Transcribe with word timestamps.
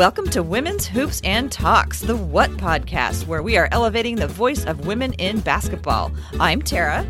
Welcome 0.00 0.30
to 0.30 0.42
Women's 0.42 0.86
Hoops 0.86 1.20
and 1.24 1.52
Talks, 1.52 2.00
the 2.00 2.16
What 2.16 2.50
podcast, 2.52 3.26
where 3.26 3.42
we 3.42 3.58
are 3.58 3.68
elevating 3.70 4.16
the 4.16 4.28
voice 4.28 4.64
of 4.64 4.86
women 4.86 5.12
in 5.18 5.40
basketball. 5.40 6.10
I'm 6.40 6.62
Tara. 6.62 7.06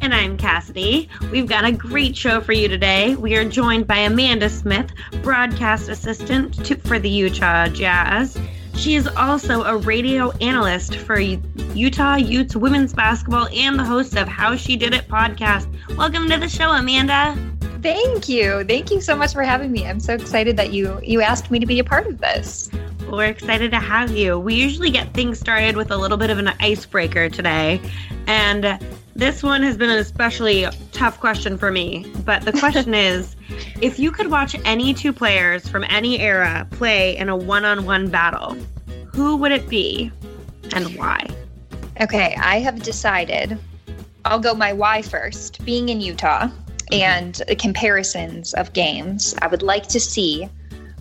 And 0.00 0.12
I'm 0.12 0.36
Cassidy. 0.36 1.08
We've 1.30 1.46
got 1.46 1.64
a 1.64 1.70
great 1.70 2.16
show 2.16 2.40
for 2.40 2.52
you 2.52 2.66
today. 2.66 3.14
We 3.14 3.36
are 3.36 3.48
joined 3.48 3.86
by 3.86 3.98
Amanda 3.98 4.50
Smith, 4.50 4.90
broadcast 5.22 5.88
assistant 5.88 6.64
to, 6.64 6.74
for 6.74 6.98
the 6.98 7.08
Utah 7.08 7.68
Jazz. 7.68 8.36
She 8.74 8.96
is 8.96 9.06
also 9.06 9.62
a 9.62 9.76
radio 9.76 10.32
analyst 10.38 10.96
for 10.96 11.20
Utah 11.20 12.16
Utes 12.16 12.56
women's 12.56 12.92
basketball 12.92 13.46
and 13.52 13.78
the 13.78 13.84
host 13.84 14.16
of 14.16 14.26
How 14.26 14.56
She 14.56 14.74
Did 14.74 14.92
It 14.92 15.06
podcast. 15.06 15.72
Welcome 15.96 16.28
to 16.30 16.36
the 16.36 16.48
show, 16.48 16.70
Amanda. 16.72 17.38
Thank 17.84 18.30
you. 18.30 18.64
Thank 18.64 18.90
you 18.90 19.02
so 19.02 19.14
much 19.14 19.34
for 19.34 19.42
having 19.42 19.70
me. 19.70 19.84
I'm 19.84 20.00
so 20.00 20.14
excited 20.14 20.56
that 20.56 20.72
you 20.72 20.98
you 21.02 21.20
asked 21.20 21.50
me 21.50 21.58
to 21.58 21.66
be 21.66 21.78
a 21.80 21.84
part 21.84 22.06
of 22.06 22.18
this. 22.18 22.70
We're 23.10 23.26
excited 23.26 23.72
to 23.72 23.78
have 23.78 24.10
you. 24.10 24.38
We 24.38 24.54
usually 24.54 24.90
get 24.90 25.12
things 25.12 25.38
started 25.38 25.76
with 25.76 25.90
a 25.90 25.96
little 25.98 26.16
bit 26.16 26.30
of 26.30 26.38
an 26.38 26.48
icebreaker 26.60 27.28
today. 27.28 27.82
And 28.26 28.78
this 29.14 29.42
one 29.42 29.62
has 29.62 29.76
been 29.76 29.90
an 29.90 29.98
especially 29.98 30.66
tough 30.92 31.20
question 31.20 31.58
for 31.58 31.70
me. 31.70 32.10
But 32.24 32.46
the 32.46 32.52
question 32.52 32.94
is 33.10 33.36
if 33.82 33.98
you 33.98 34.10
could 34.10 34.30
watch 34.30 34.56
any 34.64 34.94
two 34.94 35.12
players 35.12 35.68
from 35.68 35.84
any 35.90 36.20
era 36.20 36.66
play 36.70 37.14
in 37.18 37.28
a 37.28 37.36
one 37.36 37.66
on 37.66 37.84
one 37.84 38.08
battle, 38.08 38.56
who 39.12 39.36
would 39.36 39.52
it 39.52 39.68
be 39.68 40.10
and 40.72 40.96
why? 40.96 41.28
Okay, 42.00 42.34
I 42.36 42.60
have 42.60 42.82
decided 42.82 43.58
I'll 44.24 44.40
go 44.40 44.54
my 44.54 44.72
why 44.72 45.02
first. 45.02 45.62
Being 45.66 45.90
in 45.90 46.00
Utah 46.00 46.48
and 46.92 47.42
comparisons 47.58 48.54
of 48.54 48.72
games, 48.72 49.34
I 49.40 49.46
would 49.46 49.62
like 49.62 49.86
to 49.88 50.00
see 50.00 50.48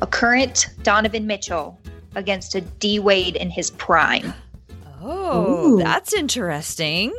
a 0.01 0.07
current 0.07 0.67
Donovan 0.83 1.27
Mitchell 1.27 1.79
against 2.16 2.55
a 2.55 2.61
D 2.61 2.99
Wade 2.99 3.35
in 3.35 3.49
his 3.49 3.71
prime. 3.71 4.33
Oh, 5.01 5.77
that's 5.77 6.13
interesting. 6.13 7.13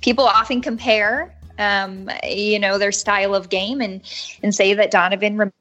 People 0.00 0.24
often 0.24 0.62
compare, 0.62 1.34
um, 1.58 2.10
you 2.24 2.58
know, 2.58 2.78
their 2.78 2.92
style 2.92 3.34
of 3.34 3.48
game 3.48 3.80
and 3.80 4.00
and 4.42 4.54
say 4.54 4.74
that 4.74 4.90
Donovan 4.90 5.52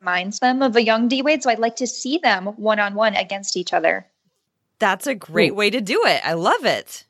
reminds 0.00 0.38
them 0.38 0.62
of 0.62 0.76
a 0.76 0.84
young 0.84 1.08
D 1.08 1.22
Wade. 1.22 1.42
So 1.42 1.50
I'd 1.50 1.58
like 1.58 1.76
to 1.76 1.86
see 1.86 2.18
them 2.18 2.46
one 2.46 2.78
on 2.78 2.94
one 2.94 3.16
against 3.16 3.56
each 3.56 3.72
other. 3.72 4.06
That's 4.78 5.06
a 5.06 5.14
great 5.14 5.54
way 5.54 5.70
to 5.70 5.80
do 5.80 6.02
it. 6.04 6.20
I 6.22 6.34
love 6.34 6.64
it. 6.64 7.05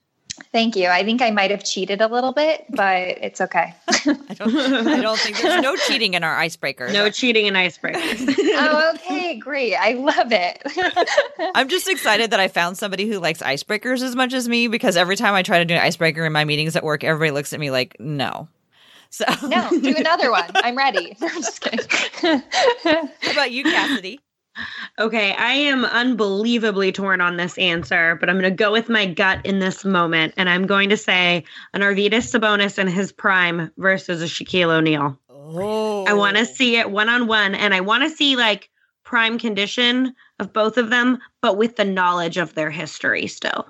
Thank 0.53 0.77
you. 0.77 0.89
I 0.89 1.03
think 1.03 1.23
I 1.23 1.31
might 1.31 1.51
have 1.51 1.65
cheated 1.65 2.01
a 2.01 2.09
little 2.09 2.33
bit, 2.33 2.67
but 2.71 2.97
it's 2.97 3.41
okay. 3.41 3.75
I 3.89 4.35
don't, 4.35 4.55
I 4.87 5.01
don't 5.01 5.19
think 5.19 5.41
there's 5.41 5.63
no 5.63 5.77
cheating 5.77 6.15
in 6.15 6.25
our 6.25 6.37
icebreakers. 6.37 6.93
No 6.93 7.11
cheating 7.11 7.47
in 7.47 7.55
icebreakers. 7.55 8.35
oh, 8.39 8.93
okay, 8.95 9.37
great. 9.37 9.75
I 9.75 9.93
love 9.93 10.33
it. 10.33 10.63
I'm 11.55 11.69
just 11.69 11.89
excited 11.89 12.31
that 12.33 12.41
I 12.41 12.49
found 12.49 12.77
somebody 12.77 13.09
who 13.09 13.19
likes 13.19 13.43
icebreakers 13.43 14.03
as 14.03 14.15
much 14.15 14.35
as 14.35 14.49
me 14.49 14.69
because 14.69 14.97
every 14.97 15.17
time 15.17 15.35
I 15.35 15.43
try 15.43 15.59
to 15.59 15.65
do 15.65 15.75
an 15.75 15.81
icebreaker 15.81 16.25
in 16.25 16.33
my 16.33 16.45
meetings 16.45 16.77
at 16.77 16.85
work, 16.85 17.03
everybody 17.03 17.31
looks 17.31 17.53
at 17.53 17.61
me 17.61 17.71
like, 17.71 17.97
no. 17.99 18.49
So 19.11 19.25
no, 19.47 19.71
do 19.71 19.95
another 19.97 20.31
one. 20.31 20.51
I'm 20.57 20.77
ready. 20.77 21.17
I'm 21.23 21.43
just 21.43 21.61
kidding. 21.61 22.43
How 22.83 23.33
about 23.33 23.51
you, 23.53 23.65
Cassidy? 23.65 24.21
Okay, 24.99 25.35
I 25.35 25.53
am 25.53 25.85
unbelievably 25.85 26.93
torn 26.93 27.21
on 27.21 27.37
this 27.37 27.59
answer, 27.59 28.17
but 28.17 28.31
I'm 28.31 28.37
going 28.39 28.51
to 28.51 28.57
go 28.57 28.73
with 28.73 28.89
my 28.89 29.07
gut 29.07 29.45
in 29.45 29.59
this 29.59 29.85
moment, 29.85 30.35
and 30.37 30.49
I'm 30.49 30.67
going 30.67 30.89
to 30.91 30.97
say 30.97 31.45
an 31.75 31.83
Arvydas 31.83 32.33
Sabonis 32.33 32.79
in 32.79 32.89
his 32.89 33.13
prime 33.13 33.71
versus 33.77 34.23
a 34.23 34.27
Shaquille 34.27 34.71
O'Neal. 34.71 35.19
Oh, 35.29 36.05
I 36.07 36.15
want 36.15 36.37
to 36.37 36.47
see 36.47 36.77
it 36.77 36.91
one 36.91 37.09
on 37.09 37.27
one, 37.27 37.55
and 37.55 37.75
I 37.75 37.81
want 37.81 38.05
to 38.05 38.11
see 38.11 38.37
like 38.37 38.71
prime 39.05 39.39
condition 39.39 40.15
of 40.39 40.53
both 40.53 40.79
of 40.79 40.91
them, 40.91 41.19
but 41.41 41.57
with 41.57 41.77
the 41.77 41.85
knowledge 41.85 42.37
of 42.37 42.55
their 42.55 42.71
history 42.71 43.27
still. 43.27 43.67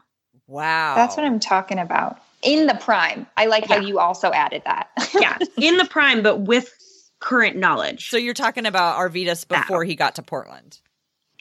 Wow, 0.48 0.94
That's 0.94 1.16
what 1.16 1.26
I'm 1.26 1.40
talking 1.40 1.78
about. 1.78 2.18
In 2.42 2.66
the 2.66 2.74
prime. 2.74 3.26
I 3.36 3.46
like 3.46 3.66
how 3.66 3.78
you 3.78 3.98
also 3.98 4.30
added 4.30 4.62
that. 4.64 4.90
Yeah, 5.14 5.36
in 5.56 5.76
the 5.76 5.84
prime, 5.90 6.22
but 6.22 6.42
with 6.42 6.72
current 7.18 7.56
knowledge. 7.56 8.10
So 8.10 8.16
you're 8.16 8.34
talking 8.34 8.66
about 8.66 8.98
Arvydas 8.98 9.46
before 9.48 9.84
he 9.84 9.94
got 9.94 10.16
to 10.16 10.22
Portland. 10.22 10.78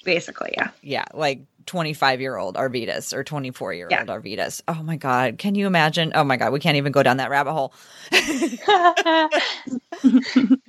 basically, 0.03 0.53
yeah. 0.57 0.69
Yeah, 0.81 1.05
like 1.13 1.41
25 1.65 2.21
year 2.21 2.37
old 2.37 2.55
Arvydas 2.55 3.11
or 3.13 3.23
24 3.23 3.73
year 3.73 3.85
old 3.85 3.91
Yeah. 3.91 4.05
Arvydas. 4.05 4.61
Oh 4.67 4.83
my 4.83 4.97
God. 4.97 5.37
Can 5.39 5.55
you 5.55 5.65
imagine? 5.67 6.11
Oh 6.13 6.23
my 6.23 6.37
God. 6.37 6.53
We 6.53 6.59
can't 6.59 6.77
even 6.77 6.91
go 6.91 7.01
down 7.01 7.17
that 7.17 7.29
rabbit 7.31 7.53
hole. 7.53 7.73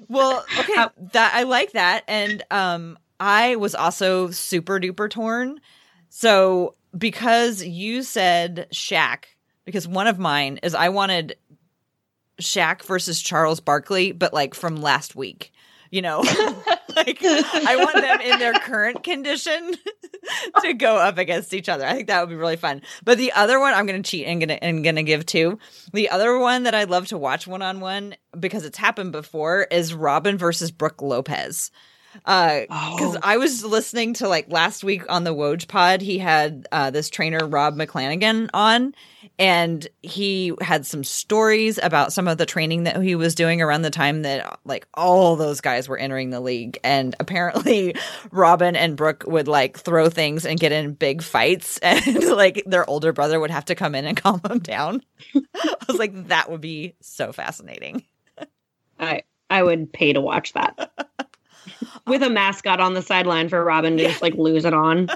well, 0.09 0.45
okay. 0.59 0.87
That 1.13 1.33
I 1.35 1.43
like 1.45 1.73
that. 1.73 2.05
And 2.09 2.43
um 2.51 2.99
I 3.19 3.57
was 3.57 3.75
also 3.75 4.31
super 4.31 4.79
duper 4.81 5.11
torn. 5.11 5.61
So 6.09 6.75
because 6.97 7.63
you 7.63 8.03
said 8.03 8.69
Shaq, 8.73 9.25
because 9.65 9.87
one 9.89 10.07
of 10.07 10.19
mine 10.19 10.61
is 10.63 10.75
I 10.75 10.89
wanted 10.91 11.37
Shaq 12.41 12.83
versus 12.85 13.21
Charles 13.21 13.61
Barkley, 13.61 14.13
but 14.13 14.33
like 14.33 14.55
from 14.55 14.77
last 14.77 15.17
week. 15.17 15.53
You 15.91 16.03
know, 16.03 16.21
like 16.97 17.19
I 17.23 17.77
want 17.77 17.95
them 17.95 18.21
in 18.21 18.39
their 18.39 18.55
current 18.55 19.05
condition 19.05 19.75
to 20.63 20.75
go 20.75 20.97
up 20.97 21.17
against 21.17 21.55
each 21.55 21.69
other. 21.69 21.87
I 21.87 21.95
think 21.95 22.09
that 22.09 22.21
would 22.21 22.29
be 22.29 22.37
really 22.37 22.57
fun. 22.57 22.83
But 23.05 23.19
the 23.19 23.33
other 23.33 23.61
one 23.61 23.73
I'm 23.73 23.87
going 23.87 24.03
to 24.03 24.11
cheat 24.11 24.27
and 24.27 24.41
going 24.41 24.49
to 24.49 24.63
and 24.63 24.83
going 24.83 24.97
to 24.97 25.03
give 25.05 25.25
two. 25.25 25.59
The 25.93 26.11
other 26.11 26.39
one 26.39 26.65
that 26.65 26.75
I 26.75 26.85
love 26.85 27.07
to 27.09 27.19
watch 27.19 27.47
one 27.47 27.63
on 27.63 27.81
one 27.81 28.17
because 28.39 28.65
it's 28.65 28.79
happened 28.79 29.13
before 29.13 29.69
is 29.71 29.95
Robin 29.95 30.37
versus 30.37 30.71
Brook 30.71 31.01
Lopez. 31.03 31.71
Because 32.25 33.17
Oh. 33.17 33.19
I 33.23 33.37
was 33.37 33.65
listening 33.65 34.15
to 34.15 34.29
like 34.29 34.51
last 34.51 34.83
week 34.85 35.03
on 35.09 35.25
the 35.25 35.35
Woj 35.35 35.69
pod, 35.69 36.01
he 36.01 36.19
had 36.19 36.67
uh, 36.73 36.91
this 36.91 37.11
trainer 37.11 37.47
Rob 37.47 37.77
McClanaghan 37.77 38.51
on, 38.55 38.95
and 39.39 39.87
he 40.03 40.53
had 40.61 40.87
some 40.87 41.05
stories 41.05 41.79
about 41.83 42.13
some 42.13 42.27
of 42.29 42.39
the 42.39 42.47
training 42.47 42.85
that 42.85 43.01
he 43.03 43.15
was 43.15 43.35
doing 43.35 43.61
around 43.63 43.83
the 43.83 43.91
time 43.91 44.23
that 44.23 44.59
like 44.65 44.87
all 44.95 45.37
those 45.37 45.61
guys 45.61 45.89
were 45.89 45.99
entering 45.99 46.31
the 46.31 46.41
league, 46.41 46.79
and 46.83 47.15
apparently 47.21 47.95
Robin 48.33 48.77
and 48.77 48.97
Brook 48.97 49.25
would 49.27 49.49
like 49.49 49.79
throw 49.79 50.09
things 50.09 50.47
and 50.47 50.59
get 50.59 50.73
in 50.73 50.95
big 50.95 51.23
fights, 51.23 51.79
and 51.83 52.25
like 52.31 52.63
their 52.67 52.89
older 52.89 53.13
brother 53.13 53.39
would 53.39 53.51
have 53.51 53.67
to 53.67 53.75
come 53.75 53.95
in 53.95 54.07
and 54.07 54.17
calm 54.23 54.41
them 54.41 54.59
down. 54.59 55.03
I 55.35 55.77
was 55.89 55.99
like, 55.99 56.29
that 56.29 56.51
would 56.51 56.61
be 56.61 56.95
so 57.01 57.33
fascinating. 57.33 58.05
I 58.99 59.23
I 59.51 59.63
would 59.63 59.93
pay 59.93 60.13
to 60.13 60.21
watch 60.21 60.55
that. 60.55 60.91
With 62.07 62.23
a 62.23 62.31
mascot 62.31 62.81
on 62.81 62.95
the 62.95 63.03
sideline 63.03 63.49
for 63.49 63.63
Robin 63.65 63.97
to 63.97 64.05
just 64.05 64.23
like 64.23 64.35
lose 64.35 64.65
it 64.65 64.75
on. 64.75 65.09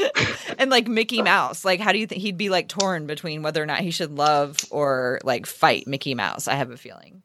and 0.58 0.70
like 0.70 0.86
Mickey 0.86 1.22
Mouse, 1.22 1.64
like 1.64 1.80
how 1.80 1.92
do 1.92 1.98
you 1.98 2.06
think 2.06 2.22
he'd 2.22 2.36
be 2.36 2.48
like 2.48 2.68
torn 2.68 3.06
between 3.06 3.42
whether 3.42 3.62
or 3.62 3.66
not 3.66 3.80
he 3.80 3.90
should 3.90 4.16
love 4.16 4.56
or 4.70 5.20
like 5.24 5.46
fight 5.46 5.86
Mickey 5.86 6.14
Mouse? 6.14 6.48
I 6.48 6.54
have 6.54 6.70
a 6.70 6.76
feeling. 6.76 7.22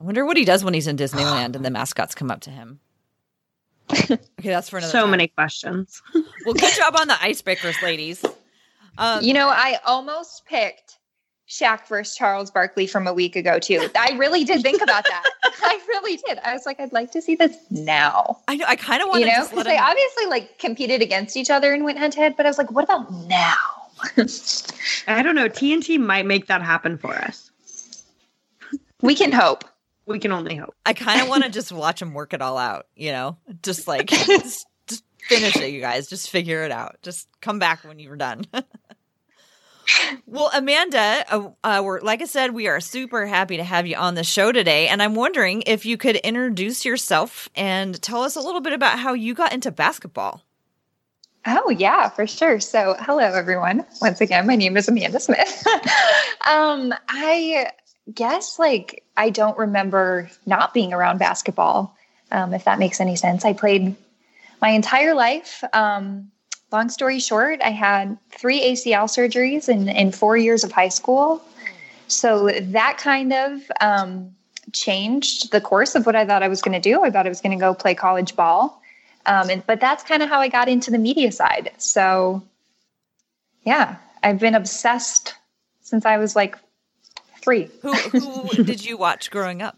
I 0.00 0.04
wonder 0.04 0.24
what 0.24 0.36
he 0.36 0.44
does 0.44 0.64
when 0.64 0.74
he's 0.74 0.86
in 0.86 0.96
Disneyland 0.96 1.56
and 1.56 1.64
the 1.64 1.70
mascots 1.70 2.14
come 2.14 2.30
up 2.30 2.40
to 2.42 2.50
him. 2.50 2.80
Okay, 4.38 4.50
that's 4.50 4.68
for 4.68 4.78
another. 4.78 4.92
So 4.92 5.00
time. 5.00 5.10
many 5.10 5.28
questions. 5.28 6.00
Well, 6.44 6.54
good 6.54 6.74
job 6.74 6.94
on 6.96 7.08
the 7.08 7.14
icebreakers, 7.14 7.82
ladies. 7.82 8.24
Um, 8.96 9.22
You 9.24 9.34
know, 9.34 9.48
I 9.48 9.78
almost 9.84 10.44
picked 10.46 10.97
Shaq 11.48 11.86
versus 11.88 12.14
Charles 12.16 12.50
Barkley 12.50 12.86
from 12.86 13.06
a 13.06 13.12
week 13.14 13.34
ago 13.36 13.58
too. 13.58 13.88
I 13.98 14.14
really 14.18 14.44
did 14.44 14.62
think 14.62 14.82
about 14.82 15.04
that. 15.04 15.24
I 15.62 15.80
really 15.88 16.16
did. 16.26 16.38
I 16.44 16.52
was 16.52 16.66
like, 16.66 16.78
I'd 16.78 16.92
like 16.92 17.10
to 17.12 17.22
see 17.22 17.34
this 17.36 17.56
now. 17.70 18.38
I 18.48 18.56
know. 18.56 18.66
I 18.68 18.76
kind 18.76 19.02
of 19.02 19.08
want 19.08 19.20
You 19.20 19.26
to 19.26 19.32
know, 19.32 19.48
because 19.48 19.64
they 19.64 19.76
him. 19.76 19.82
obviously 19.84 20.26
like 20.26 20.58
competed 20.58 21.00
against 21.02 21.36
each 21.36 21.50
other 21.50 21.72
and 21.72 21.84
went 21.84 21.98
head 21.98 22.12
to 22.12 22.18
head. 22.20 22.34
But 22.36 22.46
I 22.46 22.50
was 22.50 22.58
like, 22.58 22.70
what 22.70 22.84
about 22.84 23.10
now? 23.12 23.54
I 25.08 25.22
don't 25.22 25.34
know. 25.34 25.48
TNT 25.48 25.98
might 25.98 26.26
make 26.26 26.46
that 26.46 26.62
happen 26.62 26.98
for 26.98 27.14
us. 27.14 27.50
we 29.00 29.14
can 29.14 29.32
hope. 29.32 29.64
We 30.06 30.18
can 30.18 30.32
only 30.32 30.54
hope. 30.56 30.74
I 30.86 30.92
kind 30.94 31.20
of 31.20 31.28
want 31.28 31.44
to 31.44 31.50
just 31.50 31.72
watch 31.72 32.00
them 32.00 32.14
work 32.14 32.32
it 32.32 32.40
all 32.42 32.56
out. 32.58 32.86
You 32.94 33.12
know, 33.12 33.36
just 33.62 33.88
like 33.88 34.06
just, 34.06 34.66
just 34.86 35.04
finish 35.28 35.56
it, 35.56 35.70
you 35.70 35.80
guys. 35.80 36.08
Just 36.08 36.30
figure 36.30 36.62
it 36.64 36.70
out. 36.70 36.96
Just 37.02 37.26
come 37.40 37.58
back 37.58 37.84
when 37.84 37.98
you're 37.98 38.16
done. 38.16 38.46
Well, 40.26 40.50
Amanda, 40.54 41.24
uh, 41.28 41.50
uh, 41.64 41.82
we're 41.84 42.00
like 42.00 42.22
I 42.22 42.26
said, 42.26 42.52
we 42.52 42.68
are 42.68 42.80
super 42.80 43.26
happy 43.26 43.56
to 43.56 43.64
have 43.64 43.86
you 43.86 43.96
on 43.96 44.14
the 44.14 44.24
show 44.24 44.52
today, 44.52 44.88
and 44.88 45.02
I'm 45.02 45.14
wondering 45.14 45.62
if 45.66 45.86
you 45.86 45.96
could 45.96 46.16
introduce 46.16 46.84
yourself 46.84 47.48
and 47.54 48.00
tell 48.00 48.22
us 48.22 48.36
a 48.36 48.40
little 48.40 48.60
bit 48.60 48.72
about 48.72 48.98
how 48.98 49.14
you 49.14 49.34
got 49.34 49.52
into 49.52 49.70
basketball. 49.70 50.42
Oh, 51.46 51.70
yeah, 51.70 52.08
for 52.08 52.26
sure. 52.26 52.60
So, 52.60 52.94
hello, 52.98 53.20
everyone. 53.20 53.86
Once 54.02 54.20
again, 54.20 54.46
my 54.46 54.56
name 54.56 54.76
is 54.76 54.88
Amanda 54.88 55.20
Smith. 55.20 55.66
um, 56.46 56.92
I 57.08 57.70
guess, 58.12 58.58
like, 58.58 59.04
I 59.16 59.30
don't 59.30 59.56
remember 59.56 60.30
not 60.46 60.74
being 60.74 60.92
around 60.92 61.18
basketball, 61.18 61.96
um, 62.30 62.52
if 62.52 62.64
that 62.64 62.78
makes 62.78 63.00
any 63.00 63.16
sense. 63.16 63.44
I 63.44 63.52
played 63.54 63.94
my 64.60 64.70
entire 64.70 65.14
life. 65.14 65.64
Um, 65.72 66.30
long 66.72 66.88
story 66.90 67.18
short, 67.18 67.60
I 67.62 67.70
had 67.70 68.18
three 68.30 68.60
ACL 68.60 69.04
surgeries 69.04 69.68
in, 69.68 69.88
in 69.88 70.12
four 70.12 70.36
years 70.36 70.64
of 70.64 70.72
high 70.72 70.88
school. 70.88 71.42
So, 72.08 72.48
that 72.48 72.98
kind 72.98 73.32
of 73.32 73.60
um, 73.80 74.34
changed 74.72 75.52
the 75.52 75.60
course 75.60 75.94
of 75.94 76.06
what 76.06 76.16
I 76.16 76.24
thought 76.24 76.42
I 76.42 76.48
was 76.48 76.62
going 76.62 76.80
to 76.80 76.80
do. 76.80 77.04
I 77.04 77.10
thought 77.10 77.26
I 77.26 77.28
was 77.28 77.40
going 77.40 77.56
to 77.56 77.60
go 77.60 77.74
play 77.74 77.94
college 77.94 78.34
ball. 78.34 78.80
Um, 79.26 79.50
and, 79.50 79.66
but 79.66 79.80
that's 79.80 80.02
kind 80.02 80.22
of 80.22 80.28
how 80.28 80.40
I 80.40 80.48
got 80.48 80.68
into 80.68 80.90
the 80.90 80.98
media 80.98 81.32
side. 81.32 81.70
So, 81.76 82.42
yeah, 83.64 83.96
I've 84.22 84.38
been 84.38 84.54
obsessed 84.54 85.34
since 85.82 86.06
I 86.06 86.16
was 86.16 86.34
like 86.34 86.56
three. 87.42 87.68
Who 87.82 87.92
who 87.92 88.48
did 88.64 88.84
you 88.84 88.96
watch 88.96 89.30
growing 89.30 89.62
up? 89.62 89.76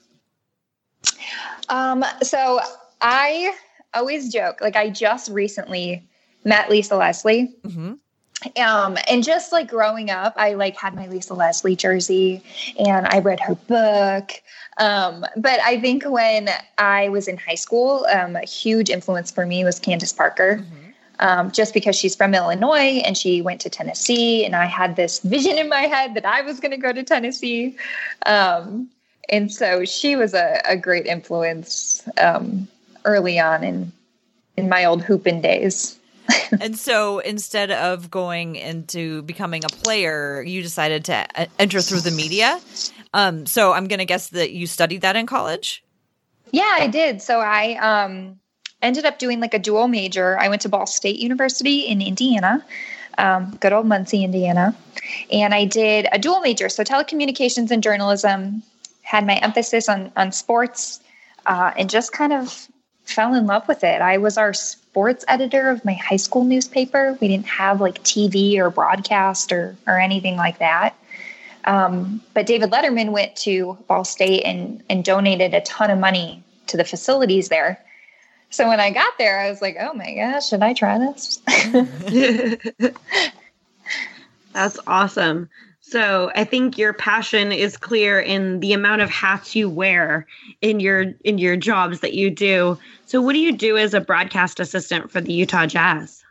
Um, 1.69 2.05
so 2.23 2.61
I 3.01 3.55
always 3.95 4.33
joke, 4.33 4.61
like 4.61 4.77
I 4.77 4.91
just 4.91 5.31
recently 5.31 6.09
met 6.45 6.71
Lisa 6.71 6.97
Leslie. 6.97 7.55
hmm 7.65 7.95
Um, 8.57 8.97
and 9.09 9.23
just 9.23 9.53
like 9.53 9.69
growing 9.69 10.11
up, 10.11 10.33
I 10.37 10.55
like 10.55 10.77
had 10.77 10.95
my 10.95 11.07
Lisa 11.09 11.35
Leslie 11.35 11.77
jersey 11.77 12.43
and 12.79 13.07
I 13.07 13.19
read 13.19 13.39
her 13.41 13.55
book. 13.55 14.33
Um, 14.79 15.27
but 15.37 15.61
I 15.61 15.79
think 15.79 16.05
when 16.05 16.49
I 16.79 17.11
was 17.11 17.29
in 17.29 17.37
high 17.37 17.57
school, 17.57 18.07
um, 18.11 18.37
a 18.37 18.47
huge 18.47 18.89
influence 18.89 19.31
for 19.31 19.45
me 19.45 19.63
was 19.63 19.79
Candace 19.79 20.13
Parker. 20.13 20.65
Um, 21.19 21.51
just 21.51 21.75
because 21.75 21.97
she's 21.97 22.17
from 22.17 22.35
Illinois 22.35 23.03
and 23.05 23.15
she 23.15 23.43
went 23.43 23.61
to 23.61 23.69
Tennessee, 23.69 24.43
and 24.47 24.57
I 24.57 24.65
had 24.65 24.97
this 24.97 25.19
vision 25.21 25.59
in 25.59 25.69
my 25.69 25.83
head 25.83 26.15
that 26.15 26.25
I 26.25 26.41
was 26.41 26.61
going 26.61 26.71
to 26.71 26.79
go 26.79 26.95
to 26.95 27.03
Tennessee. 27.03 27.77
Um, 28.25 28.89
and 29.29 29.53
so 29.53 29.85
she 29.85 30.17
was 30.17 30.33
a, 30.33 30.63
a 30.65 30.79
great 30.79 31.05
influence 31.05 32.09
um, 32.17 32.67
early 33.05 33.39
on 33.39 33.63
in 33.63 33.93
in 34.57 34.71
my 34.71 34.87
old 34.87 35.03
hooping 35.03 35.43
days. 35.43 36.00
And 36.61 36.77
so 36.79 37.19
instead 37.19 37.71
of 37.71 38.11
going 38.11 38.57
into 38.57 39.23
becoming 39.23 39.65
a 39.65 39.69
player, 39.69 40.43
you 40.43 40.63
decided 40.63 41.05
to 41.07 41.61
enter 41.61 41.81
through 41.81 42.01
the 42.01 42.11
media. 42.11 42.61
Um, 43.13 43.47
so 43.47 43.73
I'm 43.73 43.89
going 43.89 43.99
to 43.99 44.05
guess 44.05 44.29
that 44.29 44.53
you 44.53 44.67
studied 44.67 45.01
that 45.03 45.17
in 45.17 45.27
college. 45.27 45.83
Yeah, 46.53 46.77
I 46.79 46.87
did. 46.87 47.23
So 47.23 47.41
I 47.41 47.75
um, 47.77 48.39
ended 48.83 49.05
up 49.05 49.19
doing 49.19 49.41
like 49.41 49.55
a 49.55 49.59
dual 49.59 49.89
major. 49.89 50.39
I 50.39 50.49
went 50.49 50.63
to 50.63 50.69
Ball 50.69 50.87
State 50.87 51.19
University 51.19 51.81
in 51.81 52.03
Indiana, 52.03 52.65
um, 53.19 53.57
good 53.61 53.73
old 53.73 53.87
Muncie, 53.87 54.25
Indiana. 54.25 54.77
And 55.31 55.55
I 55.55 55.65
did 55.65 56.07
a 56.13 56.19
dual 56.19 56.41
major. 56.41 56.69
So 56.69 56.85
telecommunications 56.85 57.71
and 57.71 57.83
journalism, 57.83 58.63
had 59.03 59.27
my 59.27 59.35
emphasis 59.37 59.89
on, 59.89 60.13
on 60.17 60.31
sports, 60.31 61.01
uh, 61.47 61.73
and 61.77 61.91
just 61.91 62.13
kind 62.13 62.33
of 62.33 62.69
fell 63.03 63.35
in 63.35 63.47
love 63.47 63.67
with 63.67 63.83
it. 63.83 64.01
I 64.01 64.19
was 64.19 64.39
our 64.39 64.53
sports 64.91 65.25
editor 65.29 65.69
of 65.69 65.85
my 65.85 65.93
high 65.93 66.17
school 66.17 66.43
newspaper. 66.43 67.17
We 67.21 67.29
didn't 67.29 67.47
have 67.47 67.81
like 67.81 68.03
TV 68.03 68.59
or 68.59 68.71
broadcast 68.71 69.53
or, 69.53 69.77
or 69.87 70.01
anything 70.01 70.37
like 70.37 70.59
that. 70.59 70.97
Um, 71.65 72.21
but 72.35 72.47
David 72.47 72.71
Letterman 72.71 73.13
went 73.13 73.37
to 73.37 73.79
Ball 73.87 74.05
State 74.05 74.43
and, 74.43 74.83
and 74.91 75.05
donated 75.05 75.55
a 75.55 75.61
ton 75.61 75.91
of 75.91 76.01
money 76.01 76.43
to 76.67 76.77
the 76.77 76.85
facilities 76.85 77.51
there. 77.51 77.79
So 78.51 78.67
when 78.67 78.81
I 78.81 78.91
got 78.91 79.17
there, 79.17 79.39
I 79.39 79.49
was 79.49 79.63
like, 79.63 79.77
oh 79.79 79.95
my 79.95 80.13
gosh, 80.13 80.49
should 80.49 80.63
I 80.63 80.73
try 80.73 80.99
this? 80.99 81.41
That's 84.53 84.79
awesome. 84.89 85.49
So 85.91 86.31
I 86.37 86.45
think 86.45 86.79
your 86.79 86.93
passion 86.93 87.51
is 87.51 87.77
clear 87.77 88.21
in 88.21 88.61
the 88.61 88.73
amount 88.73 89.03
of 89.03 89.11
hats 89.11 89.57
you 89.57 89.69
wear 89.69 90.25
in 90.61 90.79
your 90.79 91.15
in 91.25 91.39
your 91.39 91.57
jobs 91.57 91.99
that 91.99 92.15
you 92.15 92.31
do. 92.31 92.79
So 93.07 93.21
what 93.21 93.33
do 93.33 93.41
you 93.41 93.57
do 93.57 93.77
as 93.77 93.93
a 93.93 94.01
broadcast 94.01 94.61
assistant 94.61 95.11
for 95.11 95.21
the 95.21 95.33
Utah 95.33 95.67
Jazz? 95.67 96.23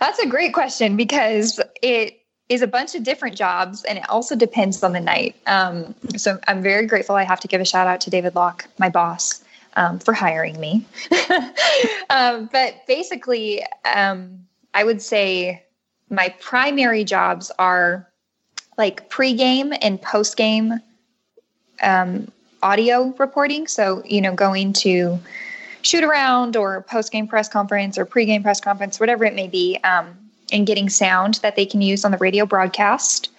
That's 0.00 0.18
a 0.20 0.26
great 0.26 0.54
question 0.54 0.96
because 0.96 1.60
it 1.82 2.18
is 2.48 2.62
a 2.62 2.66
bunch 2.66 2.94
of 2.94 3.02
different 3.02 3.36
jobs 3.36 3.84
and 3.84 3.98
it 3.98 4.08
also 4.08 4.34
depends 4.34 4.82
on 4.82 4.94
the 4.94 5.00
night. 5.00 5.36
Um, 5.46 5.94
so 6.16 6.38
I'm 6.48 6.62
very 6.62 6.86
grateful. 6.86 7.14
I 7.14 7.24
have 7.24 7.40
to 7.40 7.48
give 7.48 7.60
a 7.60 7.66
shout 7.66 7.86
out 7.86 8.00
to 8.02 8.10
David 8.10 8.34
Locke, 8.34 8.66
my 8.78 8.88
boss, 8.88 9.44
um, 9.76 9.98
for 9.98 10.14
hiring 10.14 10.58
me. 10.58 10.86
um, 12.10 12.48
but 12.50 12.86
basically, 12.86 13.62
um, 13.84 14.46
I 14.72 14.84
would 14.84 15.02
say 15.02 15.62
my 16.08 16.34
primary 16.40 17.04
jobs 17.04 17.50
are 17.58 18.08
like 18.78 19.08
pregame 19.10 19.76
and 19.82 20.00
postgame 20.00 20.80
um, 21.82 22.30
audio 22.62 23.14
reporting. 23.18 23.66
So, 23.66 24.02
you 24.04 24.20
know, 24.20 24.34
going 24.34 24.72
to 24.74 25.18
shoot 25.82 26.04
around 26.04 26.56
or 26.56 26.84
postgame 26.88 27.28
press 27.28 27.48
conference 27.48 27.98
or 27.98 28.06
pregame 28.06 28.42
press 28.42 28.60
conference, 28.60 29.00
whatever 29.00 29.24
it 29.24 29.34
may 29.34 29.48
be, 29.48 29.78
um, 29.84 30.16
and 30.52 30.66
getting 30.66 30.88
sound 30.88 31.34
that 31.42 31.56
they 31.56 31.66
can 31.66 31.80
use 31.80 32.04
on 32.04 32.12
the 32.12 32.18
radio 32.18 32.46
broadcast. 32.46 33.30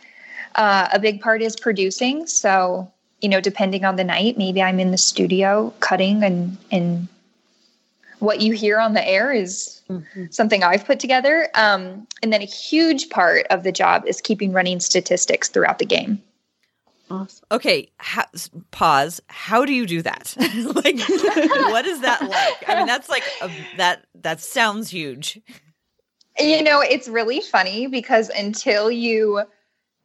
Uh, 0.56 0.88
a 0.92 1.00
big 1.00 1.22
part 1.22 1.42
is 1.42 1.56
producing. 1.56 2.28
So, 2.28 2.92
you 3.22 3.30
know, 3.30 3.40
depending 3.40 3.86
on 3.86 3.96
the 3.96 4.04
night, 4.04 4.38
maybe 4.38 4.62
I'm 4.62 4.80
in 4.80 4.92
the 4.92 4.98
studio 4.98 5.74
cutting 5.80 6.24
and 6.24 6.58
and 6.72 7.08
what 8.24 8.40
you 8.40 8.54
hear 8.54 8.80
on 8.80 8.94
the 8.94 9.06
air 9.06 9.34
is 9.34 9.82
something 10.30 10.64
I've 10.64 10.86
put 10.86 11.00
together. 11.00 11.50
Um, 11.56 12.08
and 12.22 12.32
then 12.32 12.42
a 12.42 12.46
huge 12.46 13.10
part 13.10 13.46
of 13.50 13.64
the 13.64 13.72
job 13.72 14.06
is 14.08 14.22
keeping 14.22 14.54
running 14.54 14.80
statistics 14.80 15.50
throughout 15.50 15.80
the 15.80 15.86
game. 15.86 16.24
Awesome. 17.10 17.46
Okay, 17.52 17.92
ha- 18.00 18.30
pause. 18.72 19.20
How 19.28 19.66
do 19.66 19.74
you 19.74 19.86
do 19.86 20.02
that? 20.02 20.34
like, 20.40 20.98
what 21.70 21.86
is 21.86 22.00
that 22.00 22.22
like? 22.22 22.70
I 22.70 22.78
mean, 22.78 22.88
that's 22.88 23.10
like 23.10 23.24
a, 23.42 23.52
that. 23.76 24.06
That 24.16 24.40
sounds 24.40 24.90
huge. 24.90 25.42
You 26.40 26.64
know, 26.64 26.80
it's 26.80 27.10
really 27.10 27.42
funny 27.42 27.88
because 27.88 28.30
until 28.30 28.90
you 28.90 29.44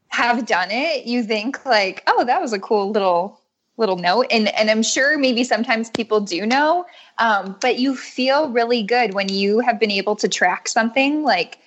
have 0.09 0.45
done 0.45 0.71
it, 0.71 1.07
you 1.07 1.23
think 1.23 1.65
like, 1.65 2.03
oh, 2.09 2.25
that 2.25 2.41
was 2.41 2.53
a 2.53 2.59
cool 2.59 2.91
little 2.91 3.41
little 3.79 3.97
note 3.97 4.27
and 4.31 4.49
and 4.57 4.71
i'm 4.71 4.83
sure 4.83 5.17
maybe 5.17 5.45
sometimes 5.45 5.89
people 5.91 6.21
do 6.21 6.45
know 6.45 6.85
um, 7.19 7.57
but 7.61 7.79
you 7.79 7.97
feel 7.97 8.51
really 8.51 8.83
good 8.83 9.15
when 9.15 9.29
you 9.29 9.61
have 9.61 9.81
been 9.81 9.91
able 9.91 10.15
to 10.17 10.29
track 10.29 10.69
something 10.69 11.23
like 11.23 11.59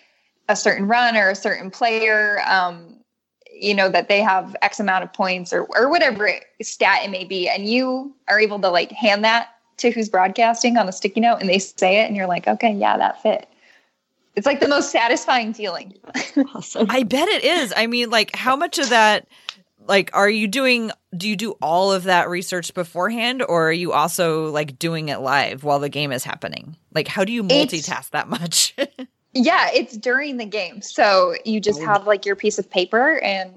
a 0.50 0.56
certain 0.56 0.88
run 0.88 1.16
or 1.16 1.30
a 1.30 1.36
certain 1.36 1.72
player 1.72 2.42
um, 2.48 2.96
you 3.54 3.74
know 3.74 3.90
that 3.90 4.10
they 4.10 4.22
have 4.22 4.56
x 4.62 4.80
amount 4.80 5.04
of 5.04 5.12
points 5.14 5.52
or 5.54 5.64
or 5.76 5.90
whatever 5.90 6.30
stat 6.62 7.00
it 7.04 7.10
may 7.10 7.24
be 7.24 7.48
and 7.48 7.68
you 7.68 8.14
are 8.28 8.40
able 8.40 8.60
to 8.60 8.70
like 8.70 8.92
hand 8.92 9.24
that 9.24 9.56
to 9.78 9.90
who's 9.90 10.10
broadcasting 10.10 10.78
on 10.78 10.88
a 10.88 10.92
sticky 10.92 11.22
note 11.22 11.38
and 11.38 11.50
they 11.50 11.60
say 11.60 12.02
it 12.02 12.08
and 12.08 12.16
you're 12.16 12.28
like 12.28 12.48
okay 12.48 12.74
yeah 12.74 12.98
that 12.98 13.22
fit 13.22 13.48
it's 14.36 14.46
like 14.46 14.60
the 14.60 14.68
most 14.68 14.92
satisfying 14.92 15.54
feeling 15.54 15.94
awesome. 16.56 16.88
I 16.90 17.04
bet 17.04 17.28
it 17.28 17.44
is. 17.44 17.74
I 17.76 17.88
mean, 17.88 18.10
like, 18.10 18.36
how 18.36 18.56
much 18.56 18.80
of 18.80 18.90
that, 18.90 19.28
like, 19.88 20.10
are 20.14 20.30
you 20.30 20.48
doing? 20.48 20.92
Do 21.16 21.28
you 21.28 21.36
do 21.36 21.52
all 21.62 21.92
of 21.92 22.04
that 22.04 22.30
research 22.30 22.74
beforehand, 22.74 23.44
or 23.48 23.70
are 23.70 23.74
you 23.74 23.92
also 23.92 24.46
like 24.52 24.80
doing 24.80 25.10
it 25.10 25.20
live 25.20 25.64
while 25.64 25.80
the 25.80 25.90
game 25.90 26.12
is 26.12 26.24
happening? 26.24 26.78
Like, 26.94 27.08
how 27.08 27.26
do 27.26 27.34
you 27.34 27.44
multitask 27.44 27.90
It's- 27.90 28.10
that 28.10 28.30
much? 28.30 28.76
Yeah, 29.34 29.70
it's 29.74 29.96
during 29.96 30.36
the 30.36 30.46
game. 30.46 30.82
So 30.82 31.36
you 31.46 31.62
just 31.62 31.82
have 31.82 32.06
like 32.06 32.26
your 32.26 32.36
piece 32.36 32.60
of 32.60 32.70
paper 32.70 33.18
and 33.20 33.50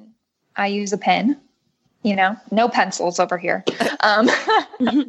I 0.55 0.69
use 0.69 0.93
a 0.93 0.97
pen, 0.99 1.37
you 2.05 2.15
know, 2.15 2.37
no 2.53 2.69
pencils 2.69 3.19
over 3.19 3.37
here. 3.37 3.65
Um, 4.01 4.29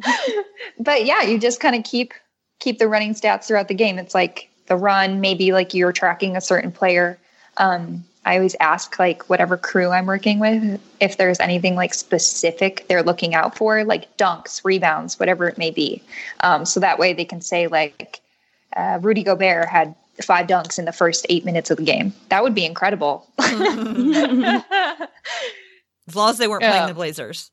but 0.80 1.04
yeah, 1.04 1.22
you 1.22 1.38
just 1.38 1.60
kind 1.60 1.76
of 1.76 1.84
keep 1.84 2.14
keep 2.60 2.78
the 2.78 2.88
running 2.88 3.12
stats 3.14 3.44
throughout 3.44 3.68
the 3.68 3.74
game. 3.74 3.98
It's 3.98 4.14
like 4.14 4.48
the 4.66 4.76
run, 4.76 5.20
maybe 5.20 5.52
like 5.52 5.74
you're 5.74 5.92
tracking 5.92 6.34
a 6.34 6.40
certain 6.40 6.72
player. 6.72 7.18
Um, 7.58 8.04
I 8.26 8.36
always 8.36 8.56
ask 8.60 8.98
like 8.98 9.30
whatever 9.30 9.56
crew 9.56 9.90
I'm 9.90 10.04
working 10.06 10.38
with 10.40 10.78
if 11.00 11.16
there's 11.16 11.40
anything 11.40 11.76
like 11.76 11.94
specific 11.94 12.84
they're 12.88 13.02
looking 13.02 13.34
out 13.34 13.56
for, 13.56 13.84
like 13.84 14.14
dunks, 14.18 14.62
rebounds, 14.64 15.18
whatever 15.18 15.48
it 15.48 15.56
may 15.56 15.70
be. 15.70 16.02
Um, 16.40 16.66
so 16.66 16.80
that 16.80 16.98
way 16.98 17.14
they 17.14 17.24
can 17.24 17.40
say 17.40 17.68
like 17.68 18.20
uh, 18.76 18.98
Rudy 19.00 19.22
Gobert 19.22 19.68
had 19.68 19.94
five 20.22 20.46
dunks 20.48 20.78
in 20.78 20.84
the 20.86 20.92
first 20.92 21.24
eight 21.28 21.44
minutes 21.44 21.70
of 21.70 21.76
the 21.76 21.84
game. 21.84 22.12
That 22.30 22.42
would 22.42 22.54
be 22.54 22.64
incredible. 22.66 23.26
as 23.38 24.62
long 26.14 26.30
as 26.30 26.38
they 26.38 26.48
weren't 26.48 26.62
Yeah. 26.62 26.72
playing 26.72 26.86
the 26.88 26.94
Blazers. 26.94 27.50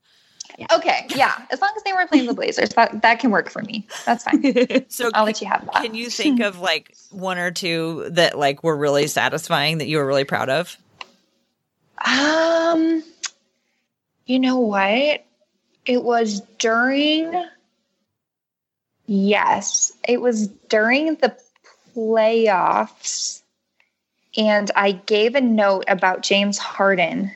Okay, 0.71 1.05
yeah, 1.15 1.45
as 1.51 1.61
long 1.61 1.71
as 1.75 1.83
they 1.83 1.93
weren't 1.93 2.09
playing 2.09 2.25
the 2.25 2.33
Blazers, 2.33 2.69
that 2.69 3.01
that 3.01 3.19
can 3.19 3.31
work 3.31 3.49
for 3.49 3.61
me. 3.63 3.87
That's 4.05 4.23
fine. 4.23 4.43
So 4.89 5.09
I'll 5.13 5.25
let 5.25 5.41
you 5.41 5.47
have 5.47 5.65
that. 5.65 5.83
Can 5.83 5.95
you 5.95 6.09
think 6.09 6.39
of 6.39 6.59
like 6.59 6.95
one 7.09 7.37
or 7.37 7.51
two 7.51 8.07
that 8.11 8.37
like 8.37 8.63
were 8.63 8.75
really 8.75 9.07
satisfying 9.07 9.79
that 9.79 9.87
you 9.87 9.97
were 9.97 10.05
really 10.05 10.23
proud 10.23 10.49
of? 10.49 10.77
Um, 12.05 13.03
you 14.25 14.39
know 14.39 14.57
what? 14.57 15.25
It 15.85 16.03
was 16.03 16.41
during. 16.59 17.45
Yes, 19.05 19.91
it 20.07 20.21
was 20.21 20.47
during 20.47 21.15
the 21.15 21.35
playoffs, 21.95 23.41
and 24.37 24.71
I 24.75 24.93
gave 24.93 25.35
a 25.35 25.41
note 25.41 25.83
about 25.87 26.21
James 26.21 26.57
Harden, 26.57 27.31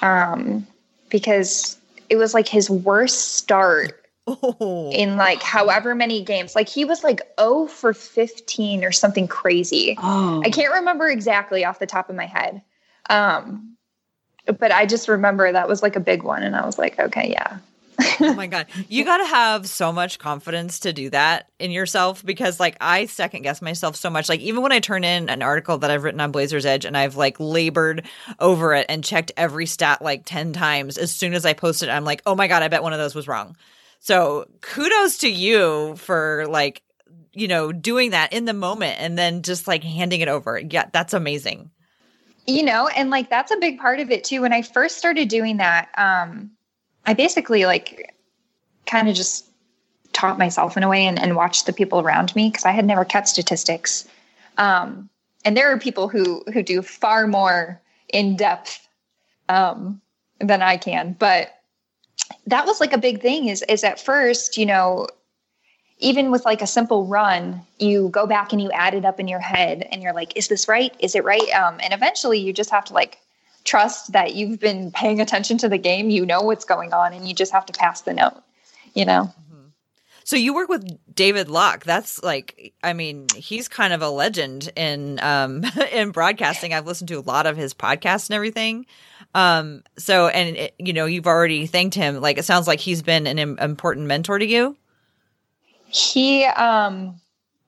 um, 0.00 0.66
because 1.10 1.75
it 2.08 2.16
was 2.16 2.34
like 2.34 2.48
his 2.48 2.70
worst 2.70 3.36
start 3.36 4.02
Oh, 4.28 4.90
in 4.92 5.16
like 5.16 5.40
however 5.40 5.94
many 5.94 6.20
games. 6.22 6.56
Like 6.56 6.68
he 6.68 6.84
was 6.84 7.04
like 7.04 7.20
0 7.38 7.66
for 7.66 7.94
15 7.94 8.84
or 8.84 8.90
something 8.90 9.28
crazy. 9.28 9.96
Oh, 10.02 10.42
I 10.44 10.50
can't 10.50 10.74
remember 10.74 11.08
exactly 11.08 11.64
off 11.64 11.78
the 11.78 11.86
top 11.86 12.10
of 12.10 12.16
my 12.16 12.26
head. 12.26 12.60
Um, 13.08 13.76
but 14.58 14.72
I 14.72 14.84
just 14.84 15.08
remember 15.08 15.50
that 15.50 15.68
was 15.68 15.80
like 15.80 15.94
a 15.94 16.00
big 16.00 16.24
one. 16.24 16.42
And 16.42 16.56
I 16.56 16.66
was 16.66 16.76
like, 16.76 16.98
okay, 16.98 17.30
yeah. 17.30 17.58
Oh 18.20 18.34
my 18.34 18.46
god. 18.46 18.66
You 18.88 19.04
got 19.04 19.18
to 19.18 19.26
have 19.26 19.68
so 19.68 19.92
much 19.92 20.18
confidence 20.18 20.80
to 20.80 20.92
do 20.92 21.10
that 21.10 21.50
in 21.58 21.70
yourself 21.70 22.24
because 22.24 22.60
like 22.60 22.76
i 22.80 23.06
second 23.06 23.42
guess 23.42 23.62
myself 23.62 23.96
so 23.96 24.10
much. 24.10 24.28
Like 24.28 24.40
even 24.40 24.62
when 24.62 24.72
i 24.72 24.80
turn 24.80 25.04
in 25.04 25.28
an 25.28 25.42
article 25.42 25.78
that 25.78 25.90
i've 25.90 26.04
written 26.04 26.20
on 26.20 26.32
blazers 26.32 26.66
edge 26.66 26.84
and 26.84 26.96
i've 26.96 27.16
like 27.16 27.38
labored 27.38 28.06
over 28.38 28.74
it 28.74 28.86
and 28.88 29.04
checked 29.04 29.32
every 29.36 29.66
stat 29.66 30.02
like 30.02 30.22
10 30.24 30.52
times 30.52 30.98
as 30.98 31.14
soon 31.14 31.34
as 31.34 31.44
i 31.44 31.52
post 31.52 31.82
it 31.82 31.88
i'm 31.88 32.04
like 32.04 32.22
oh 32.26 32.34
my 32.34 32.48
god 32.48 32.62
i 32.62 32.68
bet 32.68 32.82
one 32.82 32.92
of 32.92 32.98
those 32.98 33.14
was 33.14 33.28
wrong. 33.28 33.56
So 34.00 34.46
kudos 34.60 35.18
to 35.18 35.30
you 35.30 35.96
for 35.96 36.46
like 36.48 36.82
you 37.32 37.48
know 37.48 37.72
doing 37.72 38.10
that 38.10 38.32
in 38.32 38.44
the 38.44 38.54
moment 38.54 39.00
and 39.00 39.18
then 39.18 39.42
just 39.42 39.66
like 39.66 39.84
handing 39.84 40.20
it 40.20 40.28
over. 40.28 40.58
Yeah 40.58 40.86
that's 40.92 41.14
amazing. 41.14 41.70
You 42.46 42.62
know 42.62 42.88
and 42.88 43.10
like 43.10 43.30
that's 43.30 43.50
a 43.50 43.56
big 43.56 43.78
part 43.78 44.00
of 44.00 44.10
it 44.10 44.24
too. 44.24 44.42
When 44.42 44.52
i 44.52 44.62
first 44.62 44.98
started 44.98 45.28
doing 45.28 45.58
that 45.58 45.88
um 45.96 46.50
i 47.06 47.14
basically 47.14 47.64
like 47.64 48.14
kind 48.86 49.08
of 49.08 49.14
just 49.14 49.46
taught 50.12 50.38
myself 50.38 50.76
in 50.76 50.82
a 50.82 50.88
way 50.88 51.04
and, 51.06 51.18
and 51.18 51.36
watched 51.36 51.66
the 51.66 51.72
people 51.72 52.00
around 52.00 52.34
me 52.36 52.48
because 52.48 52.64
i 52.64 52.70
had 52.70 52.84
never 52.84 53.04
kept 53.04 53.28
statistics 53.28 54.06
um 54.58 55.08
and 55.44 55.56
there 55.56 55.72
are 55.72 55.78
people 55.78 56.08
who 56.08 56.42
who 56.52 56.62
do 56.62 56.82
far 56.82 57.26
more 57.26 57.80
in 58.08 58.36
depth 58.36 58.86
um 59.48 60.00
than 60.40 60.62
i 60.62 60.76
can 60.76 61.14
but 61.18 61.52
that 62.46 62.66
was 62.66 62.80
like 62.80 62.92
a 62.92 62.98
big 62.98 63.20
thing 63.20 63.48
is 63.48 63.62
is 63.68 63.84
at 63.84 64.00
first 64.00 64.56
you 64.56 64.66
know 64.66 65.06
even 65.98 66.30
with 66.30 66.44
like 66.44 66.62
a 66.62 66.66
simple 66.66 67.06
run, 67.06 67.62
you 67.78 68.08
go 68.10 68.26
back 68.26 68.52
and 68.52 68.60
you 68.60 68.70
add 68.72 68.94
it 68.94 69.04
up 69.04 69.18
in 69.18 69.28
your 69.28 69.40
head 69.40 69.86
and 69.90 70.02
you're 70.02 70.12
like, 70.12 70.36
is 70.36 70.48
this 70.48 70.68
right? 70.68 70.94
Is 71.00 71.14
it 71.14 71.24
right? 71.24 71.48
Um, 71.50 71.78
and 71.82 71.94
eventually 71.94 72.38
you 72.38 72.52
just 72.52 72.70
have 72.70 72.84
to 72.86 72.92
like 72.92 73.18
trust 73.66 74.12
that 74.12 74.34
you've 74.34 74.58
been 74.58 74.90
paying 74.92 75.20
attention 75.20 75.58
to 75.58 75.68
the 75.68 75.78
game, 75.78 76.08
you 76.08 76.24
know 76.24 76.40
what's 76.40 76.64
going 76.64 76.92
on, 76.92 77.12
and 77.12 77.28
you 77.28 77.34
just 77.34 77.52
have 77.52 77.66
to 77.66 77.72
pass 77.72 78.00
the 78.02 78.14
note, 78.14 78.42
you 78.94 79.04
know? 79.04 79.32
So 80.26 80.34
you 80.34 80.52
work 80.54 80.68
with 80.68 80.84
David 81.14 81.48
Locke. 81.48 81.84
That's 81.84 82.20
like, 82.20 82.74
I 82.82 82.94
mean, 82.94 83.28
he's 83.36 83.68
kind 83.68 83.92
of 83.92 84.02
a 84.02 84.10
legend 84.10 84.72
in 84.74 85.20
um 85.22 85.62
in 85.92 86.10
broadcasting. 86.10 86.74
I've 86.74 86.84
listened 86.84 87.06
to 87.08 87.14
a 87.14 87.20
lot 87.20 87.46
of 87.46 87.56
his 87.56 87.72
podcasts 87.74 88.28
and 88.28 88.34
everything. 88.34 88.86
Um, 89.36 89.84
so 89.96 90.26
and 90.26 90.56
it, 90.56 90.74
you 90.80 90.92
know, 90.92 91.06
you've 91.06 91.28
already 91.28 91.66
thanked 91.66 91.94
him. 91.94 92.20
Like, 92.20 92.38
it 92.38 92.44
sounds 92.44 92.66
like 92.66 92.80
he's 92.80 93.02
been 93.02 93.28
an 93.28 93.38
Im- 93.38 93.58
important 93.60 94.06
mentor 94.06 94.40
to 94.40 94.44
you. 94.44 94.76
He 95.86 96.44
um, 96.44 97.20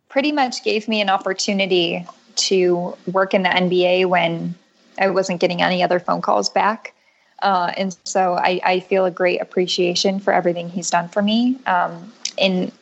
pretty 0.08 0.32
much 0.32 0.64
gave 0.64 0.88
me 0.88 1.00
an 1.00 1.10
opportunity 1.10 2.04
to 2.34 2.96
work 3.06 3.34
in 3.34 3.44
the 3.44 3.50
NBA 3.50 4.06
when 4.06 4.56
I 4.98 5.08
wasn't 5.08 5.40
getting 5.40 5.62
any 5.62 5.82
other 5.82 6.00
phone 6.00 6.22
calls 6.22 6.48
back. 6.48 6.94
Uh, 7.40 7.72
and 7.76 7.96
so 8.04 8.34
I, 8.34 8.60
I 8.64 8.80
feel 8.80 9.04
a 9.04 9.10
great 9.10 9.40
appreciation 9.40 10.18
for 10.18 10.32
everything 10.32 10.68
he's 10.68 10.90
done 10.90 11.08
for 11.08 11.22
me. 11.22 11.56
Um, 11.66 12.12
in 12.36 12.72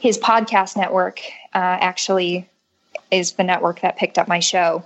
his 0.00 0.18
podcast 0.18 0.76
network, 0.76 1.20
uh, 1.54 1.78
actually, 1.80 2.48
is 3.10 3.32
the 3.32 3.44
network 3.44 3.80
that 3.82 3.96
picked 3.96 4.18
up 4.18 4.28
my 4.28 4.40
show 4.40 4.84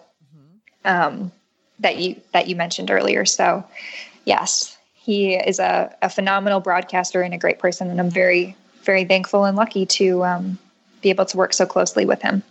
um, 0.84 1.32
that 1.80 1.98
you 1.98 2.20
that 2.32 2.48
you 2.48 2.56
mentioned 2.56 2.90
earlier. 2.90 3.24
So, 3.24 3.64
yes, 4.24 4.76
he 4.94 5.34
is 5.34 5.58
a, 5.58 5.94
a 6.02 6.08
phenomenal 6.08 6.60
broadcaster 6.60 7.22
and 7.22 7.34
a 7.34 7.38
great 7.38 7.58
person, 7.58 7.90
and 7.90 8.00
I'm 8.00 8.10
very 8.10 8.56
very 8.82 9.04
thankful 9.04 9.44
and 9.44 9.56
lucky 9.56 9.84
to 9.84 10.24
um, 10.24 10.58
be 11.02 11.10
able 11.10 11.26
to 11.26 11.36
work 11.36 11.52
so 11.52 11.66
closely 11.66 12.06
with 12.06 12.22
him. 12.22 12.42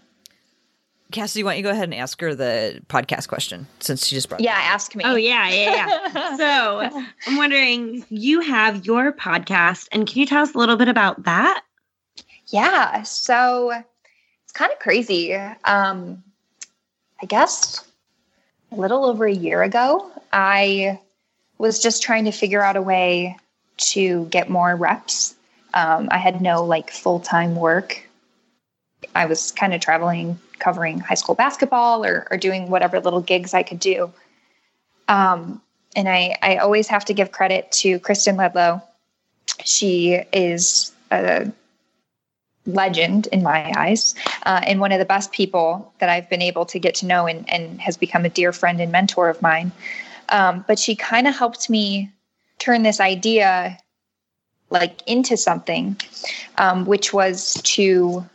Cassidy, 1.12 1.44
why 1.44 1.52
don't 1.52 1.58
you 1.58 1.64
go 1.64 1.70
ahead 1.70 1.84
and 1.84 1.94
ask 1.94 2.20
her 2.22 2.34
the 2.34 2.82
podcast 2.88 3.28
question 3.28 3.68
since 3.80 4.06
she 4.08 4.16
just 4.16 4.28
brought. 4.28 4.42
Yeah, 4.42 4.58
ask 4.58 4.96
me. 4.96 5.04
Oh 5.06 5.16
yeah, 5.16 5.50
yeah, 5.50 6.10
yeah. 6.14 6.38
so 6.38 7.06
I'm 7.28 7.38
wondering, 7.38 8.06
you 8.10 8.42
have 8.42 8.86
your 8.86 9.12
podcast, 9.12 9.88
and 9.92 10.08
can 10.08 10.20
you 10.20 10.26
tell 10.26 10.42
us 10.42 10.54
a 10.54 10.58
little 10.58 10.78
bit 10.78 10.88
about 10.88 11.24
that? 11.24 11.64
Yeah, 12.48 13.04
so 13.04 13.72
it's 14.44 14.52
kind 14.54 14.72
of 14.72 14.80
crazy. 14.80 15.36
Um, 15.36 16.24
I 17.22 17.26
guess 17.28 17.84
a 18.72 18.76
little 18.76 19.06
over 19.06 19.26
a 19.26 19.34
year 19.34 19.64
ago, 19.64 20.12
I 20.34 21.00
was 21.58 21.80
just 21.80 22.04
trying 22.04 22.26
to 22.26 22.32
figure 22.32 22.62
out 22.62 22.76
a 22.76 22.82
way 22.82 23.38
to 23.78 24.26
get 24.26 24.50
more 24.50 24.76
reps. 24.76 25.36
Um, 25.74 26.08
I 26.12 26.18
had 26.18 26.42
no 26.42 26.64
like 26.64 26.92
full 26.92 27.20
time 27.20 27.56
work. 27.56 28.02
I 29.14 29.26
was 29.26 29.52
kind 29.52 29.74
of 29.74 29.82
traveling, 29.82 30.40
covering 30.60 31.00
high 31.00 31.16
school 31.16 31.36
basketball 31.36 32.06
or, 32.06 32.28
or 32.32 32.38
doing 32.38 32.70
whatever 32.70 33.00
little 33.00 33.22
gigs 33.22 33.54
I 33.54 33.64
could 33.64 33.80
do. 33.80 34.12
Um, 35.08 35.62
and 35.96 36.10
I, 36.10 36.36
I 36.42 36.58
always 36.58 36.88
have 36.88 37.06
to 37.06 37.14
give 37.14 37.32
credit 37.32 37.72
to 37.74 38.00
Kristen 38.00 38.36
Ledlow. 38.36 38.82
She 39.64 40.22
is 40.34 40.92
a 41.12 41.52
legend 42.66 43.28
in 43.28 43.44
my 43.44 43.72
eyes 43.78 44.16
uh, 44.46 44.62
and 44.66 44.80
one 44.80 44.92
of 44.92 45.00
the 45.00 45.06
best 45.06 45.32
people 45.32 45.94
that 46.00 46.10
I've 46.10 46.30
been 46.30 46.42
able 46.42 46.66
to 46.68 46.80
get 46.80 46.96
to 46.96 47.06
know 47.06 47.28
and, 47.28 47.48
and 47.50 47.80
has 47.80 47.96
become 47.96 48.26
a 48.26 48.30
dear 48.30 48.52
friend 48.52 48.82
and 48.82 48.92
mentor 48.92 49.30
of 49.30 49.42
mine. 49.42 49.72
Um, 50.30 50.66
but 50.68 50.80
she 50.80 50.96
kind 50.96 51.28
of 51.28 51.36
helped 51.36 51.70
me 51.70 52.12
turn 52.58 52.84
this 52.84 53.00
idea 53.00 53.78
like 54.72 55.02
into 55.06 55.38
something, 55.38 55.96
um, 56.58 56.86
which 56.86 57.14
was 57.14 57.62
to 57.64 58.28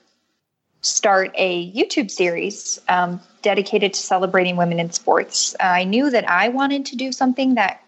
start 0.82 1.32
a 1.36 1.70
YouTube 1.72 2.10
series 2.10 2.80
um, 2.88 3.20
dedicated 3.42 3.94
to 3.94 4.00
celebrating 4.00 4.56
women 4.56 4.80
in 4.80 4.90
sports. 4.90 5.54
Uh, 5.60 5.64
I 5.64 5.84
knew 5.84 6.10
that 6.10 6.28
I 6.28 6.48
wanted 6.48 6.86
to 6.86 6.96
do 6.96 7.12
something 7.12 7.54
that, 7.54 7.82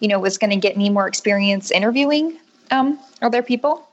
you 0.00 0.08
know, 0.08 0.18
was 0.18 0.38
going 0.38 0.50
to 0.50 0.56
get 0.56 0.76
me 0.76 0.90
more 0.90 1.06
experience 1.06 1.70
interviewing 1.70 2.38
um, 2.70 2.98
other 3.22 3.42
people. 3.42 3.86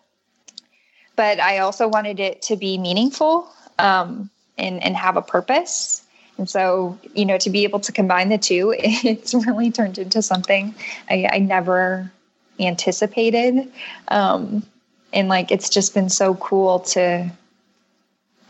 But 1.15 1.39
I 1.39 1.59
also 1.59 1.88
wanted 1.88 2.19
it 2.19 2.41
to 2.43 2.55
be 2.55 2.77
meaningful 2.77 3.50
um, 3.79 4.29
and, 4.57 4.83
and 4.83 4.95
have 4.95 5.17
a 5.17 5.21
purpose. 5.21 6.03
And 6.38 6.50
so, 6.50 6.97
you 7.13 7.25
know, 7.25 7.38
to 7.38 7.50
be 7.50 7.63
able 7.63 7.79
to 7.79 7.91
combine 7.91 8.29
the 8.29 8.38
two, 8.38 8.74
it's 8.77 9.33
really 9.33 9.71
turned 9.71 9.97
into 9.97 10.21
something 10.21 10.75
I, 11.09 11.29
I 11.31 11.39
never 11.39 12.12
anticipated. 12.59 13.71
Um, 14.09 14.65
and 15.13 15.29
like, 15.29 15.51
it's 15.51 15.69
just 15.69 15.93
been 15.93 16.09
so 16.09 16.35
cool 16.35 16.79
to 16.81 17.31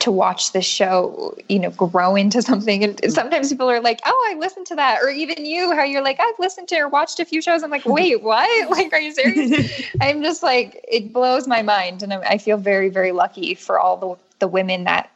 to 0.05 0.11
watch 0.11 0.51
the 0.51 0.61
show, 0.61 1.35
you 1.49 1.57
know, 1.57 1.71
grow 1.71 2.15
into 2.15 2.39
something. 2.39 2.83
And 2.83 3.11
sometimes 3.11 3.49
people 3.49 3.67
are 3.71 3.81
like, 3.81 4.01
"Oh, 4.05 4.29
I 4.31 4.37
listened 4.37 4.67
to 4.67 4.75
that," 4.75 5.01
or 5.01 5.09
even 5.09 5.45
you, 5.45 5.73
how 5.73 5.81
you're 5.81 6.03
like, 6.03 6.19
"I've 6.19 6.37
listened 6.37 6.67
to 6.67 6.75
or 6.77 6.87
watched 6.87 7.19
a 7.19 7.25
few 7.25 7.41
shows." 7.41 7.63
I'm 7.63 7.71
like, 7.71 7.87
"Wait, 7.87 8.21
what? 8.29 8.69
like, 8.69 8.93
are 8.93 8.99
you 8.99 9.11
serious?" 9.11 9.83
I'm 10.01 10.21
just 10.21 10.43
like, 10.43 10.85
it 10.87 11.11
blows 11.11 11.47
my 11.47 11.63
mind, 11.63 12.03
and 12.03 12.13
I 12.13 12.37
feel 12.37 12.57
very, 12.57 12.89
very 12.89 13.11
lucky 13.11 13.55
for 13.55 13.79
all 13.79 13.97
the 13.97 14.15
the 14.37 14.47
women 14.47 14.83
that 14.83 15.09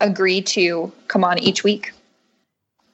agree 0.00 0.40
to 0.40 0.92
come 1.08 1.24
on 1.24 1.40
each 1.40 1.64
week. 1.64 1.92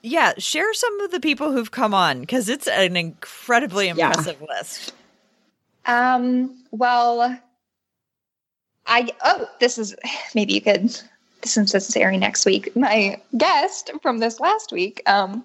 Yeah, 0.01 0.33
share 0.39 0.73
some 0.73 1.01
of 1.03 1.11
the 1.11 1.21
people 1.21 1.53
who've 1.53 1.71
come 1.71 1.93
on 1.93 2.21
because 2.21 2.49
it's 2.49 2.69
an 2.69 2.97
incredibly 2.97 3.89
impressive 3.89 4.39
yeah. 4.41 4.47
list. 4.49 4.95
Um. 5.85 6.57
Well, 6.71 7.39
I 8.87 9.11
oh, 9.25 9.49
this 9.61 9.79
is 9.79 9.95
maybe 10.35 10.55
you 10.55 10.61
could 10.61 10.99
since 11.45 11.73
this 11.73 11.89
is 11.89 11.97
airing 11.97 12.21
next 12.21 12.45
week. 12.47 12.75
My 12.77 13.21
guest 13.37 13.91
from 14.01 14.19
this 14.19 14.41
last 14.41 14.73
week 14.73 15.03
um, 15.07 15.45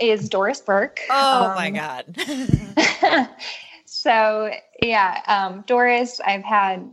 is 0.00 0.28
Doris 0.28 0.60
Burke. 0.60 1.00
Oh 1.10 1.44
um, 1.46 1.54
my 1.54 1.70
god! 1.70 3.28
so 3.84 4.50
yeah, 4.82 5.22
um, 5.26 5.64
Doris. 5.66 6.20
I've 6.24 6.44
had 6.44 6.92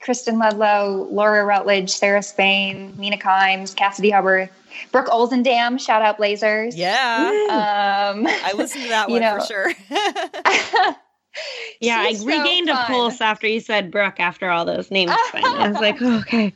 Kristen 0.00 0.36
Ledlow, 0.36 1.10
Laura 1.10 1.44
Rutledge, 1.44 1.90
Sarah 1.90 2.22
Spain, 2.22 2.94
Mina 2.96 3.18
Kimes, 3.18 3.74
Cassidy 3.74 4.10
Hubbarth, 4.10 4.50
Brooke 4.92 5.08
Olzendam. 5.08 5.78
Shout 5.78 6.02
out 6.02 6.18
Blazers. 6.18 6.76
Yeah, 6.76 7.28
um, 7.50 8.26
I 8.26 8.52
listened 8.54 8.84
to 8.84 8.88
that 8.90 9.08
one 9.10 9.20
know, 9.20 9.38
for 9.40 9.46
sure. 9.46 9.72
Yeah, 11.82 12.06
She's 12.08 12.26
I 12.26 12.26
regained 12.26 12.68
so 12.68 12.74
a 12.74 12.84
pulse 12.84 13.22
after 13.22 13.46
you 13.46 13.58
said 13.58 13.90
Brooke 13.90 14.20
after 14.20 14.50
all 14.50 14.66
those 14.66 14.90
names. 14.90 15.12
I 15.32 15.70
was 15.70 15.80
like, 15.80 15.96
oh, 16.02 16.18
okay. 16.18 16.52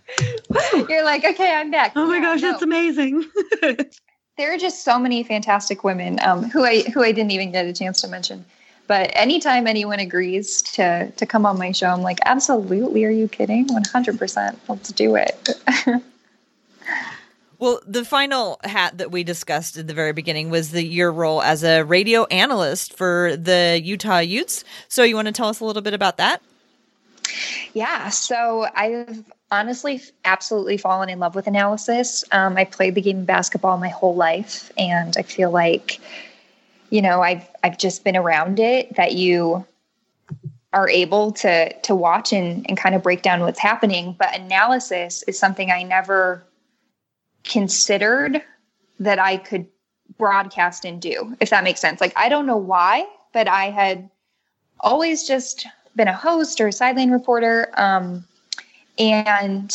You're 0.86 1.02
like, 1.02 1.24
okay, 1.24 1.54
I'm 1.54 1.70
back. 1.70 1.92
Oh 1.96 2.06
my 2.06 2.16
yeah, 2.16 2.22
gosh, 2.22 2.42
no. 2.42 2.50
it's 2.50 2.62
amazing. 2.62 3.24
there 4.36 4.52
are 4.52 4.58
just 4.58 4.84
so 4.84 4.98
many 4.98 5.22
fantastic 5.22 5.82
women 5.82 6.20
um, 6.20 6.44
who 6.50 6.62
I 6.62 6.82
who 6.92 7.02
I 7.02 7.12
didn't 7.12 7.30
even 7.30 7.52
get 7.52 7.64
a 7.64 7.72
chance 7.72 8.02
to 8.02 8.08
mention. 8.08 8.44
But 8.86 9.12
anytime 9.14 9.66
anyone 9.66 9.98
agrees 9.98 10.60
to 10.72 11.10
to 11.10 11.24
come 11.24 11.46
on 11.46 11.58
my 11.58 11.72
show, 11.72 11.86
I'm 11.86 12.02
like, 12.02 12.18
absolutely. 12.26 13.06
Are 13.06 13.10
you 13.10 13.28
kidding? 13.28 13.66
100. 13.68 14.18
percent 14.18 14.60
Let's 14.68 14.92
do 14.92 15.16
it. 15.16 15.54
Well, 17.64 17.80
the 17.87 18.04
final 18.04 18.61
hat 18.62 18.99
that 18.99 19.11
we 19.11 19.25
discussed 19.25 19.78
at 19.78 19.87
the 19.87 19.94
very 19.94 20.12
beginning 20.12 20.50
was 20.50 20.71
the 20.71 20.85
your 20.85 21.11
role 21.11 21.40
as 21.40 21.64
a 21.64 21.83
radio 21.83 22.25
analyst 22.25 22.92
for 22.92 23.38
the 23.38 23.80
Utah 23.83 24.18
Utes. 24.18 24.64
So, 24.88 25.02
you 25.02 25.14
want 25.16 25.28
to 25.28 25.33
tell 25.33 25.49
us 25.49 25.61
a 25.61 25.64
little 25.64 25.80
bit 25.80 25.94
about 25.94 26.18
that? 26.18 26.42
Yeah. 27.73 28.11
So, 28.11 28.66
I've 28.75 29.25
honestly 29.50 30.02
absolutely 30.26 30.76
fallen 30.76 31.09
in 31.09 31.18
love 31.21 31.35
with 31.35 31.47
analysis. 31.47 32.23
Um, 32.33 32.59
I 32.59 32.66
played 32.66 32.97
the 32.97 33.00
game 33.00 33.21
of 33.21 33.26
basketball 33.26 33.78
my 33.78 33.88
whole 33.88 34.14
life, 34.14 34.71
and 34.76 35.16
I 35.16 35.23
feel 35.23 35.50
like, 35.50 36.00
you 36.90 37.00
know, 37.00 37.23
I've 37.23 37.49
I've 37.62 37.78
just 37.78 38.04
been 38.04 38.14
around 38.14 38.61
it. 38.61 38.94
That 38.97 39.12
you 39.12 39.64
are 40.75 40.90
able 40.90 41.33
to 41.33 41.73
to 41.73 41.94
watch 41.94 42.30
and, 42.35 42.68
and 42.68 42.76
kind 42.76 42.94
of 42.94 43.02
break 43.02 43.23
down 43.23 43.40
what's 43.40 43.59
happening. 43.59 44.14
But 44.18 44.38
analysis 44.38 45.23
is 45.23 45.38
something 45.38 45.71
I 45.71 45.83
never 45.83 46.44
considered 47.44 48.42
that 49.00 49.18
I 49.18 49.36
could 49.36 49.66
broadcast 50.18 50.84
and 50.84 51.00
do, 51.00 51.36
if 51.40 51.50
that 51.50 51.64
makes 51.64 51.80
sense. 51.80 52.00
Like, 52.00 52.12
I 52.16 52.28
don't 52.28 52.46
know 52.46 52.56
why, 52.56 53.06
but 53.32 53.48
I 53.48 53.70
had 53.70 54.08
always 54.80 55.26
just 55.26 55.66
been 55.96 56.08
a 56.08 56.12
host 56.12 56.60
or 56.60 56.68
a 56.68 56.72
sideline 56.72 57.10
reporter. 57.10 57.68
Um, 57.76 58.24
and 58.98 59.70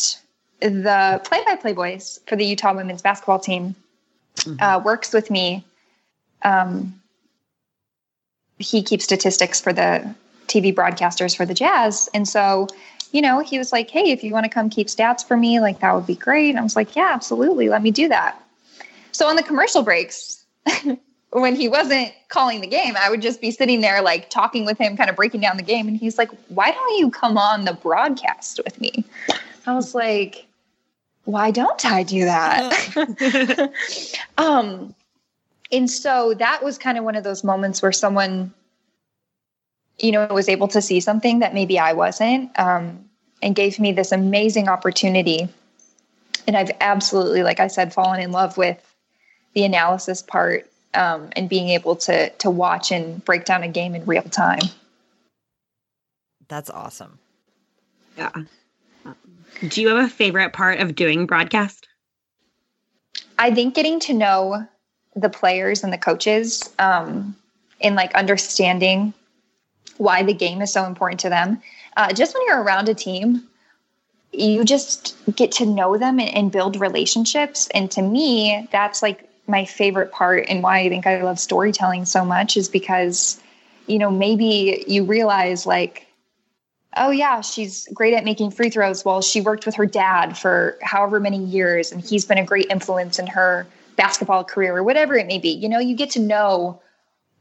the 0.60 1.20
play 1.24 1.42
by 1.46 1.56
play 1.56 1.72
voice 1.72 2.20
for 2.26 2.36
the 2.36 2.44
Utah 2.44 2.74
women's 2.74 3.02
basketball 3.02 3.38
team 3.38 3.74
mm-hmm. 4.36 4.62
uh, 4.62 4.78
works 4.80 5.12
with 5.12 5.30
me. 5.30 5.64
Um, 6.42 7.00
he 8.58 8.82
keeps 8.82 9.04
statistics 9.04 9.60
for 9.60 9.72
the 9.72 10.14
TV 10.46 10.74
broadcasters 10.74 11.36
for 11.36 11.46
the 11.46 11.54
Jazz. 11.54 12.08
And 12.12 12.28
so 12.28 12.66
you 13.12 13.22
know, 13.22 13.40
he 13.40 13.58
was 13.58 13.72
like, 13.72 13.90
Hey, 13.90 14.10
if 14.10 14.22
you 14.22 14.32
want 14.32 14.44
to 14.44 14.50
come 14.50 14.70
keep 14.70 14.86
stats 14.86 15.26
for 15.26 15.36
me, 15.36 15.60
like 15.60 15.80
that 15.80 15.94
would 15.94 16.06
be 16.06 16.14
great. 16.14 16.50
And 16.50 16.58
I 16.58 16.62
was 16.62 16.76
like, 16.76 16.96
Yeah, 16.96 17.10
absolutely. 17.12 17.68
Let 17.68 17.82
me 17.82 17.90
do 17.90 18.08
that. 18.08 18.40
So 19.12 19.26
on 19.26 19.36
the 19.36 19.42
commercial 19.42 19.82
breaks, 19.82 20.44
when 21.30 21.54
he 21.54 21.68
wasn't 21.68 22.12
calling 22.28 22.60
the 22.60 22.66
game, 22.66 22.94
I 22.98 23.10
would 23.10 23.22
just 23.22 23.40
be 23.40 23.50
sitting 23.50 23.80
there 23.80 24.02
like 24.02 24.30
talking 24.30 24.64
with 24.64 24.78
him, 24.78 24.96
kind 24.96 25.10
of 25.10 25.16
breaking 25.16 25.40
down 25.40 25.56
the 25.56 25.62
game. 25.62 25.88
And 25.88 25.96
he's 25.96 26.18
like, 26.18 26.30
Why 26.48 26.70
don't 26.70 26.98
you 26.98 27.10
come 27.10 27.38
on 27.38 27.64
the 27.64 27.74
broadcast 27.74 28.60
with 28.64 28.80
me? 28.80 29.04
I 29.66 29.74
was 29.74 29.94
like, 29.94 30.46
Why 31.24 31.50
don't 31.50 31.84
I 31.84 32.02
do 32.02 32.24
that? 32.24 33.72
um, 34.38 34.94
and 35.72 35.90
so 35.90 36.34
that 36.34 36.62
was 36.64 36.78
kind 36.78 36.98
of 36.98 37.04
one 37.04 37.14
of 37.14 37.24
those 37.24 37.44
moments 37.44 37.82
where 37.82 37.92
someone 37.92 38.52
you 40.02 40.12
know, 40.12 40.26
was 40.26 40.48
able 40.48 40.68
to 40.68 40.82
see 40.82 41.00
something 41.00 41.40
that 41.40 41.54
maybe 41.54 41.78
I 41.78 41.92
wasn't, 41.92 42.58
um, 42.58 43.04
and 43.42 43.54
gave 43.54 43.78
me 43.78 43.92
this 43.92 44.12
amazing 44.12 44.68
opportunity. 44.68 45.48
And 46.46 46.56
I've 46.56 46.70
absolutely, 46.80 47.42
like 47.42 47.60
I 47.60 47.68
said, 47.68 47.92
fallen 47.92 48.20
in 48.20 48.32
love 48.32 48.56
with 48.56 48.78
the 49.54 49.64
analysis 49.64 50.22
part 50.22 50.70
um, 50.94 51.28
and 51.36 51.48
being 51.48 51.68
able 51.70 51.96
to 51.96 52.30
to 52.30 52.50
watch 52.50 52.90
and 52.90 53.24
break 53.24 53.44
down 53.44 53.62
a 53.62 53.68
game 53.68 53.94
in 53.94 54.04
real 54.06 54.22
time. 54.22 54.60
That's 56.48 56.70
awesome. 56.70 57.18
Yeah. 58.16 58.32
Do 59.68 59.80
you 59.80 59.88
have 59.88 60.04
a 60.04 60.08
favorite 60.08 60.52
part 60.52 60.80
of 60.80 60.94
doing 60.94 61.26
broadcast? 61.26 61.86
I 63.38 63.54
think 63.54 63.74
getting 63.74 64.00
to 64.00 64.14
know 64.14 64.66
the 65.14 65.28
players 65.28 65.84
and 65.84 65.92
the 65.92 65.98
coaches 65.98 66.74
um, 66.78 67.36
and 67.80 67.94
like 67.94 68.14
understanding 68.14 69.14
why 70.00 70.22
the 70.22 70.32
game 70.32 70.62
is 70.62 70.72
so 70.72 70.84
important 70.86 71.20
to 71.20 71.28
them. 71.28 71.60
Uh, 71.96 72.12
just 72.12 72.34
when 72.34 72.42
you're 72.46 72.62
around 72.62 72.88
a 72.88 72.94
team, 72.94 73.46
you 74.32 74.64
just 74.64 75.14
get 75.36 75.52
to 75.52 75.66
know 75.66 75.98
them 75.98 76.18
and, 76.18 76.34
and 76.34 76.52
build 76.52 76.80
relationships. 76.80 77.68
And 77.74 77.90
to 77.90 78.02
me, 78.02 78.66
that's 78.72 79.02
like 79.02 79.28
my 79.46 79.64
favorite 79.64 80.10
part 80.10 80.46
and 80.48 80.62
why 80.62 80.78
I 80.78 80.88
think 80.88 81.06
I 81.06 81.22
love 81.22 81.38
storytelling 81.38 82.06
so 82.06 82.24
much 82.24 82.56
is 82.56 82.68
because, 82.68 83.40
you 83.86 83.98
know, 83.98 84.10
maybe 84.10 84.84
you 84.86 85.04
realize 85.04 85.66
like, 85.66 86.06
oh 86.96 87.10
yeah, 87.10 87.40
she's 87.42 87.86
great 87.92 88.14
at 88.14 88.24
making 88.24 88.52
free 88.52 88.70
throws. 88.70 89.04
Well, 89.04 89.20
she 89.20 89.40
worked 89.40 89.66
with 89.66 89.74
her 89.74 89.86
dad 89.86 90.38
for 90.38 90.78
however 90.80 91.20
many 91.20 91.44
years 91.44 91.92
and 91.92 92.00
he's 92.00 92.24
been 92.24 92.38
a 92.38 92.44
great 92.44 92.66
influence 92.70 93.18
in 93.18 93.26
her 93.26 93.66
basketball 93.96 94.44
career 94.44 94.76
or 94.76 94.82
whatever 94.82 95.16
it 95.16 95.26
may 95.26 95.38
be. 95.38 95.50
You 95.50 95.68
know, 95.68 95.78
you 95.78 95.94
get 95.94 96.10
to 96.10 96.20
know 96.20 96.80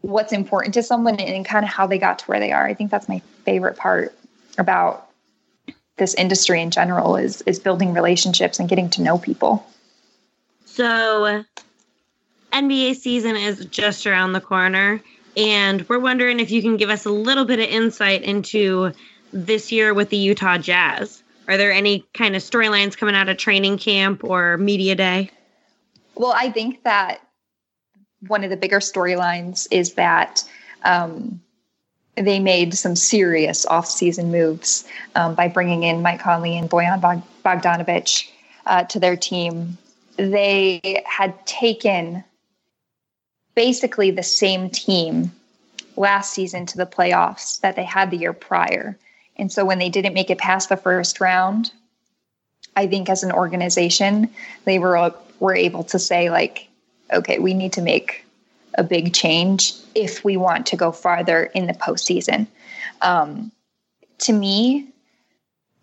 what's 0.02 0.34
important 0.34 0.74
to 0.76 0.84
someone 0.84 1.20
and 1.20 1.46
kind 1.46 1.66
of 1.66 1.72
how 1.72 1.88
they 1.88 1.98
got 1.98 2.20
to 2.20 2.26
where 2.26 2.40
they 2.40 2.52
are. 2.52 2.66
I 2.66 2.74
think 2.74 2.92
that's 2.92 3.10
my 3.10 3.20
favorite 3.44 3.78
part 3.78 4.16
about 4.58 5.10
this 5.98 6.14
industry 6.14 6.62
in 6.62 6.72
general 6.72 7.18
is 7.18 7.42
is 7.42 7.60
building 7.60 7.94
relationships 7.94 8.60
and 8.60 8.70
getting 8.70 8.90
to 8.92 9.02
know 9.02 9.18
people. 9.18 9.66
So 10.66 11.44
NBA 12.54 12.96
season 12.96 13.36
is 13.36 13.66
just 13.66 14.08
around 14.08 14.34
the 14.34 14.42
corner 14.42 15.02
and 15.36 15.88
we're 15.88 16.00
wondering 16.00 16.40
if 16.40 16.52
you 16.52 16.62
can 16.62 16.78
give 16.78 16.90
us 16.90 17.06
a 17.06 17.12
little 17.12 17.46
bit 17.46 17.60
of 17.60 17.66
insight 17.66 18.24
into 18.24 18.94
this 19.32 19.72
year 19.72 19.94
with 19.94 20.10
the 20.10 20.18
Utah 20.18 20.58
Jazz. 20.58 21.24
Are 21.48 21.58
there 21.58 21.72
any 21.72 22.06
kind 22.14 22.36
of 22.36 22.42
storylines 22.42 22.98
coming 22.98 23.16
out 23.16 23.30
of 23.30 23.38
training 23.38 23.78
camp 23.78 24.24
or 24.24 24.58
media 24.58 24.96
day? 24.96 25.32
Well, 26.16 26.34
I 26.36 26.52
think 26.52 26.84
that 26.84 27.22
one 28.28 28.44
of 28.44 28.50
the 28.50 28.58
bigger 28.58 28.80
storylines 28.80 29.68
is 29.72 29.94
that 29.94 30.44
um, 30.84 31.42
they 32.16 32.40
made 32.40 32.74
some 32.74 32.96
serious 32.96 33.66
off-season 33.66 34.32
moves 34.32 34.86
um, 35.16 35.36
by 35.36 35.48
bringing 35.48 35.84
in 35.84 36.02
Mike 36.02 36.20
Conley 36.20 36.58
and 36.58 36.70
Bojan 36.70 37.24
Bogdanovich 37.46 38.30
uh, 38.66 38.84
to 38.86 39.00
their 39.00 39.16
team. 39.16 39.78
They 40.18 41.04
had 41.06 41.46
taken 41.46 42.24
basically 43.56 44.12
the 44.12 44.24
same 44.24 44.70
team 44.70 45.32
last 45.96 46.34
season 46.34 46.66
to 46.66 46.78
the 46.78 46.86
playoffs 46.86 47.60
that 47.62 47.76
they 47.76 47.84
had 47.84 48.12
the 48.12 48.18
year 48.18 48.34
prior. 48.34 48.98
And 49.38 49.52
so 49.52 49.66
when 49.66 49.80
they 49.80 49.90
didn't 49.90 50.14
make 50.14 50.30
it 50.30 50.38
past 50.38 50.70
the 50.70 50.78
first 50.78 51.20
round, 51.20 51.72
I 52.76 52.88
think 52.88 53.10
as 53.10 53.24
an 53.24 53.32
organization, 53.32 54.30
they 54.66 54.80
were 54.80 55.14
were 55.40 55.56
able 55.56 55.84
to 55.86 56.00
say 56.00 56.30
like, 56.30 56.69
okay, 57.12 57.40
we 57.40 57.54
need 57.54 57.74
to 57.74 57.82
make 57.82 58.26
a 58.76 58.84
big 58.84 59.14
change 59.14 59.74
if 59.96 60.24
we 60.24 60.38
want 60.38 60.66
to 60.68 60.76
go 60.76 60.92
farther 60.92 61.44
in 61.44 61.68
the 61.68 61.74
postseason. 61.74 62.48
Um, 63.02 63.52
to 64.20 64.34
me, 64.34 64.88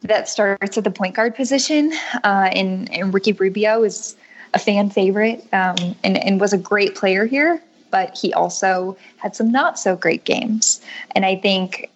that 0.03 0.29
starts 0.29 0.79
at 0.79 0.85
the 0.85 0.91
point 0.91 1.15
guard 1.15 1.35
position. 1.35 1.93
Uh, 2.25 2.51
and, 2.53 2.93
and 2.93 3.13
Ricky 3.13 3.33
Rubio 3.33 3.83
is 3.83 4.17
a 4.55 4.59
fan 4.59 4.91
favorite 4.91 5.47
um, 5.53 5.97
and, 6.05 6.17
and 6.17 6.41
was 6.41 6.53
a 6.53 6.59
great 6.59 6.95
player 6.95 7.27
here, 7.27 7.63
but 7.91 8.17
he 8.17 8.33
also 8.33 8.97
had 9.17 9.35
some 9.35 9.51
not 9.51 9.79
so 9.79 9.97
great 9.97 10.25
games. 10.25 10.81
And 11.15 11.25
I 11.25 11.37
think 11.37 11.91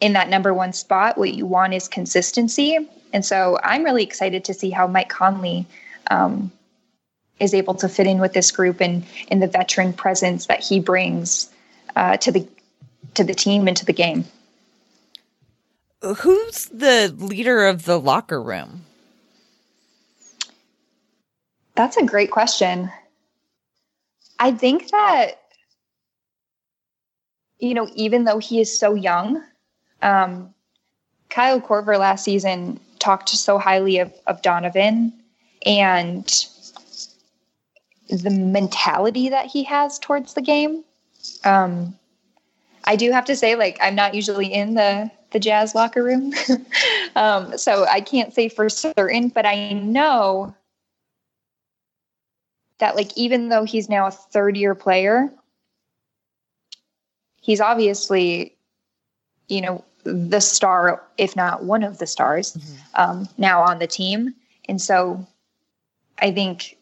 in 0.00 0.12
that 0.14 0.28
number 0.28 0.52
one 0.52 0.72
spot, 0.72 1.16
what 1.16 1.34
you 1.34 1.46
want 1.46 1.74
is 1.74 1.88
consistency. 1.88 2.78
And 3.12 3.24
so 3.24 3.58
I'm 3.62 3.84
really 3.84 4.02
excited 4.02 4.44
to 4.44 4.54
see 4.54 4.70
how 4.70 4.86
Mike 4.86 5.08
Conley 5.08 5.66
um, 6.10 6.50
is 7.40 7.54
able 7.54 7.74
to 7.74 7.88
fit 7.88 8.06
in 8.06 8.18
with 8.18 8.32
this 8.32 8.50
group 8.50 8.80
and 8.80 9.04
in 9.28 9.40
the 9.40 9.46
veteran 9.46 9.92
presence 9.92 10.46
that 10.46 10.62
he 10.62 10.80
brings 10.80 11.50
uh, 11.96 12.16
to 12.18 12.32
the 12.32 12.46
to 13.14 13.24
the 13.24 13.34
team 13.34 13.68
and 13.68 13.76
to 13.76 13.84
the 13.84 13.92
game. 13.92 14.24
Who's 16.02 16.66
the 16.66 17.14
leader 17.16 17.66
of 17.66 17.84
the 17.84 17.98
locker 17.98 18.42
room? 18.42 18.84
That's 21.74 21.96
a 21.96 22.04
great 22.04 22.30
question. 22.30 22.90
I 24.38 24.52
think 24.52 24.90
that 24.90 25.40
you 27.58 27.74
know, 27.74 27.88
even 27.94 28.24
though 28.24 28.38
he 28.38 28.60
is 28.60 28.78
so 28.78 28.94
young, 28.94 29.42
um, 30.02 30.52
Kyle 31.30 31.60
Korver 31.60 31.98
last 31.98 32.24
season 32.24 32.78
talked 32.98 33.28
so 33.30 33.58
highly 33.58 33.98
of, 33.98 34.12
of 34.26 34.42
Donovan 34.42 35.12
and 35.64 36.46
the 38.22 38.30
mentality 38.30 39.28
that 39.28 39.46
he 39.46 39.64
has 39.64 39.98
towards 39.98 40.34
the 40.34 40.42
game. 40.42 40.84
Um, 41.44 41.96
I 42.84 42.96
do 42.96 43.10
have 43.12 43.24
to 43.26 43.36
say, 43.36 43.54
like, 43.56 43.78
I'm 43.80 43.94
not 43.94 44.14
usually 44.14 44.52
in 44.52 44.74
the 44.74 45.10
the 45.30 45.40
Jazz 45.40 45.74
locker 45.74 46.04
room, 46.04 46.32
um, 47.16 47.58
so 47.58 47.86
I 47.86 48.00
can't 48.00 48.32
say 48.32 48.48
for 48.48 48.68
certain, 48.68 49.30
but 49.30 49.44
I 49.44 49.72
know 49.72 50.54
that, 52.78 52.94
like, 52.94 53.10
even 53.16 53.48
though 53.48 53.64
he's 53.64 53.88
now 53.88 54.06
a 54.06 54.12
third 54.12 54.56
year 54.56 54.76
player, 54.76 55.32
he's 57.40 57.60
obviously, 57.60 58.54
you 59.48 59.60
know, 59.60 59.84
the 60.04 60.40
star, 60.40 61.02
if 61.18 61.34
not 61.34 61.64
one 61.64 61.82
of 61.82 61.98
the 61.98 62.06
stars, 62.06 62.52
mm-hmm. 62.52 62.76
um, 62.94 63.28
now 63.36 63.60
on 63.60 63.80
the 63.80 63.88
team, 63.88 64.34
and 64.68 64.80
so 64.80 65.26
I 66.18 66.30
think 66.30 66.76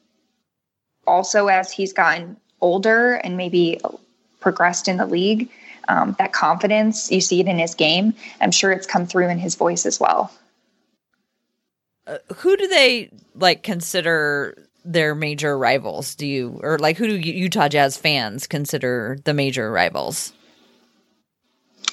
also 1.07 1.49
as 1.49 1.71
he's 1.71 1.93
gotten 1.93 2.37
older 2.61 3.15
and 3.15 3.37
maybe 3.37 3.81
progressed 4.41 4.89
in 4.89 4.97
the 4.97 5.07
league, 5.07 5.49
um, 5.89 6.15
that 6.19 6.33
confidence 6.33 7.11
you 7.11 7.21
see 7.21 7.41
it 7.41 7.47
in 7.47 7.59
his 7.59 7.75
game. 7.75 8.15
I'm 8.41 8.51
sure 8.51 8.73
it's 8.73 8.87
come 8.87 9.07
through 9.07 9.29
in 9.29 9.39
his 9.39 9.55
voice 9.55 9.87
as 9.87 9.99
well. 9.99 10.33
Uh, 12.07 12.19
who 12.37 12.57
do 12.57 12.67
they 12.69 13.11
like 13.35 13.63
consider 13.63 14.69
their 14.85 15.15
major 15.15 15.57
rivals? 15.57 16.15
Do 16.15 16.27
you 16.27 16.61
or 16.63 16.79
like 16.79 16.97
who 16.97 17.07
do 17.07 17.15
Utah 17.15 17.69
Jazz 17.69 17.97
fans 17.97 18.47
consider 18.47 19.19
the 19.25 19.35
major 19.35 19.71
rivals? 19.71 20.33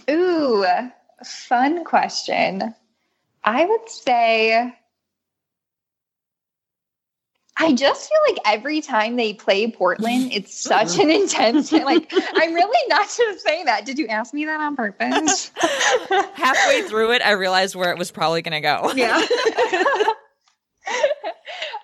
Ooh, 0.10 0.66
fun 1.24 1.84
question. 1.84 2.74
I 3.44 3.66
would 3.66 3.90
say 3.90 4.74
I 7.62 7.74
just 7.74 8.10
feel 8.10 8.20
like 8.30 8.38
every 8.46 8.80
time 8.80 9.18
they 9.18 9.34
play 9.34 9.70
Portland, 9.70 10.32
it's 10.34 10.58
such 10.60 10.98
an 10.98 11.10
intense. 11.12 11.74
Like 11.90 12.12
I'm 12.36 12.54
really 12.54 12.88
not 12.88 13.08
just 13.16 13.44
saying 13.44 13.66
that. 13.66 13.86
Did 13.86 13.98
you 13.98 14.08
ask 14.08 14.34
me 14.34 14.46
that 14.46 14.62
on 14.62 14.76
purpose? 14.76 15.50
Halfway 16.34 16.84
through 16.84 17.14
it, 17.14 17.22
I 17.24 17.32
realized 17.32 17.74
where 17.74 17.92
it 17.92 17.98
was 17.98 18.12
probably 18.12 18.44
going 18.44 18.52
to 18.52 18.62
go. 18.62 18.92
Yeah. 18.96 19.20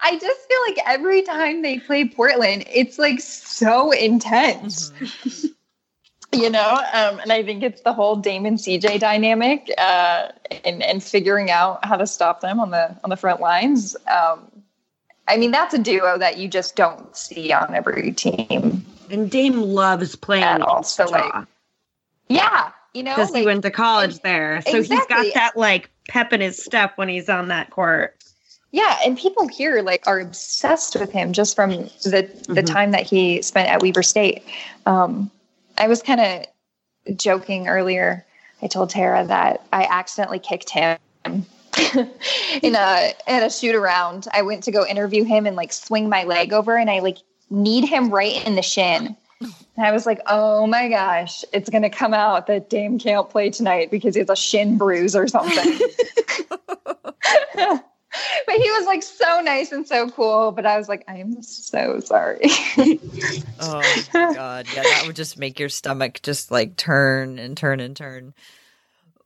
I 0.01 0.19
just 0.19 0.47
feel 0.47 0.59
like 0.67 0.77
every 0.85 1.23
time 1.23 1.63
they 1.63 1.79
play 1.79 2.07
Portland, 2.07 2.65
it's 2.71 2.99
like 2.99 3.19
so 3.19 3.91
intense. 3.91 4.91
Mm-hmm. 4.91 6.39
you 6.39 6.49
know, 6.51 6.79
um, 6.93 7.19
and 7.19 7.31
I 7.31 7.41
think 7.41 7.63
it's 7.63 7.81
the 7.81 7.93
whole 7.93 8.17
Damon 8.17 8.57
CJ 8.57 8.99
dynamic 8.99 9.71
uh, 9.79 10.27
and 10.63 10.83
and 10.83 11.01
figuring 11.01 11.49
out 11.49 11.83
how 11.83 11.97
to 11.97 12.05
stop 12.05 12.41
them 12.41 12.59
on 12.59 12.69
the 12.69 12.95
on 13.03 13.09
the 13.09 13.17
front 13.17 13.41
lines. 13.41 13.95
Um, 14.07 14.51
I 15.27 15.37
mean, 15.37 15.51
that's 15.51 15.73
a 15.73 15.79
duo 15.79 16.17
that 16.17 16.37
you 16.37 16.47
just 16.47 16.75
don't 16.75 17.15
see 17.15 17.51
on 17.51 17.73
every 17.73 18.11
team. 18.11 18.85
And 19.09 19.29
Dame 19.29 19.61
loves 19.61 20.15
playing 20.15 20.43
at 20.43 20.61
all. 20.61 20.83
So 20.83 21.05
like, 21.05 21.47
yeah, 22.29 22.71
you 22.93 23.03
know, 23.03 23.11
because 23.15 23.31
like, 23.31 23.41
he 23.41 23.45
went 23.45 23.63
to 23.63 23.71
college 23.71 24.19
there, 24.21 24.61
so 24.61 24.77
exactly. 24.77 24.97
he's 24.97 25.33
got 25.33 25.33
that 25.33 25.57
like 25.57 25.89
pep 26.07 26.33
in 26.33 26.41
his 26.41 26.63
step 26.63 26.97
when 26.97 27.09
he's 27.09 27.29
on 27.29 27.47
that 27.49 27.69
court. 27.69 28.15
Yeah, 28.71 28.97
and 29.05 29.17
people 29.17 29.47
here 29.47 29.81
like 29.81 30.05
are 30.07 30.19
obsessed 30.19 30.95
with 30.95 31.11
him 31.11 31.33
just 31.33 31.55
from 31.55 31.71
the 31.71 32.29
the 32.47 32.61
mm-hmm. 32.61 32.65
time 32.65 32.91
that 32.91 33.03
he 33.03 33.41
spent 33.41 33.69
at 33.69 33.81
Weber 33.81 34.03
State. 34.03 34.43
Um, 34.85 35.31
I 35.77 35.87
was 35.87 36.01
kind 36.01 36.21
of 36.21 37.17
joking 37.17 37.67
earlier. 37.67 38.25
I 38.61 38.67
told 38.67 38.89
Tara 38.89 39.25
that 39.27 39.65
I 39.71 39.85
accidentally 39.85 40.39
kicked 40.39 40.69
him 40.69 40.97
in 42.61 42.75
a 42.75 43.13
in 43.27 43.43
a 43.43 43.49
shoot 43.49 43.75
around. 43.75 44.27
I 44.33 44.41
went 44.41 44.63
to 44.63 44.71
go 44.71 44.85
interview 44.85 45.23
him 45.23 45.45
and 45.45 45.55
like 45.55 45.73
swing 45.73 46.09
my 46.09 46.23
leg 46.23 46.53
over 46.53 46.77
and 46.77 46.89
I 46.89 46.99
like 46.99 47.17
kneed 47.49 47.85
him 47.85 48.09
right 48.09 48.45
in 48.45 48.55
the 48.55 48.61
shin. 48.61 49.15
And 49.41 49.85
I 49.85 49.91
was 49.91 50.05
like, 50.05 50.21
oh 50.27 50.65
my 50.67 50.87
gosh, 50.87 51.43
it's 51.51 51.69
gonna 51.69 51.89
come 51.89 52.13
out 52.13 52.47
that 52.47 52.69
Dame 52.69 52.97
can't 52.97 53.29
play 53.29 53.49
tonight 53.49 53.91
because 53.91 54.15
he 54.15 54.19
has 54.19 54.29
a 54.29 54.35
shin 54.35 54.77
bruise 54.77 55.15
or 55.15 55.27
something. 55.27 55.79
but 58.47 58.55
he 58.55 58.71
was 58.71 58.85
like 58.85 59.03
so 59.03 59.41
nice 59.41 59.71
and 59.71 59.87
so 59.87 60.09
cool. 60.09 60.51
But 60.51 60.65
I 60.65 60.77
was 60.77 60.87
like, 60.87 61.03
I 61.07 61.17
am 61.17 61.41
so 61.41 61.99
sorry. 61.99 62.39
oh 63.59 64.03
god, 64.13 64.67
yeah, 64.73 64.83
that 64.83 65.03
would 65.05 65.15
just 65.15 65.37
make 65.37 65.59
your 65.59 65.69
stomach 65.69 66.21
just 66.21 66.51
like 66.51 66.77
turn 66.77 67.39
and 67.39 67.57
turn 67.57 67.79
and 67.79 67.95
turn. 67.95 68.33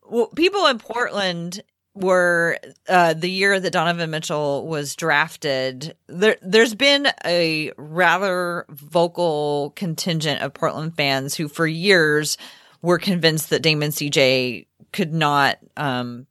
Well, 0.09 0.27
people 0.27 0.65
in 0.65 0.79
Portland 0.79 1.61
were 1.99 2.57
uh, 2.87 3.13
the 3.13 3.29
year 3.29 3.59
that 3.59 3.73
Donovan 3.73 4.09
Mitchell 4.09 4.65
was 4.65 4.95
drafted. 4.95 5.95
There, 6.07 6.37
there's 6.41 6.73
been 6.73 7.07
a 7.25 7.71
rather 7.77 8.65
vocal 8.69 9.73
contingent 9.75 10.41
of 10.41 10.53
Portland 10.53 10.95
fans 10.95 11.35
who, 11.35 11.47
for 11.47 11.67
years, 11.67 12.37
were 12.81 12.99
convinced 12.99 13.49
that 13.49 13.61
Damon 13.61 13.91
CJ 13.91 14.65
could 14.93 15.13
not, 15.13 15.57
um, 15.75 16.25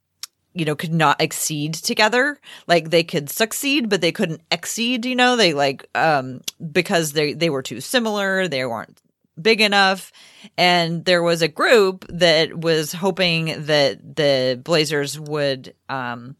you 0.53 0.65
know, 0.65 0.75
could 0.75 0.93
not 0.93 1.21
exceed 1.21 1.75
together. 1.75 2.39
Like 2.65 2.89
they 2.89 3.03
could 3.03 3.29
succeed, 3.29 3.89
but 3.89 4.01
they 4.01 4.11
couldn't 4.11 4.41
exceed. 4.51 5.05
You 5.05 5.15
know, 5.15 5.35
they 5.35 5.53
like 5.53 5.87
um, 5.93 6.41
because 6.71 7.13
they 7.13 7.33
they 7.33 7.51
were 7.51 7.61
too 7.61 7.79
similar. 7.79 8.47
They 8.47 8.65
weren't 8.65 8.99
big 9.41 9.61
enough. 9.61 10.11
And 10.57 11.05
there 11.05 11.23
was 11.23 11.41
a 11.41 11.47
group 11.47 12.05
that 12.09 12.57
was 12.57 12.93
hoping 12.93 13.65
that 13.65 14.15
the 14.15 14.59
Blazers 14.63 15.19
would 15.19 15.73
um, 15.89 16.35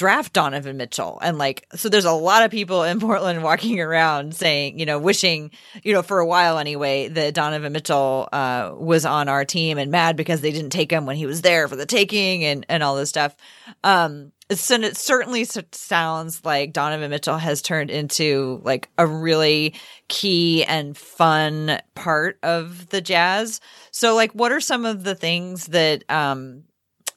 draft 0.00 0.32
Donovan 0.32 0.78
Mitchell. 0.78 1.18
And 1.20 1.36
like, 1.36 1.66
so 1.74 1.90
there's 1.90 2.06
a 2.06 2.12
lot 2.12 2.42
of 2.42 2.50
people 2.50 2.84
in 2.84 3.00
Portland 3.00 3.42
walking 3.42 3.80
around 3.80 4.34
saying, 4.34 4.78
you 4.78 4.86
know, 4.86 4.98
wishing, 4.98 5.50
you 5.82 5.92
know, 5.92 6.02
for 6.02 6.20
a 6.20 6.26
while 6.26 6.58
anyway, 6.58 7.08
that 7.08 7.34
Donovan 7.34 7.72
Mitchell 7.72 8.28
uh, 8.32 8.72
was 8.74 9.04
on 9.04 9.28
our 9.28 9.44
team 9.44 9.76
and 9.76 9.90
mad 9.90 10.16
because 10.16 10.40
they 10.40 10.52
didn't 10.52 10.70
take 10.70 10.90
him 10.90 11.04
when 11.04 11.16
he 11.16 11.26
was 11.26 11.42
there 11.42 11.68
for 11.68 11.76
the 11.76 11.84
taking 11.84 12.44
and, 12.44 12.64
and 12.70 12.82
all 12.82 12.96
this 12.96 13.10
stuff. 13.10 13.36
Um, 13.84 14.32
so 14.52 14.74
it 14.74 14.96
certainly 14.96 15.44
sounds 15.44 16.44
like 16.44 16.72
Donovan 16.72 17.10
Mitchell 17.10 17.38
has 17.38 17.62
turned 17.62 17.90
into 17.90 18.60
like 18.64 18.88
a 18.98 19.06
really 19.06 19.74
key 20.08 20.64
and 20.64 20.96
fun 20.96 21.80
part 21.94 22.38
of 22.42 22.88
the 22.88 23.00
jazz. 23.00 23.60
So 23.90 24.14
like 24.14 24.32
what 24.32 24.52
are 24.52 24.60
some 24.60 24.84
of 24.84 25.04
the 25.04 25.14
things 25.14 25.66
that 25.66 26.04
um 26.10 26.64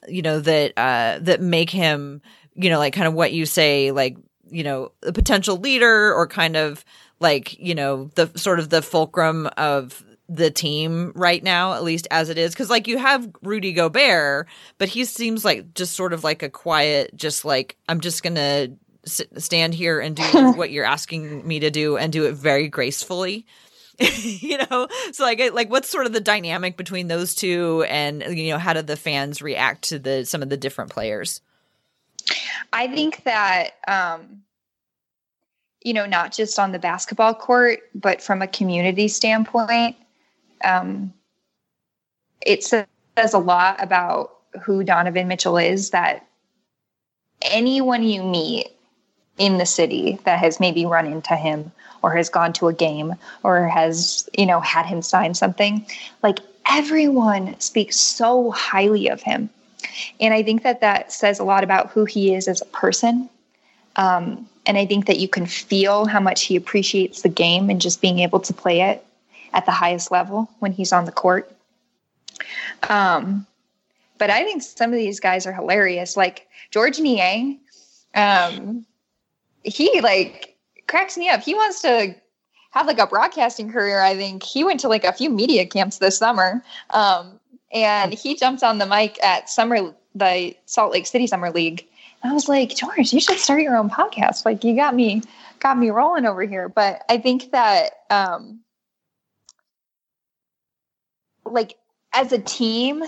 you 0.08 0.22
know 0.22 0.40
that 0.40 0.72
uh 0.76 1.18
that 1.22 1.40
make 1.40 1.70
him 1.70 2.20
you 2.54 2.70
know 2.70 2.78
like 2.78 2.94
kind 2.94 3.08
of 3.08 3.14
what 3.14 3.32
you 3.32 3.46
say 3.46 3.90
like 3.90 4.16
you 4.50 4.62
know 4.62 4.92
a 5.02 5.12
potential 5.12 5.56
leader 5.56 6.12
or 6.14 6.26
kind 6.26 6.56
of 6.56 6.84
like 7.20 7.58
you 7.58 7.74
know 7.74 8.10
the 8.14 8.30
sort 8.36 8.58
of 8.58 8.68
the 8.68 8.82
fulcrum 8.82 9.48
of 9.56 10.04
the 10.28 10.50
team 10.50 11.12
right 11.14 11.42
now, 11.42 11.74
at 11.74 11.84
least 11.84 12.08
as 12.10 12.28
it 12.28 12.38
is. 12.38 12.54
Cause 12.54 12.70
like 12.70 12.88
you 12.88 12.98
have 12.98 13.30
Rudy 13.42 13.72
Gobert, 13.72 14.48
but 14.78 14.88
he 14.88 15.04
seems 15.04 15.44
like 15.44 15.74
just 15.74 15.94
sort 15.94 16.12
of 16.12 16.24
like 16.24 16.42
a 16.42 16.48
quiet, 16.48 17.14
just 17.14 17.44
like, 17.44 17.76
I'm 17.88 18.00
just 18.00 18.22
going 18.22 18.36
to 18.36 18.72
stand 19.04 19.74
here 19.74 20.00
and 20.00 20.16
do 20.16 20.52
what 20.56 20.70
you're 20.70 20.84
asking 20.84 21.46
me 21.46 21.60
to 21.60 21.70
do 21.70 21.96
and 21.96 22.12
do 22.12 22.24
it 22.24 22.34
very 22.34 22.68
gracefully. 22.68 23.46
you 24.22 24.58
know, 24.58 24.88
so 25.12 25.22
like, 25.22 25.40
like 25.52 25.70
what's 25.70 25.88
sort 25.88 26.06
of 26.06 26.12
the 26.12 26.20
dynamic 26.20 26.76
between 26.76 27.06
those 27.06 27.32
two, 27.32 27.84
and 27.88 28.24
you 28.36 28.50
know, 28.50 28.58
how 28.58 28.72
do 28.72 28.82
the 28.82 28.96
fans 28.96 29.40
react 29.40 29.82
to 29.82 30.00
the 30.00 30.24
some 30.24 30.42
of 30.42 30.48
the 30.48 30.56
different 30.56 30.90
players? 30.90 31.40
I 32.72 32.88
think 32.88 33.22
that 33.22 33.74
um, 33.86 34.42
you 35.84 35.92
know, 35.92 36.06
not 36.06 36.32
just 36.32 36.58
on 36.58 36.72
the 36.72 36.78
basketball 36.80 37.34
court, 37.34 37.80
but 37.94 38.20
from 38.20 38.42
a 38.42 38.48
community 38.48 39.06
standpoint, 39.06 39.94
um, 40.64 41.12
it 42.44 42.64
says 42.64 42.86
a 43.32 43.38
lot 43.38 43.82
about 43.82 44.36
who 44.62 44.84
Donovan 44.84 45.28
Mitchell 45.28 45.58
is 45.58 45.90
that 45.90 46.26
anyone 47.42 48.02
you 48.02 48.22
meet 48.22 48.68
in 49.38 49.58
the 49.58 49.66
city 49.66 50.18
that 50.24 50.38
has 50.38 50.60
maybe 50.60 50.86
run 50.86 51.06
into 51.06 51.36
him 51.36 51.72
or 52.02 52.14
has 52.14 52.28
gone 52.28 52.52
to 52.52 52.68
a 52.68 52.72
game 52.72 53.14
or 53.42 53.66
has, 53.66 54.28
you 54.36 54.46
know, 54.46 54.60
had 54.60 54.86
him 54.86 55.02
sign 55.02 55.34
something, 55.34 55.84
like 56.22 56.38
everyone 56.68 57.58
speaks 57.60 57.96
so 57.96 58.50
highly 58.52 59.08
of 59.08 59.22
him. 59.22 59.50
And 60.20 60.32
I 60.32 60.42
think 60.42 60.62
that 60.62 60.80
that 60.80 61.12
says 61.12 61.38
a 61.38 61.44
lot 61.44 61.64
about 61.64 61.90
who 61.90 62.04
he 62.04 62.34
is 62.34 62.48
as 62.48 62.60
a 62.60 62.66
person. 62.66 63.28
Um, 63.96 64.48
and 64.66 64.78
I 64.78 64.86
think 64.86 65.06
that 65.06 65.18
you 65.18 65.28
can 65.28 65.46
feel 65.46 66.06
how 66.06 66.20
much 66.20 66.42
he 66.44 66.56
appreciates 66.56 67.22
the 67.22 67.28
game 67.28 67.70
and 67.70 67.80
just 67.80 68.00
being 68.00 68.20
able 68.20 68.40
to 68.40 68.52
play 68.52 68.80
it 68.80 69.04
at 69.54 69.64
the 69.64 69.72
highest 69.72 70.10
level 70.10 70.50
when 70.58 70.72
he's 70.72 70.92
on 70.92 71.06
the 71.06 71.12
court. 71.12 71.50
Um, 72.88 73.46
but 74.18 74.28
I 74.28 74.44
think 74.44 74.62
some 74.62 74.92
of 74.92 74.98
these 74.98 75.20
guys 75.20 75.46
are 75.46 75.52
hilarious. 75.52 76.16
Like 76.16 76.48
Georges 76.70 77.00
Niang, 77.00 77.58
um, 78.14 78.84
he 79.62 80.00
like 80.00 80.56
cracks 80.86 81.16
me 81.16 81.28
up. 81.28 81.42
He 81.42 81.54
wants 81.54 81.80
to 81.82 82.14
have 82.72 82.86
like 82.86 82.98
a 82.98 83.06
broadcasting 83.06 83.70
career. 83.72 84.00
I 84.00 84.16
think 84.16 84.42
he 84.42 84.64
went 84.64 84.80
to 84.80 84.88
like 84.88 85.04
a 85.04 85.12
few 85.12 85.30
media 85.30 85.64
camps 85.64 85.98
this 85.98 86.18
summer. 86.18 86.62
Um, 86.90 87.38
and 87.72 88.12
he 88.12 88.36
jumped 88.36 88.62
on 88.62 88.78
the 88.78 88.86
mic 88.86 89.22
at 89.22 89.48
summer, 89.48 89.94
the 90.14 90.56
Salt 90.66 90.92
Lake 90.92 91.06
City 91.06 91.26
Summer 91.26 91.50
League. 91.50 91.86
And 92.22 92.30
I 92.30 92.34
was 92.34 92.48
like, 92.48 92.74
George, 92.74 93.12
you 93.12 93.20
should 93.20 93.38
start 93.38 93.62
your 93.62 93.76
own 93.76 93.90
podcast. 93.90 94.44
Like 94.44 94.64
you 94.64 94.74
got 94.74 94.94
me, 94.94 95.22
got 95.60 95.78
me 95.78 95.90
rolling 95.90 96.26
over 96.26 96.42
here. 96.42 96.68
But 96.68 97.04
I 97.08 97.18
think 97.18 97.52
that, 97.52 97.90
um, 98.10 98.60
like 101.44 101.76
as 102.12 102.32
a 102.32 102.38
team, 102.38 103.02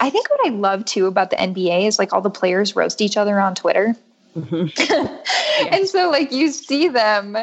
I 0.00 0.10
think 0.10 0.30
what 0.30 0.46
I 0.46 0.50
love 0.50 0.84
too 0.84 1.06
about 1.06 1.30
the 1.30 1.36
NBA 1.36 1.86
is 1.86 1.98
like 1.98 2.12
all 2.12 2.20
the 2.20 2.30
players 2.30 2.76
roast 2.76 3.00
each 3.00 3.16
other 3.16 3.40
on 3.40 3.54
Twitter. 3.54 3.94
Mm-hmm. 4.36 5.68
and 5.74 5.88
so 5.88 6.10
like 6.10 6.32
you 6.32 6.50
see 6.50 6.88
them, 6.88 7.36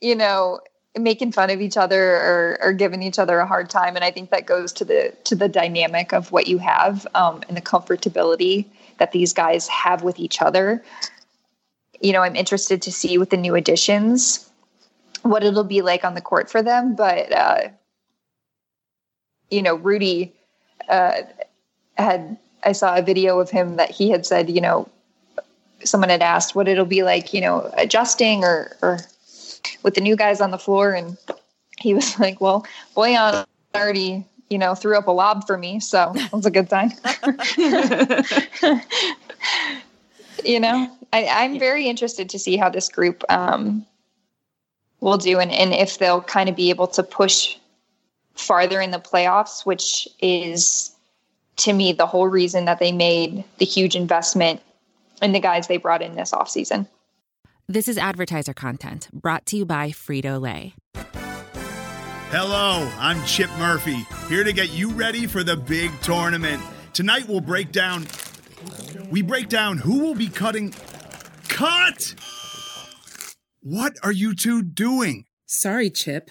you 0.00 0.14
know, 0.14 0.60
making 0.98 1.32
fun 1.32 1.50
of 1.50 1.60
each 1.60 1.76
other 1.76 2.16
or, 2.16 2.58
or 2.62 2.72
giving 2.72 3.02
each 3.02 3.18
other 3.18 3.38
a 3.38 3.46
hard 3.46 3.70
time. 3.70 3.96
And 3.96 4.04
I 4.04 4.10
think 4.10 4.30
that 4.30 4.46
goes 4.46 4.72
to 4.74 4.84
the 4.84 5.14
to 5.24 5.34
the 5.34 5.48
dynamic 5.48 6.12
of 6.12 6.32
what 6.32 6.46
you 6.46 6.58
have 6.58 7.06
um, 7.14 7.42
and 7.48 7.56
the 7.56 7.62
comfortability 7.62 8.66
that 8.98 9.12
these 9.12 9.32
guys 9.32 9.68
have 9.68 10.02
with 10.02 10.18
each 10.18 10.42
other. 10.42 10.82
You 12.00 12.12
know, 12.12 12.22
I'm 12.22 12.36
interested 12.36 12.82
to 12.82 12.92
see 12.92 13.18
with 13.18 13.30
the 13.30 13.36
new 13.36 13.54
additions 13.54 14.48
what 15.22 15.44
it'll 15.44 15.64
be 15.64 15.82
like 15.82 16.04
on 16.04 16.14
the 16.14 16.20
court 16.20 16.50
for 16.50 16.62
them. 16.62 16.94
But 16.96 17.32
uh, 17.32 17.68
you 19.50 19.62
know, 19.62 19.74
Rudy 19.74 20.32
uh, 20.88 21.22
had 21.96 22.36
I 22.64 22.72
saw 22.72 22.96
a 22.96 23.02
video 23.02 23.38
of 23.40 23.50
him 23.50 23.76
that 23.76 23.90
he 23.90 24.10
had 24.10 24.26
said, 24.26 24.50
you 24.50 24.60
know, 24.60 24.88
someone 25.84 26.10
had 26.10 26.22
asked 26.22 26.54
what 26.54 26.68
it'll 26.68 26.84
be 26.84 27.02
like, 27.02 27.32
you 27.32 27.40
know, 27.40 27.70
adjusting 27.76 28.44
or 28.44 28.76
or 28.82 28.98
with 29.82 29.94
the 29.94 30.00
new 30.00 30.16
guys 30.16 30.40
on 30.40 30.50
the 30.50 30.58
floor, 30.58 30.92
and 30.92 31.16
he 31.78 31.94
was 31.94 32.18
like, 32.20 32.40
"Well, 32.40 32.66
Bojan 32.96 33.46
already, 33.74 34.24
you 34.48 34.58
know, 34.58 34.74
threw 34.74 34.96
up 34.96 35.06
a 35.06 35.12
lob 35.12 35.46
for 35.46 35.56
me, 35.56 35.80
so 35.80 36.12
it 36.14 36.32
was 36.32 36.46
a 36.46 36.50
good 36.50 36.68
sign. 36.68 36.92
you 40.44 40.60
know, 40.60 40.90
I, 41.12 41.26
I'm 41.26 41.58
very 41.58 41.86
interested 41.86 42.28
to 42.30 42.38
see 42.38 42.56
how 42.56 42.68
this 42.68 42.88
group 42.88 43.24
um, 43.28 43.84
will 45.00 45.18
do, 45.18 45.38
and 45.38 45.52
and 45.52 45.72
if 45.72 45.98
they'll 45.98 46.22
kind 46.22 46.48
of 46.48 46.56
be 46.56 46.70
able 46.70 46.86
to 46.88 47.02
push 47.02 47.56
farther 48.34 48.80
in 48.80 48.90
the 48.90 48.98
playoffs, 48.98 49.64
which 49.66 50.08
is 50.20 50.94
to 51.56 51.72
me 51.72 51.92
the 51.92 52.06
whole 52.06 52.28
reason 52.28 52.64
that 52.64 52.78
they 52.78 52.92
made 52.92 53.44
the 53.58 53.64
huge 53.64 53.94
investment 53.94 54.60
in 55.20 55.32
the 55.32 55.40
guys 55.40 55.68
they 55.68 55.76
brought 55.76 56.02
in 56.02 56.14
this 56.14 56.32
offseason. 56.32 56.86
This 57.68 57.86
is 57.86 57.98
advertiser 57.98 58.54
content 58.54 59.08
brought 59.12 59.46
to 59.46 59.56
you 59.56 59.64
by 59.64 59.90
Frito 59.90 60.40
Lay. 60.40 60.74
Hello, 62.30 62.90
I'm 62.98 63.24
Chip 63.26 63.50
Murphy, 63.58 64.06
here 64.28 64.44
to 64.44 64.52
get 64.52 64.72
you 64.72 64.90
ready 64.90 65.26
for 65.26 65.42
the 65.44 65.56
big 65.56 65.90
tournament. 66.00 66.62
Tonight 66.92 67.28
we'll 67.28 67.40
break 67.40 67.72
down 67.72 68.06
we 69.10 69.22
break 69.22 69.48
down 69.48 69.78
who 69.78 69.98
will 70.00 70.14
be 70.14 70.28
cutting 70.28 70.74
cut. 71.48 72.14
What 73.60 73.96
are 74.02 74.12
you 74.12 74.34
two 74.34 74.62
doing? 74.62 75.26
Sorry, 75.46 75.90
Chip. 75.90 76.30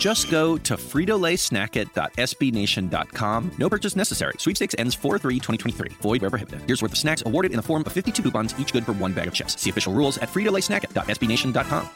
Just 0.00 0.30
go 0.30 0.56
to 0.56 0.76
fritolaysnackit.sbnation.com. 0.76 3.50
No 3.58 3.68
purchase 3.68 3.94
necessary. 3.94 4.32
Sweepstakes 4.38 4.74
ends 4.78 4.96
4-3-2023. 4.96 5.92
Void 6.00 6.22
where 6.22 6.30
prohibited. 6.30 6.62
Here's 6.66 6.80
worth 6.80 6.92
of 6.92 6.98
snacks 6.98 7.22
awarded 7.26 7.52
in 7.52 7.58
the 7.58 7.62
form 7.62 7.84
of 7.86 7.92
52 7.92 8.22
coupons, 8.22 8.58
each 8.58 8.72
good 8.72 8.86
for 8.86 8.94
one 8.94 9.12
bag 9.12 9.28
of 9.28 9.34
chips. 9.34 9.60
See 9.60 9.68
official 9.68 9.92
rules 9.92 10.16
at 10.16 10.30
fritolaysnackit.sbnation.com. 10.30 11.90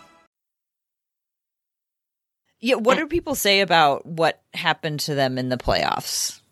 Yeah, 2.61 2.77
what 2.77 2.99
do 2.99 3.07
people 3.07 3.35
say 3.35 3.61
about 3.61 4.05
what 4.05 4.43
happened 4.53 5.01
to 5.01 5.15
them 5.15 5.39
in 5.39 5.49
the 5.49 5.57
playoffs? 5.57 6.43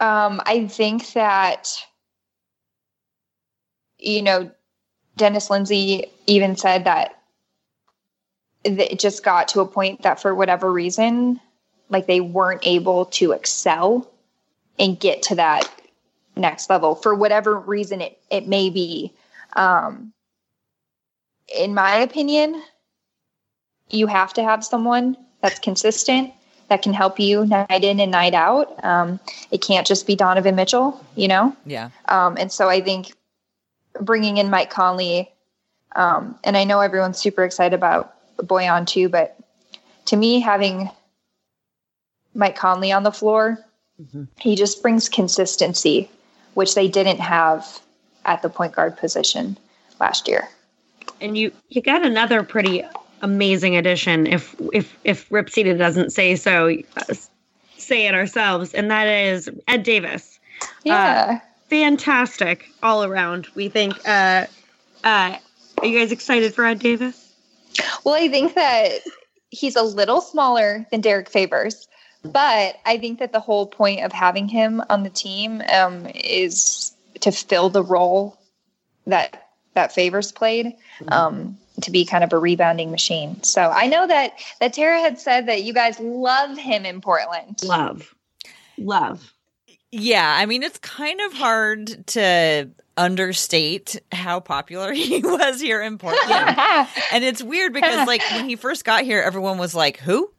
Um, 0.00 0.42
I 0.44 0.66
think 0.66 1.12
that 1.12 1.68
you 4.04 4.22
know, 4.22 4.50
Dennis 5.16 5.50
Lindsey 5.50 6.06
even 6.26 6.56
said 6.56 6.84
that 6.84 7.18
it 8.64 8.98
just 8.98 9.22
got 9.22 9.48
to 9.48 9.60
a 9.60 9.66
point 9.66 10.02
that 10.02 10.20
for 10.20 10.34
whatever 10.34 10.72
reason, 10.72 11.40
like 11.90 12.06
they 12.06 12.20
weren't 12.20 12.66
able 12.66 13.06
to 13.06 13.32
excel 13.32 14.10
and 14.78 14.98
get 14.98 15.22
to 15.22 15.34
that 15.36 15.70
next 16.36 16.68
level 16.68 16.94
for 16.94 17.14
whatever 17.14 17.58
reason 17.58 18.00
it, 18.00 18.18
it 18.30 18.48
may 18.48 18.70
be. 18.70 19.12
Um, 19.54 20.12
in 21.54 21.74
my 21.74 21.96
opinion, 21.96 22.62
you 23.90 24.06
have 24.06 24.32
to 24.34 24.42
have 24.42 24.64
someone 24.64 25.16
that's 25.40 25.58
consistent 25.58 26.32
that 26.68 26.82
can 26.82 26.94
help 26.94 27.20
you 27.20 27.44
night 27.44 27.84
in 27.84 28.00
and 28.00 28.10
night 28.10 28.34
out. 28.34 28.82
Um, 28.82 29.20
it 29.50 29.58
can't 29.58 29.86
just 29.86 30.06
be 30.06 30.16
Donovan 30.16 30.56
Mitchell, 30.56 31.04
you 31.14 31.28
know? 31.28 31.54
Yeah. 31.66 31.90
Um, 32.08 32.36
and 32.38 32.50
so 32.50 32.68
I 32.68 32.80
think 32.80 33.12
bringing 34.00 34.38
in 34.38 34.48
Mike 34.50 34.70
Conley, 34.70 35.30
um, 35.94 36.38
and 36.42 36.56
I 36.56 36.64
know 36.64 36.80
everyone's 36.80 37.18
super 37.18 37.44
excited 37.44 37.74
about 37.74 38.14
Bojan 38.38 38.86
too, 38.86 39.08
but 39.08 39.36
to 40.06 40.16
me, 40.16 40.40
having 40.40 40.90
Mike 42.34 42.56
Conley 42.56 42.92
on 42.92 43.02
the 43.02 43.12
floor, 43.12 43.58
mm-hmm. 44.00 44.24
he 44.38 44.56
just 44.56 44.82
brings 44.82 45.08
consistency, 45.08 46.10
which 46.54 46.74
they 46.74 46.88
didn't 46.88 47.20
have 47.20 47.80
at 48.24 48.42
the 48.42 48.48
point 48.48 48.74
guard 48.74 48.96
position 48.96 49.56
last 50.00 50.28
year. 50.28 50.48
And 51.20 51.38
you 51.38 51.52
you 51.68 51.80
got 51.80 52.04
another 52.04 52.42
pretty 52.42 52.84
amazing 53.22 53.76
addition 53.76 54.26
if 54.26 54.54
if 54.72 54.96
if 55.04 55.28
Ripsita 55.30 55.76
doesn't 55.78 56.10
say 56.10 56.36
so 56.36 56.76
uh, 56.96 57.14
say 57.76 58.06
it 58.06 58.14
ourselves 58.14 58.74
and 58.74 58.90
that 58.90 59.06
is 59.06 59.48
Ed 59.68 59.82
Davis. 59.82 60.38
Yeah. 60.82 61.40
Uh, 61.40 61.46
fantastic 61.68 62.70
all 62.82 63.04
around. 63.04 63.46
We 63.54 63.68
think 63.68 63.96
uh 64.06 64.46
uh 65.04 65.36
are 65.78 65.86
you 65.86 65.98
guys 65.98 66.12
excited 66.12 66.54
for 66.54 66.64
Ed 66.64 66.78
Davis? 66.78 67.23
Well, 68.04 68.14
I 68.14 68.28
think 68.28 68.54
that 68.54 69.00
he's 69.50 69.76
a 69.76 69.82
little 69.82 70.20
smaller 70.20 70.86
than 70.90 71.00
Derrick 71.00 71.28
Favors, 71.28 71.88
but 72.22 72.76
I 72.84 72.98
think 72.98 73.18
that 73.18 73.32
the 73.32 73.40
whole 73.40 73.66
point 73.66 74.02
of 74.04 74.12
having 74.12 74.48
him 74.48 74.82
on 74.88 75.02
the 75.02 75.10
team 75.10 75.62
um, 75.72 76.06
is 76.14 76.92
to 77.20 77.30
fill 77.30 77.68
the 77.70 77.82
role 77.82 78.38
that 79.06 79.48
that 79.74 79.92
Favors 79.92 80.32
played. 80.32 80.66
Mm-hmm. 81.00 81.12
Um, 81.12 81.58
to 81.82 81.90
be 81.90 82.04
kind 82.04 82.22
of 82.22 82.32
a 82.32 82.38
rebounding 82.38 82.92
machine. 82.92 83.42
So 83.42 83.62
I 83.62 83.88
know 83.88 84.06
that 84.06 84.34
that 84.60 84.72
Tara 84.72 85.00
had 85.00 85.18
said 85.18 85.46
that 85.46 85.64
you 85.64 85.72
guys 85.72 85.98
love 85.98 86.56
him 86.56 86.86
in 86.86 87.00
Portland. 87.00 87.60
Love. 87.64 88.14
Love. 88.78 89.33
Yeah, 89.96 90.36
I 90.36 90.46
mean 90.46 90.62
it's 90.62 90.78
kind 90.78 91.20
of 91.20 91.32
hard 91.32 92.06
to 92.08 92.70
understate 92.96 94.00
how 94.12 94.40
popular 94.40 94.92
he 94.92 95.20
was 95.22 95.60
here 95.60 95.80
in 95.82 95.98
Portland. 95.98 96.58
and 97.12 97.24
it's 97.24 97.42
weird 97.42 97.72
because 97.72 98.06
like 98.06 98.22
when 98.32 98.48
he 98.48 98.56
first 98.56 98.84
got 98.84 99.04
here 99.04 99.22
everyone 99.22 99.58
was 99.58 99.74
like, 99.74 99.98
"Who?" 99.98 100.30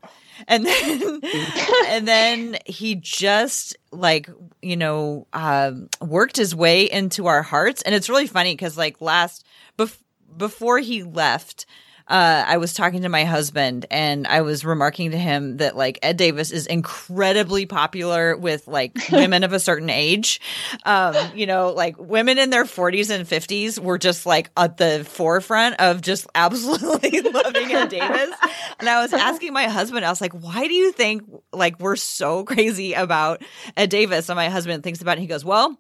And 0.47 0.65
then 0.65 1.21
and 1.87 2.07
then 2.07 2.57
he 2.65 2.95
just 2.95 3.77
like, 3.91 4.29
you 4.61 4.75
know, 4.75 5.27
um 5.31 5.87
worked 6.01 6.35
his 6.35 6.53
way 6.53 6.89
into 6.91 7.27
our 7.27 7.41
hearts 7.41 7.81
and 7.81 7.95
it's 7.95 8.09
really 8.09 8.27
funny 8.27 8.55
cuz 8.57 8.77
like 8.77 8.99
last 8.99 9.45
bef- 9.77 10.03
before 10.35 10.79
he 10.79 11.03
left 11.03 11.65
uh, 12.07 12.43
I 12.45 12.57
was 12.57 12.73
talking 12.73 13.01
to 13.01 13.09
my 13.09 13.23
husband 13.23 13.87
and 13.89 14.27
I 14.27 14.41
was 14.41 14.63
remarking 14.63 15.11
to 15.11 15.17
him 15.17 15.57
that 15.57 15.75
like 15.75 15.97
Ed 16.03 16.17
Davis 16.17 16.51
is 16.51 16.67
incredibly 16.67 17.65
popular 17.65 18.37
with 18.37 18.67
like 18.67 18.95
women 19.11 19.43
of 19.43 19.53
a 19.53 19.59
certain 19.59 19.89
age. 19.89 20.39
Um, 20.83 21.15
you 21.33 21.47
know, 21.47 21.71
like 21.71 21.97
women 21.97 22.37
in 22.37 22.51
their 22.51 22.65
40s 22.65 23.09
and 23.09 23.27
50s 23.27 23.79
were 23.79 23.97
just 23.97 24.27
like 24.27 24.51
at 24.55 24.77
the 24.77 25.03
forefront 25.03 25.79
of 25.79 26.01
just 26.01 26.27
absolutely 26.35 27.21
loving 27.21 27.71
Ed 27.71 27.89
Davis. 27.89 28.35
And 28.79 28.87
I 28.87 29.01
was 29.01 29.11
asking 29.11 29.53
my 29.53 29.67
husband, 29.67 30.05
I 30.05 30.09
was 30.09 30.21
like, 30.21 30.33
why 30.33 30.67
do 30.67 30.73
you 30.73 30.91
think 30.91 31.23
like 31.51 31.79
we're 31.79 31.95
so 31.95 32.43
crazy 32.45 32.93
about 32.93 33.41
Ed 33.75 33.89
Davis? 33.89 34.29
And 34.29 34.35
my 34.35 34.49
husband 34.49 34.83
thinks 34.83 35.01
about 35.01 35.17
it. 35.17 35.21
he 35.21 35.27
goes, 35.27 35.43
well, 35.43 35.75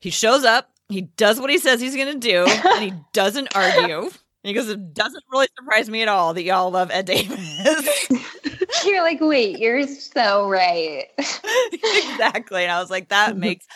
he 0.00 0.08
shows 0.08 0.44
up, 0.44 0.70
he 0.88 1.02
does 1.02 1.38
what 1.38 1.50
he 1.50 1.58
says 1.58 1.80
he's 1.80 1.96
going 1.96 2.18
to 2.18 2.28
do, 2.28 2.46
and 2.46 2.82
he 2.82 2.92
doesn't 3.12 3.54
argue. 3.54 4.10
And 4.44 4.48
he 4.50 4.52
goes, 4.52 4.68
it 4.68 4.92
doesn't 4.92 5.24
really 5.32 5.48
surprise 5.56 5.88
me 5.88 6.02
at 6.02 6.08
all 6.08 6.34
that 6.34 6.42
y'all 6.42 6.70
love 6.70 6.90
Ed 6.90 7.06
Davis. 7.06 8.08
You're 8.84 9.02
like, 9.02 9.20
wait, 9.22 9.58
you're 9.58 9.86
so 9.86 10.48
right. 10.48 11.06
exactly. 11.18 12.64
And 12.64 12.70
I 12.70 12.78
was 12.80 12.90
like, 12.90 13.08
that 13.08 13.36
makes 13.38 13.66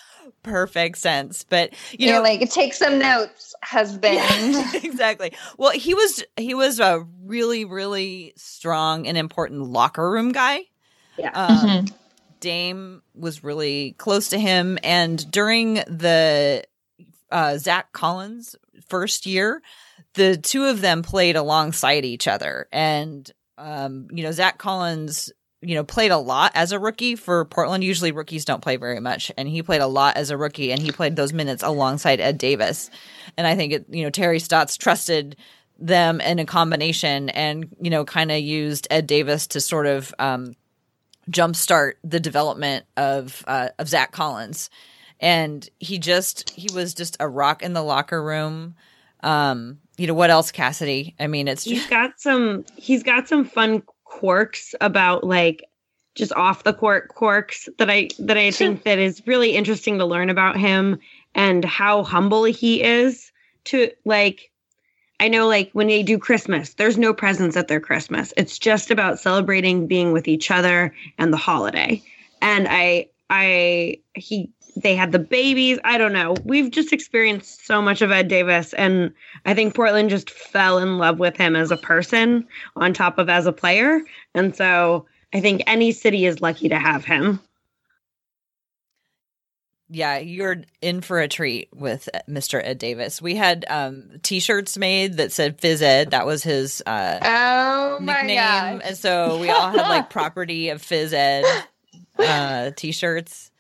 perfect 0.43 0.99
sense. 0.99 1.45
But 1.49 1.73
you 1.93 2.09
You're 2.09 2.17
know, 2.17 2.23
like, 2.23 2.51
take 2.51 2.75
some 2.75 2.99
notes, 2.99 3.55
husband. 3.63 4.17
Yeah, 4.17 4.71
exactly. 4.75 5.33
Well, 5.57 5.73
he 5.73 5.95
was 5.95 6.23
he 6.37 6.53
was 6.55 6.81
a 6.81 7.07
really 7.25 7.65
really 7.65 8.35
strong 8.37 9.07
and 9.07 9.17
important 9.17 9.63
locker 9.63 10.11
room 10.11 10.33
guy. 10.33 10.61
Yeah. 11.17 11.31
Um, 11.31 11.87
Dame 12.41 13.03
was 13.15 13.43
really 13.43 13.93
close 13.93 14.29
to 14.31 14.39
him, 14.39 14.79
and 14.83 15.31
during 15.31 15.75
the 15.75 16.65
uh, 17.31 17.59
Zach 17.59 17.93
Collins 17.93 18.57
first 18.89 19.27
year, 19.27 19.63
the 20.19 20.37
two 20.37 20.65
of 20.65 20.81
them 20.81 21.03
played 21.03 21.37
alongside 21.37 22.05
each 22.05 22.27
other, 22.27 22.67
and 22.73 23.31
um, 23.57 24.09
you 24.13 24.23
know 24.23 24.33
Zach 24.33 24.59
Collins. 24.59 25.33
You 25.61 25.75
know, 25.75 25.83
played 25.83 26.13
a 26.13 26.19
lot 26.19 26.53
as 26.55 26.71
a 26.71 26.79
rookie 26.79 27.17
for 27.17 27.45
Portland. 27.45 27.83
Usually, 27.83 28.13
rookies 28.13 28.45
don't 28.45 28.63
play 28.63 28.77
very 28.77 29.01
much, 29.01 29.33
and 29.37 29.49
he 29.49 29.61
played 29.61 29.81
a 29.81 29.89
lot 29.89 30.17
as 30.17 30.31
a 30.31 30.37
rookie, 30.37 30.71
and 30.71 30.81
he 30.81 30.93
played 30.93 31.17
those 31.17 31.33
minutes 31.33 31.65
alongside 31.65 32.21
Ed 32.21 32.39
Davis. 32.39 32.91
And 33.37 33.45
I 33.45 33.57
think 33.57 33.73
it, 33.73 33.87
you 33.91 34.05
know, 34.05 34.11
Terry 34.11 34.39
Stotts 34.39 34.77
trusted 34.77 35.35
them 35.77 36.21
in 36.21 36.39
a 36.39 36.45
combination, 36.45 37.29
and 37.31 37.75
you 37.81 37.91
know, 37.91 38.05
kind 38.05 38.31
of 38.31 38.39
used 38.39 38.87
Ed 38.89 39.09
Davis 39.09 39.49
to 39.49 39.61
sort 39.61 39.87
of 39.87 40.15
um, 40.21 40.55
jumpstart 41.29 41.95
the 42.05 42.21
development 42.21 42.87
of 42.97 43.45
uh, 43.49 43.71
of 43.81 43.89
Zach 43.89 44.13
Collins, 44.13 44.71
and 45.19 45.69
he 45.81 45.99
just 45.99 46.51
he 46.51 46.73
was 46.73 46.95
just 46.95 47.17
a 47.19 47.29
rock 47.29 47.65
in 47.65 47.73
the 47.73 47.83
locker 47.83 48.23
room. 48.23 48.77
Um, 49.25 49.79
you 49.99 50.07
know 50.07 50.15
what 50.15 50.31
else, 50.31 50.53
Cassidy? 50.53 51.15
I 51.19 51.27
mean, 51.27 51.49
it's 51.49 51.65
just 51.65 51.83
he's 51.83 51.91
got 51.91 52.21
some 52.21 52.65
he's 52.77 53.03
got 53.03 53.29
some 53.29 53.45
fun 53.45 53.83
quirks 54.05 54.75
about 54.81 55.25
like 55.25 55.69
just 56.15 56.33
off 56.33 56.65
the 56.65 56.73
court 56.73 57.09
quirks 57.09 57.69
that 57.79 57.91
I 57.91 58.09
that 58.21 58.39
I 58.39 58.53
think 58.53 58.85
that 58.85 58.99
is 58.99 59.27
really 59.27 59.57
interesting 59.57 59.99
to 59.99 60.07
learn 60.07 60.31
about 60.31 60.57
him 60.57 60.99
and 61.35 61.65
how 61.65 62.05
humble 62.05 62.45
he 62.45 62.83
is 62.83 63.33
to 63.65 63.91
like 64.05 64.51
I 65.21 65.29
know 65.29 65.49
like 65.49 65.71
when 65.73 65.89
they 65.89 66.05
do 66.05 66.17
Christmas, 66.17 66.75
there's 66.75 66.97
no 66.97 67.13
presents 67.13 67.57
at 67.57 67.67
their 67.67 67.81
Christmas. 67.81 68.33
It's 68.37 68.59
just 68.59 68.93
about 68.93 69.19
celebrating 69.19 69.89
being 69.89 70.13
with 70.13 70.29
each 70.29 70.51
other 70.53 70.95
and 71.19 71.33
the 71.33 71.37
holiday. 71.37 72.03
And 72.41 72.69
I 72.71 73.09
I 73.31 73.99
he 74.15 74.51
they 74.83 74.95
had 74.97 75.13
the 75.13 75.19
babies. 75.19 75.79
I 75.85 75.99
don't 75.99 76.13
know. 76.13 76.35
We've 76.45 76.71
just 76.71 76.93
experienced 76.93 77.67
so 77.67 77.81
much 77.83 78.03
of 78.03 78.11
Ed 78.11 78.29
Davis 78.29 78.73
and 78.75 79.13
I 79.45 79.55
think 79.55 79.75
Portland 79.75 80.11
just 80.11 80.31
fell 80.31 80.79
in 80.79 80.99
love 80.99 81.19
with 81.19 81.37
him 81.37 81.57
as 81.57 81.71
a 81.71 81.77
person 81.77 82.47
on 82.77 82.93
top 82.93 83.19
of 83.19 83.29
as 83.29 83.47
a 83.47 83.53
player. 83.53 84.01
And 84.35 84.55
so 84.57 85.07
I 85.33 85.41
think 85.41 85.63
any 85.67 85.93
city 85.93 86.27
is 86.27 86.41
lucky 86.41 86.69
to 86.71 86.79
have 86.79 87.05
him. 87.05 87.41
yeah, 89.91 90.19
you're 90.19 90.65
in 90.83 91.01
for 91.01 91.21
a 91.21 91.29
treat 91.29 91.69
with 91.75 92.09
Mr. 92.29 92.61
Ed 92.63 92.79
Davis. 92.79 93.23
We 93.23 93.35
had 93.37 93.65
um, 93.71 94.11
t-shirts 94.23 94.77
made 94.77 95.17
that 95.17 95.33
said 95.33 95.59
Phys 95.59 95.81
Ed. 95.81 96.11
That 96.11 96.27
was 96.27 96.43
his 96.43 96.83
uh, 96.85 97.19
Oh 97.23 97.99
my 98.01 98.17
nickname, 98.23 98.37
gosh. 98.37 98.83
and 98.85 98.97
so 98.99 99.39
we 99.41 99.49
all 99.49 99.71
had 99.71 99.89
like 99.89 100.11
property 100.11 100.69
of 100.69 100.83
Phys 100.83 101.13
Ed 101.15 101.45
uh, 102.19 102.71
t-shirts. 102.77 103.51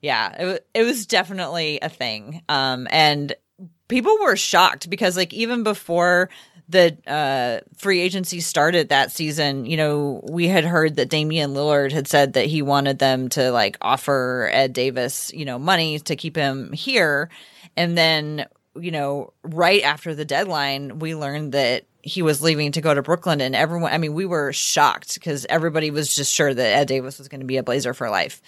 Yeah, 0.00 0.32
it, 0.32 0.66
it 0.74 0.82
was 0.84 1.06
definitely 1.06 1.80
a 1.82 1.88
thing. 1.88 2.42
Um, 2.48 2.86
and 2.90 3.34
people 3.88 4.16
were 4.20 4.36
shocked 4.36 4.88
because 4.88 5.16
like 5.16 5.32
even 5.32 5.62
before 5.62 6.30
the 6.68 6.96
uh, 7.06 7.60
free 7.78 8.00
agency 8.00 8.40
started 8.40 8.90
that 8.90 9.10
season, 9.10 9.64
you 9.64 9.76
know, 9.76 10.20
we 10.30 10.46
had 10.46 10.64
heard 10.64 10.96
that 10.96 11.08
Damian 11.08 11.54
Lillard 11.54 11.92
had 11.92 12.06
said 12.06 12.34
that 12.34 12.46
he 12.46 12.60
wanted 12.60 12.98
them 12.98 13.28
to 13.30 13.50
like 13.50 13.78
offer 13.80 14.50
Ed 14.52 14.74
Davis, 14.74 15.32
you 15.32 15.46
know, 15.46 15.58
money 15.58 15.98
to 16.00 16.14
keep 16.14 16.36
him 16.36 16.72
here. 16.72 17.30
And 17.76 17.96
then, 17.96 18.46
you 18.78 18.90
know, 18.90 19.32
right 19.42 19.82
after 19.82 20.14
the 20.14 20.26
deadline, 20.26 20.98
we 20.98 21.14
learned 21.14 21.52
that 21.52 21.84
he 22.02 22.22
was 22.22 22.42
leaving 22.42 22.72
to 22.72 22.80
go 22.80 22.92
to 22.94 23.02
Brooklyn 23.02 23.40
and 23.40 23.56
everyone, 23.56 23.92
I 23.92 23.98
mean, 23.98 24.12
we 24.12 24.26
were 24.26 24.52
shocked 24.52 25.14
because 25.14 25.46
everybody 25.48 25.90
was 25.90 26.14
just 26.14 26.32
sure 26.32 26.52
that 26.52 26.76
Ed 26.76 26.88
Davis 26.88 27.18
was 27.18 27.28
going 27.28 27.40
to 27.40 27.46
be 27.46 27.56
a 27.56 27.62
Blazer 27.62 27.94
for 27.94 28.10
life. 28.10 28.42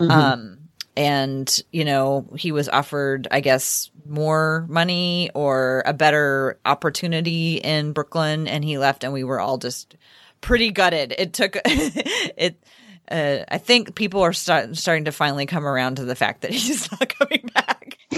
Um, 0.00 0.58
and 1.00 1.62
you 1.72 1.84
know 1.84 2.26
he 2.36 2.52
was 2.52 2.68
offered 2.68 3.26
i 3.30 3.40
guess 3.40 3.90
more 4.06 4.66
money 4.68 5.30
or 5.34 5.82
a 5.86 5.92
better 5.92 6.58
opportunity 6.64 7.56
in 7.56 7.92
brooklyn 7.92 8.46
and 8.46 8.64
he 8.64 8.76
left 8.76 9.02
and 9.04 9.12
we 9.12 9.24
were 9.24 9.40
all 9.40 9.56
just 9.58 9.96
pretty 10.40 10.70
gutted. 10.70 11.14
It 11.16 11.32
took 11.32 11.56
it 11.64 12.62
uh, 13.10 13.44
i 13.48 13.58
think 13.58 13.94
people 13.94 14.20
are 14.22 14.32
start, 14.32 14.76
starting 14.76 15.04
to 15.06 15.12
finally 15.12 15.46
come 15.46 15.66
around 15.66 15.96
to 15.96 16.04
the 16.04 16.14
fact 16.14 16.42
that 16.42 16.50
he's 16.54 16.90
not 16.92 17.08
coming 17.08 17.48
back. 17.54 17.96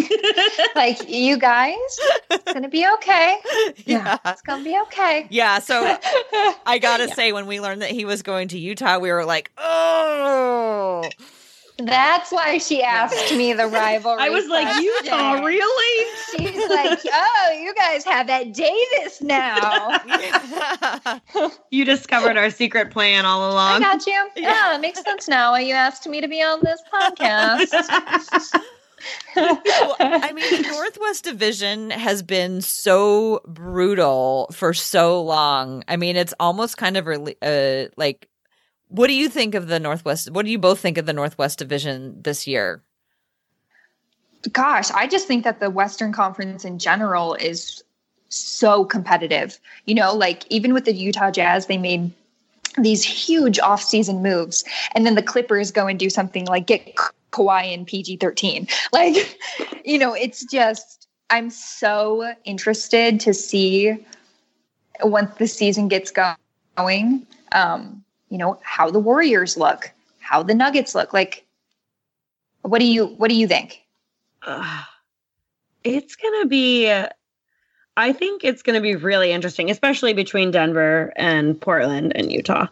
Like, 0.74 1.08
you 1.08 1.36
guys, 1.36 1.76
it's 2.30 2.52
gonna 2.52 2.68
be 2.68 2.86
okay. 2.94 3.36
yeah. 3.84 4.16
It's 4.24 4.40
gonna 4.42 4.64
be 4.64 4.78
okay. 4.84 5.26
yeah 5.30 5.58
so 5.58 5.96
i 6.64 6.78
gotta 6.78 7.08
say 7.08 7.32
when 7.32 7.46
we 7.46 7.60
learned 7.60 7.82
that 7.82 7.90
he 7.90 8.04
was 8.04 8.22
going 8.22 8.48
to 8.48 8.58
utah 8.58 8.98
we 8.98 9.12
were 9.12 9.24
like 9.24 9.50
oh 9.58 11.08
That's 11.86 12.30
why 12.32 12.58
she 12.58 12.82
asked 12.82 13.34
me 13.34 13.52
the 13.52 13.66
rivalry. 13.68 14.22
I 14.22 14.28
was 14.30 14.46
like, 14.48 14.66
Utah, 14.82 15.30
question. 15.32 15.44
really? 15.44 16.10
She's 16.36 16.68
like, 16.70 16.98
oh, 17.12 17.58
you 17.60 17.74
guys 17.74 18.04
have 18.04 18.26
that 18.28 18.52
Davis 18.52 19.20
now. 19.20 19.98
You 21.70 21.84
discovered 21.84 22.36
our 22.36 22.50
secret 22.50 22.90
plan 22.90 23.24
all 23.24 23.42
I 23.42 23.50
along. 23.76 23.80
got 23.82 24.06
you. 24.06 24.28
Yeah, 24.36 24.74
it 24.74 24.80
makes 24.80 25.02
sense 25.02 25.28
now 25.28 25.52
why 25.52 25.60
you 25.60 25.74
asked 25.74 26.06
me 26.08 26.20
to 26.20 26.28
be 26.28 26.42
on 26.42 26.60
this 26.62 26.80
podcast. 26.92 27.70
well, 29.36 29.96
I 29.98 30.32
mean, 30.32 30.62
Northwest 30.62 31.24
Division 31.24 31.90
has 31.90 32.22
been 32.22 32.60
so 32.60 33.40
brutal 33.46 34.48
for 34.52 34.74
so 34.74 35.22
long. 35.22 35.82
I 35.88 35.96
mean, 35.96 36.16
it's 36.16 36.34
almost 36.40 36.76
kind 36.76 36.96
of 36.96 37.04
rela- 37.06 37.36
uh, 37.42 37.88
like, 37.96 38.28
what 38.92 39.06
do 39.06 39.14
you 39.14 39.28
think 39.28 39.54
of 39.54 39.68
the 39.68 39.80
Northwest? 39.80 40.30
What 40.30 40.44
do 40.44 40.50
you 40.50 40.58
both 40.58 40.78
think 40.78 40.98
of 40.98 41.06
the 41.06 41.14
Northwest 41.14 41.58
Division 41.58 42.20
this 42.20 42.46
year? 42.46 42.82
Gosh, 44.52 44.90
I 44.90 45.06
just 45.06 45.26
think 45.26 45.44
that 45.44 45.60
the 45.60 45.70
Western 45.70 46.12
Conference 46.12 46.64
in 46.64 46.78
general 46.78 47.34
is 47.34 47.82
so 48.28 48.84
competitive. 48.84 49.58
You 49.86 49.94
know, 49.94 50.14
like 50.14 50.44
even 50.50 50.74
with 50.74 50.84
the 50.84 50.92
Utah 50.92 51.30
Jazz, 51.30 51.66
they 51.66 51.78
made 51.78 52.12
these 52.76 53.02
huge 53.02 53.58
offseason 53.58 54.20
moves. 54.20 54.64
And 54.94 55.06
then 55.06 55.14
the 55.14 55.22
Clippers 55.22 55.70
go 55.70 55.86
and 55.86 55.98
do 55.98 56.10
something 56.10 56.44
like 56.46 56.66
get 56.66 56.96
Ka- 56.96 57.12
Kawhi 57.30 57.72
in 57.72 57.84
PG 57.84 58.18
13. 58.18 58.66
Like, 58.92 59.38
you 59.84 59.98
know, 59.98 60.12
it's 60.12 60.44
just, 60.44 61.08
I'm 61.30 61.48
so 61.48 62.34
interested 62.44 63.20
to 63.20 63.32
see 63.32 63.96
once 65.02 65.34
the 65.36 65.46
season 65.46 65.88
gets 65.88 66.12
going, 66.76 67.26
um, 67.52 68.04
you 68.32 68.38
know, 68.38 68.58
how 68.62 68.90
the 68.90 68.98
Warriors 68.98 69.56
look, 69.56 69.92
how 70.18 70.42
the 70.42 70.54
Nuggets 70.54 70.94
look. 70.94 71.12
Like, 71.12 71.46
what 72.62 72.78
do 72.78 72.86
you, 72.86 73.06
what 73.06 73.28
do 73.28 73.36
you 73.36 73.46
think? 73.46 73.82
Ugh. 74.44 74.84
it's 75.84 76.16
gonna 76.16 76.46
be 76.46 76.92
i 77.96 78.12
think 78.12 78.42
it's 78.42 78.62
gonna 78.62 78.80
be 78.80 78.96
really 78.96 79.30
interesting 79.30 79.70
especially 79.70 80.14
between 80.14 80.50
denver 80.50 81.12
and 81.14 81.60
portland 81.60 82.10
and 82.16 82.32
utah 82.32 82.66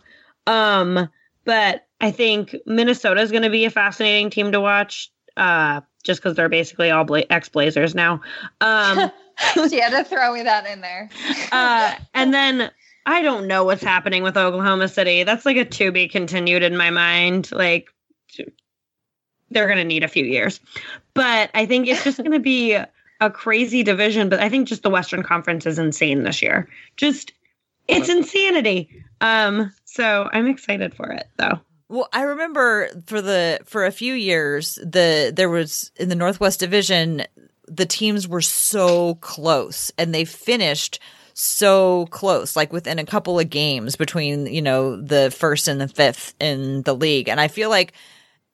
um 0.48 1.08
but 1.44 1.86
I 2.00 2.10
think 2.10 2.56
Minnesota 2.66 3.20
is 3.20 3.30
going 3.30 3.42
to 3.42 3.50
be 3.50 3.64
a 3.64 3.70
fascinating 3.70 4.30
team 4.30 4.52
to 4.52 4.60
watch, 4.60 5.10
uh, 5.36 5.80
just 6.02 6.20
because 6.22 6.36
they're 6.36 6.48
basically 6.48 6.90
all 6.90 7.04
bla- 7.04 7.24
ex 7.28 7.48
Blazers 7.48 7.94
now. 7.94 8.22
Um, 8.60 9.10
she 9.68 9.80
had 9.80 9.90
to 9.90 10.04
throw 10.04 10.32
me 10.32 10.42
that 10.42 10.66
in 10.66 10.80
there. 10.80 11.10
uh, 11.52 11.94
and 12.14 12.32
then 12.32 12.70
I 13.06 13.22
don't 13.22 13.46
know 13.46 13.64
what's 13.64 13.82
happening 13.82 14.22
with 14.22 14.36
Oklahoma 14.36 14.88
City. 14.88 15.24
That's 15.24 15.46
like 15.46 15.56
a 15.56 15.64
to 15.64 15.92
be 15.92 16.08
continued 16.08 16.62
in 16.62 16.76
my 16.76 16.90
mind. 16.90 17.50
Like 17.52 17.88
they're 19.50 19.66
going 19.66 19.78
to 19.78 19.84
need 19.84 20.04
a 20.04 20.08
few 20.08 20.24
years, 20.24 20.60
but 21.14 21.50
I 21.54 21.66
think 21.66 21.88
it's 21.88 22.04
just 22.04 22.18
going 22.18 22.32
to 22.32 22.38
be 22.38 22.74
a 22.74 23.30
crazy 23.30 23.82
division. 23.82 24.28
But 24.28 24.40
I 24.40 24.48
think 24.48 24.68
just 24.68 24.82
the 24.82 24.90
Western 24.90 25.22
Conference 25.22 25.66
is 25.66 25.78
insane 25.78 26.22
this 26.22 26.42
year. 26.42 26.68
Just 26.96 27.32
it's 27.88 28.08
insanity. 28.08 28.88
Um, 29.20 29.72
so 29.84 30.28
I'm 30.32 30.46
excited 30.46 30.94
for 30.94 31.10
it 31.10 31.28
though. 31.36 31.60
Well, 31.88 32.08
I 32.12 32.22
remember 32.22 32.88
for 33.06 33.20
the 33.20 33.58
for 33.64 33.84
a 33.84 33.90
few 33.90 34.14
years 34.14 34.76
the 34.76 35.32
there 35.34 35.50
was 35.50 35.90
in 35.96 36.08
the 36.08 36.14
Northwest 36.14 36.60
Division 36.60 37.24
the 37.66 37.86
teams 37.86 38.26
were 38.26 38.40
so 38.40 39.14
close 39.16 39.92
and 39.96 40.14
they 40.14 40.24
finished 40.24 40.98
so 41.40 42.06
close 42.06 42.56
like 42.56 42.72
within 42.72 42.98
a 42.98 43.06
couple 43.06 43.38
of 43.38 43.50
games 43.50 43.96
between, 43.96 44.46
you 44.46 44.62
know, 44.62 45.00
the 45.00 45.30
first 45.30 45.68
and 45.68 45.80
the 45.80 45.88
fifth 45.88 46.34
in 46.40 46.82
the 46.82 46.94
league. 46.94 47.28
And 47.28 47.40
I 47.40 47.48
feel 47.48 47.70
like 47.70 47.92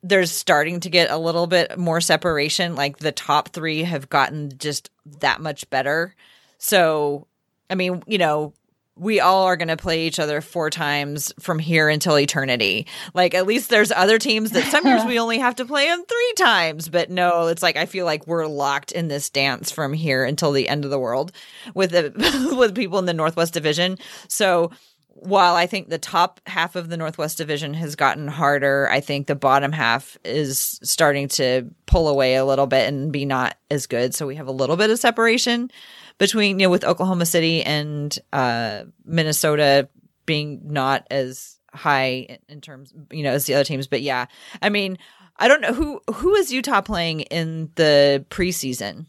there's 0.03 0.31
starting 0.31 0.79
to 0.81 0.89
get 0.89 1.09
a 1.09 1.17
little 1.17 1.47
bit 1.47 1.77
more 1.77 1.99
separation 1.99 2.75
like 2.75 2.97
the 2.97 3.11
top 3.11 3.49
3 3.49 3.83
have 3.83 4.09
gotten 4.09 4.57
just 4.57 4.89
that 5.19 5.41
much 5.41 5.69
better. 5.69 6.15
So, 6.59 7.27
I 7.69 7.75
mean, 7.75 8.03
you 8.07 8.17
know, 8.17 8.53
we 8.99 9.19
all 9.19 9.43
are 9.43 9.57
going 9.57 9.67
to 9.67 9.77
play 9.77 10.07
each 10.07 10.19
other 10.19 10.41
four 10.41 10.69
times 10.69 11.33
from 11.39 11.59
here 11.59 11.89
until 11.89 12.17
eternity. 12.17 12.87
Like 13.13 13.33
at 13.33 13.47
least 13.47 13.69
there's 13.69 13.91
other 13.91 14.17
teams 14.17 14.51
that 14.51 14.65
some 14.65 14.85
years 14.85 15.05
we 15.05 15.19
only 15.19 15.39
have 15.39 15.55
to 15.55 15.65
play 15.65 15.85
them 15.87 16.03
three 16.03 16.33
times, 16.37 16.89
but 16.89 17.09
no, 17.09 17.47
it's 17.47 17.63
like 17.63 17.77
I 17.77 17.85
feel 17.85 18.05
like 18.05 18.27
we're 18.27 18.47
locked 18.47 18.91
in 18.91 19.07
this 19.07 19.29
dance 19.29 19.71
from 19.71 19.93
here 19.93 20.23
until 20.23 20.51
the 20.51 20.67
end 20.67 20.85
of 20.85 20.91
the 20.91 20.99
world 20.99 21.31
with 21.73 21.91
the 21.91 22.55
with 22.57 22.75
people 22.75 22.99
in 22.99 23.05
the 23.05 23.13
Northwest 23.13 23.53
Division. 23.53 23.97
So 24.27 24.71
while 25.19 25.55
I 25.55 25.65
think 25.65 25.89
the 25.89 25.97
top 25.97 26.39
half 26.45 26.75
of 26.75 26.89
the 26.89 26.97
Northwest 26.97 27.37
Division 27.37 27.73
has 27.73 27.95
gotten 27.95 28.27
harder, 28.27 28.87
I 28.91 28.99
think 28.99 29.25
the 29.25 29.35
bottom 29.35 29.71
half 29.71 30.15
is 30.23 30.79
starting 30.83 31.27
to 31.29 31.69
pull 31.87 32.07
away 32.07 32.35
a 32.35 32.45
little 32.45 32.67
bit 32.67 32.87
and 32.87 33.11
be 33.11 33.25
not 33.25 33.57
as 33.71 33.87
good. 33.87 34.13
So 34.13 34.27
we 34.27 34.35
have 34.35 34.47
a 34.47 34.51
little 34.51 34.77
bit 34.77 34.91
of 34.91 34.99
separation 34.99 35.71
between 36.17 36.59
you 36.59 36.65
know 36.65 36.69
with 36.69 36.83
Oklahoma 36.83 37.25
City 37.25 37.63
and 37.63 38.17
uh, 38.33 38.83
Minnesota 39.05 39.89
being 40.25 40.61
not 40.63 41.05
as 41.11 41.57
high 41.73 42.39
in 42.49 42.61
terms 42.61 42.93
you 43.11 43.23
know 43.23 43.31
as 43.31 43.45
the 43.45 43.53
other 43.53 43.63
teams. 43.63 43.87
But 43.87 44.01
yeah, 44.01 44.25
I 44.61 44.69
mean, 44.69 44.97
I 45.37 45.47
don't 45.47 45.61
know 45.61 45.73
who 45.73 46.01
who 46.13 46.35
is 46.35 46.51
Utah 46.51 46.81
playing 46.81 47.21
in 47.21 47.71
the 47.75 48.25
preseason. 48.29 49.05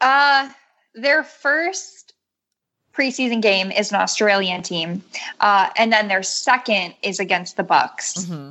Uh 0.00 0.50
their 0.94 1.24
first 1.24 2.14
preseason 2.92 3.42
game 3.42 3.72
is 3.72 3.90
an 3.90 4.00
Australian 4.00 4.62
team, 4.62 5.02
uh, 5.40 5.68
and 5.76 5.92
then 5.92 6.08
their 6.08 6.22
second 6.22 6.94
is 7.02 7.18
against 7.18 7.56
the 7.56 7.64
Bucks. 7.64 8.14
Mm-hmm. 8.14 8.50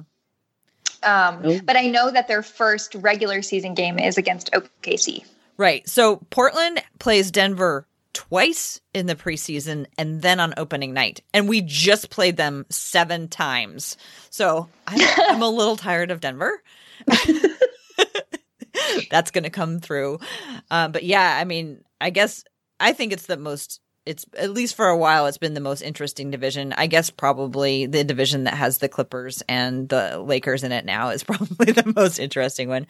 Um, 1.04 1.42
Oh. 1.44 1.60
But 1.66 1.76
I 1.76 1.88
know 1.88 2.12
that 2.12 2.28
their 2.28 2.44
first 2.44 2.96
regular 2.96 3.42
season 3.42 3.74
game 3.74 4.00
is 4.00 4.18
against 4.18 4.52
OKC. 4.54 5.26
Right. 5.58 5.88
So 5.88 6.18
Portland 6.30 6.82
plays 7.00 7.32
Denver 7.32 7.88
twice 8.14 8.80
in 8.94 9.08
the 9.08 9.16
preseason 9.16 9.88
and 9.98 10.22
then 10.22 10.40
on 10.40 10.54
opening 10.58 10.94
night. 10.94 11.22
And 11.34 11.50
we 11.50 11.62
just 11.62 12.10
played 12.10 12.38
them 12.38 12.66
seven 12.70 13.28
times. 13.28 13.98
So 14.30 14.70
I'm, 14.88 15.00
I'm 15.30 15.42
a 15.42 15.50
little 15.50 15.76
tired 15.76 16.12
of 16.12 16.22
Denver. 16.22 16.62
That's 19.10 19.32
going 19.32 19.44
to 19.44 19.50
come 19.50 19.80
through. 19.80 20.20
Um, 20.72 20.92
but 20.92 21.04
yeah, 21.04 21.38
I 21.40 21.44
mean, 21.44 21.84
I 22.00 22.10
guess 22.10 22.44
I 22.80 22.94
think 22.94 23.14
it's 23.14 23.26
the 23.26 23.38
most. 23.38 23.80
It's 24.06 24.26
at 24.38 24.52
least 24.52 24.76
for 24.76 24.88
a 24.88 24.98
while, 24.98 25.28
it's 25.28 25.38
been 25.38 25.54
the 25.54 25.62
most 25.62 25.82
interesting 25.82 26.30
division. 26.30 26.74
I 26.74 26.88
guess 26.88 27.10
probably 27.10 27.86
the 27.86 28.04
division 28.04 28.44
that 28.44 28.56
has 28.56 28.80
the 28.80 28.90
Clippers 28.90 29.42
and 29.48 29.88
the 29.88 30.20
Lakers 30.20 30.64
in 30.64 30.74
it 30.74 30.84
now 30.84 31.10
is 31.10 31.24
probably 31.24 31.72
the 31.72 31.94
most 31.96 32.20
interesting 32.20 32.68
one. 32.68 32.86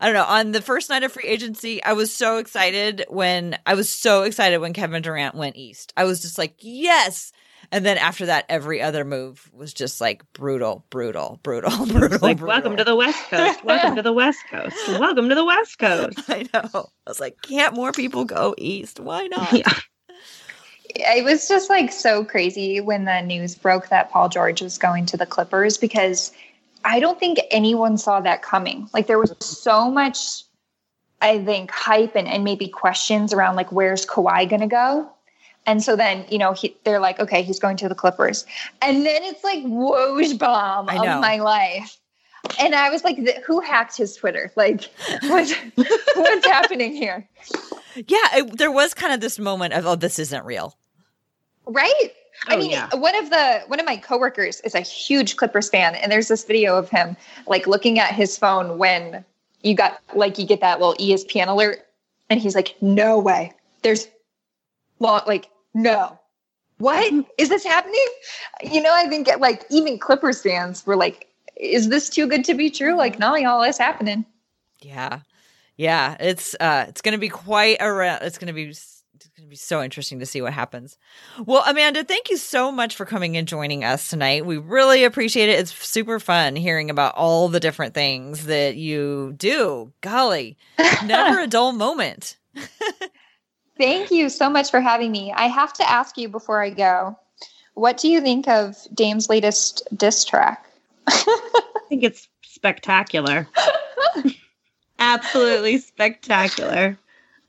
I 0.00 0.06
don't 0.06 0.14
know. 0.14 0.24
On 0.24 0.52
the 0.52 0.62
first 0.62 0.88
night 0.88 1.02
of 1.02 1.10
free 1.12 1.26
agency, 1.26 1.82
I 1.82 1.94
was 1.94 2.12
so 2.12 2.38
excited 2.38 3.04
when 3.08 3.58
I 3.66 3.74
was 3.74 3.90
so 3.90 4.22
excited 4.22 4.58
when 4.58 4.72
Kevin 4.72 5.02
Durant 5.02 5.34
went 5.34 5.56
east. 5.56 5.92
I 5.96 6.04
was 6.04 6.22
just 6.22 6.38
like, 6.38 6.54
yes. 6.60 7.32
And 7.72 7.84
then 7.84 7.98
after 7.98 8.26
that, 8.26 8.44
every 8.48 8.82
other 8.82 9.04
move 9.04 9.50
was 9.52 9.74
just 9.74 10.00
like 10.00 10.22
brutal, 10.32 10.84
brutal, 10.90 11.40
brutal, 11.42 11.86
brutal. 11.86 12.18
Like 12.22 12.38
brutal. 12.38 12.46
welcome 12.46 12.76
to 12.76 12.84
the 12.84 12.94
West 12.94 13.18
Coast. 13.30 13.64
Welcome 13.64 13.96
to 13.96 14.02
the 14.02 14.12
West 14.12 14.38
Coast. 14.48 14.76
Welcome 14.88 15.28
to 15.28 15.34
the 15.34 15.44
West 15.44 15.78
Coast. 15.80 16.20
I 16.28 16.46
know. 16.54 16.70
I 17.06 17.10
was 17.10 17.18
like, 17.18 17.42
can't 17.42 17.74
more 17.74 17.90
people 17.90 18.24
go 18.24 18.54
east? 18.58 19.00
Why 19.00 19.26
not? 19.26 19.52
Yeah. 19.52 19.72
It 20.94 21.24
was 21.24 21.48
just 21.48 21.70
like 21.70 21.92
so 21.92 22.24
crazy 22.24 22.80
when 22.80 23.04
the 23.04 23.20
news 23.20 23.54
broke 23.54 23.88
that 23.88 24.10
Paul 24.10 24.28
George 24.28 24.62
was 24.62 24.78
going 24.78 25.06
to 25.06 25.16
the 25.16 25.26
Clippers 25.26 25.78
because 25.78 26.32
I 26.84 27.00
don't 27.00 27.18
think 27.18 27.38
anyone 27.50 27.96
saw 27.96 28.20
that 28.20 28.42
coming. 28.42 28.88
Like 28.92 29.06
there 29.06 29.18
was 29.18 29.34
so 29.40 29.90
much, 29.90 30.44
I 31.20 31.42
think, 31.44 31.70
hype 31.70 32.16
and, 32.16 32.28
and 32.28 32.44
maybe 32.44 32.68
questions 32.68 33.32
around 33.32 33.56
like 33.56 33.72
where's 33.72 34.04
Kawhi 34.06 34.48
gonna 34.48 34.68
go? 34.68 35.10
And 35.66 35.82
so 35.82 35.94
then, 35.94 36.24
you 36.28 36.38
know, 36.38 36.52
he, 36.52 36.76
they're 36.84 36.98
like, 36.98 37.20
okay, 37.20 37.42
he's 37.42 37.60
going 37.60 37.76
to 37.78 37.88
the 37.88 37.94
Clippers. 37.94 38.44
And 38.80 39.06
then 39.06 39.22
it's 39.22 39.44
like 39.44 39.62
whoosh 39.64 40.32
bomb 40.32 40.88
of 40.88 41.20
my 41.20 41.38
life. 41.38 41.98
And 42.58 42.74
I 42.74 42.90
was 42.90 43.04
like, 43.04 43.16
th- 43.16 43.38
who 43.46 43.60
hacked 43.60 43.96
his 43.96 44.16
Twitter? 44.16 44.50
Like, 44.56 44.90
what, 45.22 45.56
what's 45.76 46.46
happening 46.46 46.92
here? 46.92 47.28
Yeah, 47.94 48.18
it, 48.34 48.58
there 48.58 48.72
was 48.72 48.94
kind 48.94 49.12
of 49.12 49.20
this 49.20 49.38
moment 49.38 49.74
of, 49.74 49.86
oh, 49.86 49.94
this 49.94 50.18
isn't 50.18 50.44
real. 50.44 50.76
Right? 51.66 52.12
I 52.48 52.54
Oh, 52.54 52.58
mean, 52.58 52.70
yeah. 52.70 52.88
one 52.94 53.14
of 53.14 53.30
the 53.30 53.62
one 53.66 53.78
of 53.78 53.86
my 53.86 53.96
coworkers 53.96 54.60
is 54.62 54.74
a 54.74 54.80
huge 54.80 55.36
Clippers 55.36 55.68
fan, 55.68 55.94
and 55.94 56.10
there's 56.10 56.28
this 56.28 56.44
video 56.44 56.76
of 56.76 56.88
him 56.88 57.16
like 57.46 57.66
looking 57.66 57.98
at 57.98 58.14
his 58.14 58.36
phone 58.38 58.78
when 58.78 59.24
you 59.62 59.74
got 59.74 60.00
like 60.14 60.38
you 60.38 60.46
get 60.46 60.60
that 60.60 60.80
little 60.80 60.94
ESPN 60.94 61.48
alert, 61.48 61.86
and 62.30 62.40
he's 62.40 62.54
like, 62.54 62.74
"No 62.80 63.18
way, 63.18 63.52
there's 63.82 64.08
long 64.98 65.20
like 65.26 65.48
no, 65.74 66.18
what 66.78 67.12
is 67.38 67.48
this 67.48 67.64
happening?" 67.64 68.06
You 68.62 68.82
know, 68.82 68.92
I 68.92 69.06
think 69.08 69.28
like 69.38 69.64
even 69.70 69.98
Clippers 69.98 70.42
fans 70.42 70.84
were 70.86 70.96
like, 70.96 71.28
"Is 71.56 71.90
this 71.90 72.08
too 72.08 72.26
good 72.26 72.44
to 72.46 72.54
be 72.54 72.70
true?" 72.70 72.96
Like, 72.96 73.18
no, 73.18 73.36
y'all, 73.36 73.62
it's 73.62 73.78
happening. 73.78 74.24
Yeah. 74.80 75.20
Yeah, 75.76 76.16
it's 76.18 76.54
uh 76.60 76.86
it's 76.88 77.02
going 77.02 77.12
to 77.12 77.18
be 77.18 77.28
quite 77.28 77.76
a 77.80 77.92
ra- 77.92 78.18
it's 78.20 78.38
going 78.38 78.48
to 78.48 78.52
be 78.52 78.72
it's 79.24 79.34
going 79.36 79.46
to 79.46 79.50
be 79.50 79.56
so 79.56 79.82
interesting 79.82 80.18
to 80.18 80.26
see 80.26 80.42
what 80.42 80.52
happens. 80.52 80.98
Well, 81.44 81.64
Amanda, 81.66 82.04
thank 82.04 82.30
you 82.30 82.36
so 82.36 82.70
much 82.70 82.96
for 82.96 83.04
coming 83.04 83.36
and 83.36 83.48
joining 83.48 83.84
us 83.84 84.08
tonight. 84.10 84.46
We 84.46 84.58
really 84.58 85.04
appreciate 85.04 85.48
it. 85.48 85.58
It's 85.58 85.72
super 85.72 86.20
fun 86.20 86.56
hearing 86.56 86.90
about 86.90 87.14
all 87.14 87.48
the 87.48 87.60
different 87.60 87.94
things 87.94 88.46
that 88.46 88.76
you 88.76 89.34
do. 89.36 89.92
Golly, 90.00 90.56
never 91.04 91.40
a 91.40 91.46
dull 91.46 91.72
moment. 91.72 92.36
Thank 93.78 94.10
you 94.10 94.28
so 94.28 94.50
much 94.50 94.70
for 94.70 94.80
having 94.80 95.10
me. 95.10 95.32
I 95.32 95.46
have 95.46 95.72
to 95.74 95.90
ask 95.90 96.16
you 96.16 96.28
before 96.28 96.62
I 96.62 96.70
go, 96.70 97.18
what 97.74 97.96
do 97.96 98.08
you 98.08 98.20
think 98.20 98.48
of 98.48 98.76
Dame's 98.94 99.28
latest 99.28 99.82
diss 99.96 100.24
track? 100.24 100.66
I 101.06 101.80
think 101.88 102.02
it's 102.02 102.28
spectacular. 102.42 103.48
Absolutely 104.98 105.78
spectacular. 105.78 106.98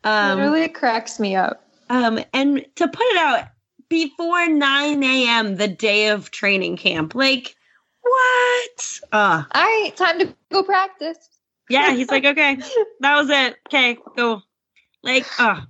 Um, 0.04 0.40
Literally 0.40 0.70
cracks 0.70 1.20
me 1.20 1.36
up. 1.36 1.63
Um, 1.90 2.20
and 2.34 2.66
to 2.76 2.88
put 2.88 3.06
it 3.08 3.18
out 3.18 3.48
before 3.90 4.48
9 4.48 5.04
a.m. 5.04 5.56
the 5.58 5.68
day 5.68 6.10
of 6.10 6.32
training 6.32 6.78
camp, 6.78 7.16
like 7.16 7.56
what? 8.02 9.00
Uh, 9.12 9.44
All 9.54 9.62
right, 9.62 9.92
time 9.96 10.20
to 10.20 10.36
go 10.52 10.64
practice. 10.64 11.18
yeah, 11.70 11.92
he's 11.92 12.10
like, 12.10 12.26
okay, 12.26 12.58
that 13.00 13.16
was 13.16 13.30
it. 13.30 13.56
Okay, 13.68 13.98
go. 14.16 14.42
Like, 15.04 15.26
uh, 15.40 15.62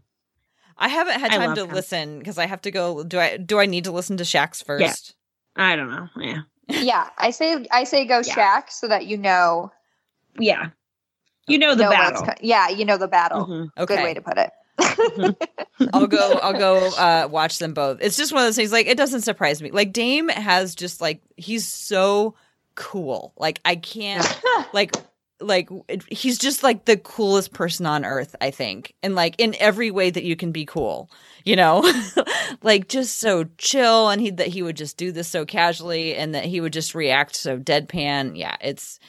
I 0.77 0.87
haven't 0.87 1.19
had 1.19 1.31
time 1.31 1.55
to 1.55 1.63
him. 1.63 1.71
listen 1.71 2.19
because 2.19 2.37
I 2.37 2.45
have 2.45 2.61
to 2.61 2.71
go. 2.71 3.03
Do 3.03 3.19
I? 3.19 3.37
Do 3.37 3.59
I 3.59 3.65
need 3.65 3.83
to 3.85 3.91
listen 3.91 4.17
to 4.17 4.23
Shaq's 4.23 4.61
first? 4.61 5.15
I 5.55 5.75
don't 5.75 5.89
know. 5.89 6.07
Yeah, 6.17 6.41
Yeah, 6.67 7.09
I 7.17 7.31
say 7.31 7.65
I 7.71 7.83
say 7.83 8.05
go 8.05 8.21
Yeah. 8.25 8.33
Shaq 8.35 8.69
so 8.71 8.87
that 8.87 9.05
you 9.05 9.17
know 9.17 9.71
yeah. 10.39 10.69
You 11.47 11.57
know 11.57 11.75
the 11.75 11.83
know 11.83 11.89
battle. 11.89 12.23
co- 12.23 12.33
yeah, 12.41 12.69
you 12.69 12.85
know 12.85 12.97
the 12.97 13.07
battle. 13.07 13.45
Mhm. 13.47 13.69
Okay. 13.77 13.95
Good 13.95 14.03
way 14.03 14.13
to 14.13 14.21
put 14.21 14.37
it. 14.37 14.51
I'll 15.93 16.07
go. 16.07 16.39
I'll 16.41 16.57
go 16.57 16.87
uh, 16.97 17.27
watch 17.29 17.59
them 17.59 17.73
both. 17.73 17.99
It's 18.01 18.17
just 18.17 18.33
one 18.33 18.43
of 18.43 18.47
those 18.47 18.55
things. 18.55 18.71
Like 18.71 18.87
it 18.87 18.97
doesn't 18.97 19.21
surprise 19.21 19.61
me. 19.61 19.71
Like 19.71 19.93
Dame 19.93 20.29
has 20.29 20.75
just 20.75 21.01
like 21.01 21.21
he's 21.37 21.67
so 21.67 22.35
cool. 22.75 23.33
Like 23.37 23.59
I 23.65 23.75
can't 23.75 24.25
like 24.73 24.95
like 25.39 25.69
it- 25.87 26.03
he's 26.11 26.37
just 26.37 26.63
like 26.63 26.85
the 26.85 26.97
coolest 26.97 27.53
person 27.53 27.85
on 27.85 28.05
earth, 28.05 28.35
I 28.41 28.51
think. 28.51 28.93
And 29.03 29.15
like 29.15 29.35
in 29.39 29.55
every 29.59 29.91
way 29.91 30.09
that 30.09 30.23
you 30.23 30.35
can 30.35 30.51
be 30.51 30.65
cool, 30.65 31.09
you 31.43 31.55
know? 31.55 31.81
like 32.63 32.87
just 32.87 33.19
so 33.19 33.45
chill 33.57 34.09
and 34.09 34.21
he 34.21 34.31
that 34.31 34.47
he 34.47 34.63
would 34.63 34.77
just 34.77 34.97
do 34.97 35.11
this 35.11 35.27
so 35.27 35.45
casually 35.45 36.15
and 36.15 36.33
that 36.35 36.45
he 36.45 36.61
would 36.61 36.73
just 36.73 36.95
react 36.95 37.35
so 37.35 37.57
deadpan. 37.59 38.37
Yeah, 38.37 38.55
it's 38.61 38.99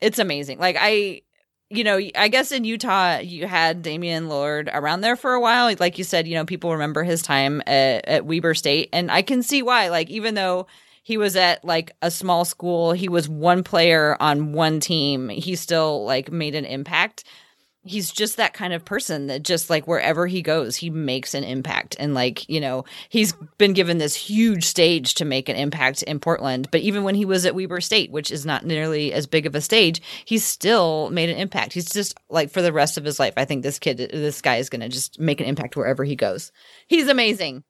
it's 0.00 0.18
amazing. 0.18 0.58
Like 0.58 0.76
I 0.78 1.22
you 1.70 1.84
know, 1.84 2.00
I 2.16 2.28
guess 2.28 2.50
in 2.50 2.64
Utah 2.64 3.18
you 3.18 3.46
had 3.46 3.82
Damian 3.82 4.26
Lillard 4.28 4.68
around 4.72 5.02
there 5.02 5.16
for 5.16 5.32
a 5.32 5.40
while. 5.40 5.74
Like 5.78 5.98
you 5.98 6.04
said, 6.04 6.26
you 6.26 6.34
know, 6.34 6.44
people 6.44 6.72
remember 6.72 7.04
his 7.04 7.22
time 7.22 7.62
at, 7.66 8.06
at 8.06 8.26
Weber 8.26 8.54
State, 8.54 8.88
and 8.92 9.10
I 9.10 9.22
can 9.22 9.42
see 9.42 9.62
why. 9.62 9.88
Like 9.88 10.10
even 10.10 10.34
though 10.34 10.66
he 11.02 11.16
was 11.16 11.36
at 11.36 11.64
like 11.64 11.92
a 12.02 12.10
small 12.10 12.44
school, 12.44 12.92
he 12.92 13.08
was 13.08 13.28
one 13.28 13.62
player 13.62 14.16
on 14.20 14.52
one 14.52 14.80
team. 14.80 15.28
He 15.28 15.54
still 15.54 16.04
like 16.04 16.32
made 16.32 16.56
an 16.56 16.64
impact. 16.64 17.24
He's 17.82 18.10
just 18.10 18.36
that 18.36 18.52
kind 18.52 18.74
of 18.74 18.84
person 18.84 19.28
that 19.28 19.42
just 19.42 19.70
like 19.70 19.86
wherever 19.86 20.26
he 20.26 20.42
goes, 20.42 20.76
he 20.76 20.90
makes 20.90 21.32
an 21.32 21.44
impact. 21.44 21.96
And 21.98 22.12
like, 22.12 22.46
you 22.46 22.60
know, 22.60 22.84
he's 23.08 23.32
been 23.56 23.72
given 23.72 23.96
this 23.96 24.14
huge 24.14 24.66
stage 24.66 25.14
to 25.14 25.24
make 25.24 25.48
an 25.48 25.56
impact 25.56 26.02
in 26.02 26.20
Portland. 26.20 26.68
But 26.70 26.82
even 26.82 27.04
when 27.04 27.14
he 27.14 27.24
was 27.24 27.46
at 27.46 27.54
Weber 27.54 27.80
State, 27.80 28.10
which 28.10 28.30
is 28.30 28.44
not 28.44 28.66
nearly 28.66 29.14
as 29.14 29.26
big 29.26 29.46
of 29.46 29.54
a 29.54 29.62
stage, 29.62 30.02
he's 30.26 30.44
still 30.44 31.08
made 31.08 31.30
an 31.30 31.38
impact. 31.38 31.72
He's 31.72 31.88
just 31.88 32.18
like 32.28 32.50
for 32.50 32.60
the 32.60 32.72
rest 32.72 32.98
of 32.98 33.04
his 33.04 33.18
life, 33.18 33.34
I 33.38 33.46
think 33.46 33.62
this 33.62 33.78
kid, 33.78 33.96
this 33.96 34.42
guy 34.42 34.56
is 34.56 34.68
going 34.68 34.82
to 34.82 34.88
just 34.90 35.18
make 35.18 35.40
an 35.40 35.46
impact 35.46 35.74
wherever 35.74 36.04
he 36.04 36.16
goes. 36.16 36.52
He's 36.86 37.08
amazing. 37.08 37.64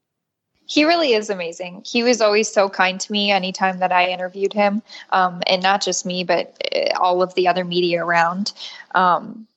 He 0.66 0.84
really 0.84 1.14
is 1.14 1.30
amazing. 1.30 1.82
He 1.84 2.04
was 2.04 2.20
always 2.20 2.48
so 2.48 2.68
kind 2.68 3.00
to 3.00 3.12
me 3.12 3.32
anytime 3.32 3.80
that 3.80 3.90
I 3.90 4.06
interviewed 4.06 4.52
him, 4.52 4.82
um, 5.11 5.42
and 5.48 5.61
not 5.61 5.82
just 5.82 6.06
me, 6.06 6.22
but 6.22 6.56
uh, 6.72 6.96
all 6.96 7.22
of 7.22 7.34
the 7.34 7.48
other 7.48 7.64
media 7.64 8.04
around. 8.04 8.52
Um, 8.94 9.48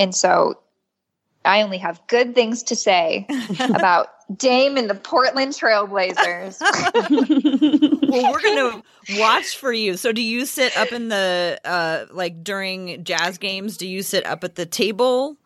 and 0.00 0.12
so 0.14 0.54
I 1.44 1.62
only 1.62 1.78
have 1.78 2.00
good 2.08 2.34
things 2.34 2.64
to 2.64 2.76
say 2.76 3.26
about 3.60 4.08
Dame 4.36 4.76
and 4.76 4.90
the 4.90 4.94
Portland 4.94 5.52
Trailblazers. 5.52 6.60
well, 8.08 8.32
we're 8.32 8.42
gonna 8.42 8.82
watch 9.18 9.56
for 9.56 9.72
you. 9.72 9.96
So, 9.96 10.12
do 10.12 10.20
you 10.22 10.44
sit 10.46 10.76
up 10.76 10.92
in 10.92 11.08
the 11.08 11.58
uh 11.64 12.06
like 12.12 12.44
during 12.44 13.02
jazz 13.04 13.38
games? 13.38 13.76
Do 13.76 13.86
you 13.88 14.02
sit 14.02 14.26
up 14.26 14.44
at 14.44 14.54
the 14.56 14.66
table? 14.66 15.36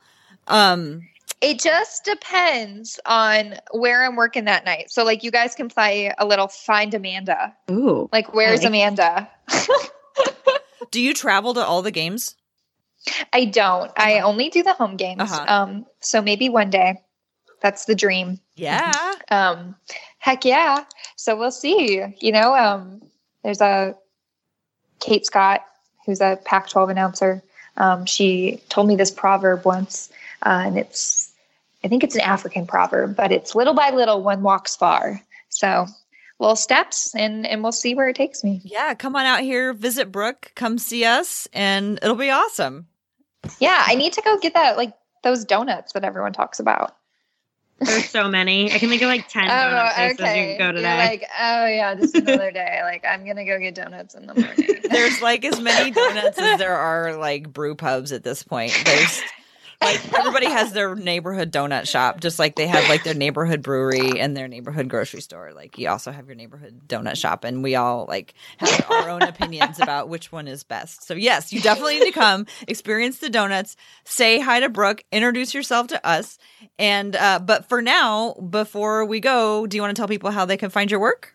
Um, 0.48 1.08
It 1.40 1.58
just 1.60 2.04
depends 2.04 3.00
on 3.06 3.54
where 3.72 4.04
I'm 4.04 4.16
working 4.16 4.44
that 4.44 4.64
night. 4.66 4.90
So, 4.90 5.04
like, 5.04 5.22
you 5.22 5.30
guys 5.30 5.54
can 5.54 5.68
play 5.68 6.12
a 6.18 6.26
little 6.26 6.48
Find 6.48 6.92
Amanda. 6.92 7.54
Ooh. 7.70 8.08
Like, 8.12 8.34
where's 8.34 8.60
like- 8.60 8.68
Amanda? 8.68 9.30
do 10.90 11.00
you 11.00 11.14
travel 11.14 11.54
to 11.54 11.64
all 11.64 11.80
the 11.82 11.90
games? 11.90 12.36
I 13.32 13.44
don't. 13.46 13.90
I 13.96 14.20
only 14.20 14.48
do 14.50 14.62
the 14.62 14.72
home 14.72 14.96
games. 14.96 15.20
Uh-huh. 15.20 15.44
Um, 15.46 15.86
so 16.00 16.22
maybe 16.22 16.48
one 16.48 16.70
day. 16.70 17.00
That's 17.60 17.86
the 17.86 17.94
dream. 17.94 18.40
Yeah. 18.56 18.92
Um, 19.30 19.74
heck 20.18 20.44
yeah. 20.44 20.84
So 21.16 21.34
we'll 21.36 21.50
see. 21.50 22.02
You 22.20 22.30
know, 22.30 22.54
um, 22.54 23.00
there's 23.42 23.62
a 23.62 23.96
Kate 25.00 25.24
Scott, 25.24 25.64
who's 26.04 26.20
a 26.20 26.38
Pac 26.44 26.68
12 26.68 26.90
announcer. 26.90 27.42
Um, 27.78 28.04
she 28.04 28.60
told 28.68 28.86
me 28.86 28.96
this 28.96 29.10
proverb 29.10 29.64
once, 29.64 30.12
uh, 30.44 30.62
and 30.66 30.78
it's, 30.78 31.32
I 31.82 31.88
think 31.88 32.04
it's 32.04 32.14
an 32.14 32.20
African 32.20 32.66
proverb, 32.66 33.16
but 33.16 33.32
it's 33.32 33.54
little 33.54 33.74
by 33.74 33.90
little 33.90 34.22
one 34.22 34.42
walks 34.42 34.76
far. 34.76 35.20
So 35.48 35.86
little 36.38 36.56
steps, 36.56 37.14
and 37.14 37.46
and 37.46 37.62
we'll 37.62 37.72
see 37.72 37.94
where 37.94 38.08
it 38.08 38.16
takes 38.16 38.44
me. 38.44 38.60
Yeah, 38.64 38.94
come 38.94 39.16
on 39.16 39.24
out 39.24 39.40
here, 39.40 39.72
visit 39.72 40.12
Brooke, 40.12 40.52
come 40.54 40.78
see 40.78 41.04
us, 41.04 41.48
and 41.52 41.98
it'll 42.02 42.14
be 42.14 42.30
awesome. 42.30 42.86
Yeah, 43.60 43.82
I 43.86 43.94
need 43.94 44.12
to 44.14 44.22
go 44.22 44.38
get 44.38 44.54
that 44.54 44.76
like 44.76 44.92
those 45.22 45.44
donuts 45.44 45.92
that 45.94 46.04
everyone 46.04 46.32
talks 46.32 46.60
about. 46.60 46.96
There's 47.80 48.08
so 48.08 48.28
many. 48.28 48.72
I 48.72 48.78
can 48.78 48.88
think 48.88 49.02
of 49.02 49.08
like 49.08 49.28
10 49.28 49.44
Oh, 49.48 49.48
donut 49.48 49.94
places 49.94 50.18
you 50.20 50.24
okay. 50.24 50.46
can 50.46 50.58
go 50.58 50.64
You're 50.66 50.72
today. 50.74 50.96
like, 50.96 51.22
oh 51.40 51.66
yeah, 51.66 51.94
just 51.96 52.14
another 52.14 52.50
day. 52.50 52.80
Like 52.82 53.04
I'm 53.04 53.26
gonna 53.26 53.44
go 53.44 53.58
get 53.58 53.74
donuts 53.74 54.14
in 54.14 54.26
the 54.26 54.34
morning. 54.34 54.80
There's 54.90 55.20
like 55.20 55.44
as 55.44 55.60
many 55.60 55.90
donuts 55.92 56.38
as 56.38 56.58
there 56.58 56.76
are 56.76 57.16
like 57.16 57.52
brew 57.52 57.74
pubs 57.74 58.12
at 58.12 58.22
this 58.22 58.42
point. 58.42 58.72
There's 58.84 59.22
like 59.84 60.14
everybody 60.14 60.46
has 60.46 60.72
their 60.72 60.94
neighborhood 60.94 61.52
donut 61.52 61.88
shop, 61.88 62.20
just 62.20 62.38
like 62.38 62.56
they 62.56 62.66
have 62.66 62.88
like 62.88 63.04
their 63.04 63.14
neighborhood 63.14 63.62
brewery 63.62 64.18
and 64.18 64.36
their 64.36 64.48
neighborhood 64.48 64.88
grocery 64.88 65.20
store. 65.20 65.52
Like 65.54 65.78
you 65.78 65.88
also 65.88 66.10
have 66.10 66.26
your 66.26 66.34
neighborhood 66.34 66.82
donut 66.86 67.16
shop, 67.16 67.44
and 67.44 67.62
we 67.62 67.74
all 67.74 68.06
like 68.08 68.34
have 68.58 68.90
our 68.90 69.10
own 69.10 69.22
opinions 69.22 69.78
about 69.78 70.08
which 70.08 70.32
one 70.32 70.48
is 70.48 70.64
best. 70.64 71.06
So 71.06 71.14
yes, 71.14 71.52
you 71.52 71.60
definitely 71.60 72.00
need 72.00 72.06
to 72.06 72.12
come 72.12 72.46
experience 72.66 73.18
the 73.18 73.30
donuts. 73.30 73.76
Say 74.04 74.40
hi 74.40 74.60
to 74.60 74.68
Brooke, 74.68 75.04
introduce 75.12 75.54
yourself 75.54 75.88
to 75.88 76.06
us, 76.06 76.38
and 76.78 77.14
uh, 77.16 77.38
but 77.38 77.68
for 77.68 77.82
now, 77.82 78.34
before 78.34 79.04
we 79.04 79.20
go, 79.20 79.66
do 79.66 79.76
you 79.76 79.82
want 79.82 79.94
to 79.94 80.00
tell 80.00 80.08
people 80.08 80.30
how 80.30 80.44
they 80.44 80.56
can 80.56 80.70
find 80.70 80.90
your 80.90 81.00
work? 81.00 81.34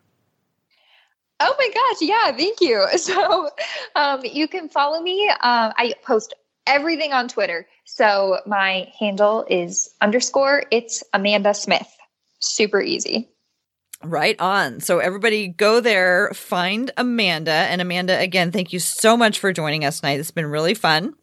Oh 1.41 1.55
my 1.57 1.69
gosh, 1.73 2.01
yeah, 2.01 2.35
thank 2.35 2.61
you. 2.61 2.85
So 2.97 3.49
um, 3.95 4.21
you 4.23 4.47
can 4.47 4.69
follow 4.69 5.01
me. 5.01 5.27
Um, 5.29 5.73
I 5.77 5.93
post 6.03 6.33
everything 6.69 7.11
on 7.11 7.27
Twitter. 7.27 7.67
So 7.85 8.39
my 8.45 8.91
handle 8.97 9.45
is 9.49 9.89
underscore 9.99 10.63
it's 10.71 11.03
Amanda 11.13 11.53
Smith. 11.53 11.87
Super 12.39 12.81
easy. 12.81 13.29
Right 14.01 14.39
on. 14.39 14.79
So 14.79 14.99
everybody 14.99 15.49
go 15.49 15.81
there, 15.81 16.31
find 16.33 16.89
Amanda. 16.95 17.51
And 17.51 17.81
Amanda, 17.81 18.17
again, 18.17 18.51
thank 18.51 18.71
you 18.71 18.79
so 18.79 19.17
much 19.17 19.39
for 19.39 19.51
joining 19.51 19.83
us 19.83 19.99
tonight. 19.99 20.21
It's 20.21 20.31
been 20.31 20.45
really 20.45 20.73
fun. 20.73 21.15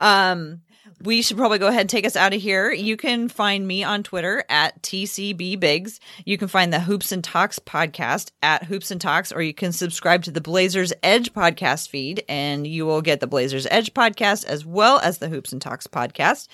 Um, 0.00 0.62
we 1.06 1.22
should 1.22 1.36
probably 1.36 1.58
go 1.58 1.68
ahead 1.68 1.82
and 1.82 1.90
take 1.90 2.04
us 2.04 2.16
out 2.16 2.34
of 2.34 2.42
here. 2.42 2.72
You 2.72 2.96
can 2.96 3.28
find 3.28 3.66
me 3.66 3.84
on 3.84 4.02
Twitter 4.02 4.44
at 4.48 4.82
TCB 4.82 5.58
Biggs. 5.58 6.00
You 6.24 6.36
can 6.36 6.48
find 6.48 6.72
the 6.72 6.80
Hoops 6.80 7.12
and 7.12 7.22
Talks 7.22 7.58
podcast 7.60 8.32
at 8.42 8.64
Hoops 8.64 8.90
and 8.90 9.00
Talks, 9.00 9.30
or 9.30 9.40
you 9.40 9.54
can 9.54 9.72
subscribe 9.72 10.24
to 10.24 10.32
the 10.32 10.40
Blazers 10.40 10.92
Edge 11.02 11.32
podcast 11.32 11.88
feed, 11.88 12.24
and 12.28 12.66
you 12.66 12.84
will 12.84 13.02
get 13.02 13.20
the 13.20 13.26
Blazers 13.28 13.66
Edge 13.70 13.94
podcast 13.94 14.44
as 14.44 14.66
well 14.66 14.98
as 14.98 15.18
the 15.18 15.28
Hoops 15.28 15.52
and 15.52 15.62
Talks 15.62 15.86
podcast. 15.86 16.48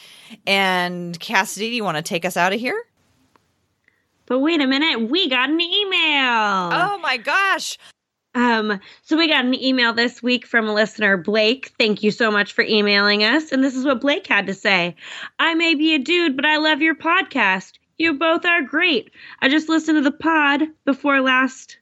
And 0.47 1.19
Cassidy, 1.19 1.71
do 1.71 1.77
you 1.77 1.85
want 1.85 1.97
to 1.97 2.03
take 2.03 2.25
us 2.25 2.37
out 2.37 2.53
of 2.53 2.61
here? 2.61 2.81
But 4.27 4.41
wait 4.41 4.61
a 4.61 4.67
minute, 4.67 5.11
we 5.11 5.29
got 5.29 5.51
an 5.51 5.61
email. 5.61 6.71
Oh 6.73 6.99
my 7.03 7.17
gosh. 7.17 7.79
Um, 8.35 8.80
so 9.03 9.16
we 9.16 9.28
got 9.28 9.45
an 9.45 9.55
email 9.55 9.93
this 9.93 10.22
week 10.22 10.47
from 10.47 10.66
a 10.68 10.74
listener, 10.74 11.16
Blake. 11.16 11.72
Thank 11.78 12.03
you 12.03 12.11
so 12.11 12.30
much 12.30 12.53
for 12.53 12.62
emailing 12.62 13.24
us. 13.24 13.53
And 13.53 13.62
this 13.62 13.76
is 13.76 13.85
what 13.85 14.01
Blake 14.01 14.26
had 14.26 14.47
to 14.47 14.55
say. 14.55 14.97
I 15.39 15.55
may 15.55 15.74
be 15.74 15.95
a 15.95 15.99
dude, 15.99 16.37
but 16.37 16.47
I 16.47 16.57
love 16.57 16.80
your 16.80 16.95
podcast. 16.95 17.72
You 17.99 18.14
both 18.14 18.45
are 18.47 18.62
great. 18.62 19.12
I 19.41 19.49
just 19.49 19.68
listened 19.68 19.99
to 19.99 20.03
the 20.03 20.16
pod 20.16 20.62
before 20.85 21.20
last 21.20 21.78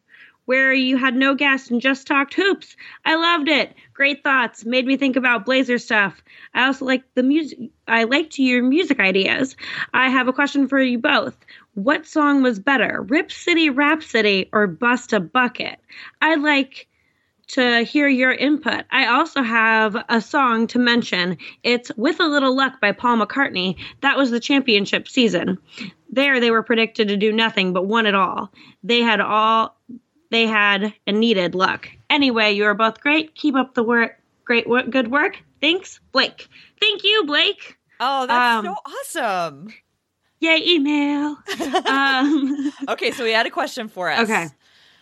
where 0.51 0.73
you 0.73 0.97
had 0.97 1.15
no 1.15 1.37
guests 1.37 1.71
and 1.71 1.81
just 1.81 2.09
talked 2.09 2.35
hoops. 2.35 2.75
I 3.05 3.15
loved 3.15 3.49
it. 3.49 3.73
Great 3.95 4.25
thoughts. 4.25 4.65
Made 4.65 4.85
me 4.85 4.97
think 4.97 5.15
about 5.15 5.47
Blazer 5.47 5.79
stuff. 5.79 6.25
I 6.53 6.67
also 6.67 6.85
like 6.87 7.05
the 7.15 7.23
music. 7.23 7.71
I 7.87 8.03
liked 8.03 8.37
your 8.37 8.65
music 8.65 8.99
ideas. 8.99 9.55
I 9.95 10.09
have 10.09 10.27
a 10.27 10.33
question 10.33 10.67
for 10.67 10.81
you 10.81 10.99
both. 10.99 11.37
What 11.75 12.07
song 12.07 12.43
was 12.43 12.59
better, 12.59 13.05
Rip 13.09 13.31
City 13.31 13.71
Rhapsody 13.71 14.49
or 14.53 14.67
Bust 14.67 15.13
a 15.13 15.21
Bucket? 15.21 15.79
I'd 16.21 16.41
like 16.41 16.89
to 17.49 17.83
hear 17.83 18.07
your 18.09 18.33
input. 18.33 18.85
I 18.91 19.07
also 19.07 19.43
have 19.43 19.97
a 20.09 20.21
song 20.21 20.67
to 20.69 20.79
mention. 20.79 21.37
It's 21.63 21.91
With 21.97 22.21
a 22.21 22.27
Little 22.27 22.55
Luck 22.55 22.81
by 22.81 22.93
Paul 22.93 23.19
McCartney. 23.19 23.77
That 24.03 24.17
was 24.17 24.31
the 24.31 24.41
championship 24.41 25.09
season. 25.09 25.59
There 26.11 26.39
they 26.41 26.51
were 26.51 26.63
predicted 26.63 27.09
to 27.09 27.17
do 27.17 27.33
nothing 27.33 27.73
but 27.73 27.87
won 27.87 28.07
it 28.07 28.15
all. 28.15 28.53
They 28.85 29.01
had 29.01 29.21
all 29.21 29.77
they 30.31 30.47
had 30.47 30.93
and 31.07 31.19
needed 31.19 31.55
luck. 31.57 31.89
Anyway, 32.09 32.53
you 32.53 32.65
are 32.65 32.75
both 32.75 33.01
great. 33.01 33.35
Keep 33.35 33.57
up 33.57 33.75
the 33.75 33.83
work. 33.83 34.21
Great 34.45 34.69
work. 34.69 34.89
Good 34.91 35.11
work. 35.11 35.39
Thanks, 35.61 35.99
Blake. 36.13 36.49
Thank 36.81 37.03
you, 37.05 37.25
Blake. 37.27 37.77
Oh, 37.99 38.27
that's 38.27 38.59
Um, 38.59 38.65
so 38.65 38.75
awesome. 38.87 39.69
Yay, 40.41 40.63
email. 40.67 41.37
um, 41.87 42.73
Okay, 42.89 43.11
so 43.13 43.25
we 43.25 43.33
had 43.33 43.47
a 43.47 43.51
question 43.51 43.89
for 43.89 44.11
us. 44.11 44.21
Okay. 44.21 44.47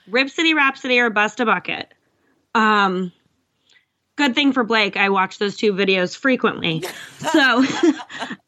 Rip 0.09 0.31
City 0.31 0.55
Rhapsody 0.55 0.99
or 0.99 1.11
Bust 1.11 1.41
a 1.41 1.45
Bucket. 1.47 1.93
Um 2.55 3.13
good 4.17 4.35
thing 4.35 4.53
for 4.53 4.65
Blake, 4.65 4.97
I 4.97 5.11
watch 5.11 5.39
those 5.39 5.57
two 5.57 5.73
videos 5.75 6.17
frequently. 6.17 6.83
so 7.33 7.65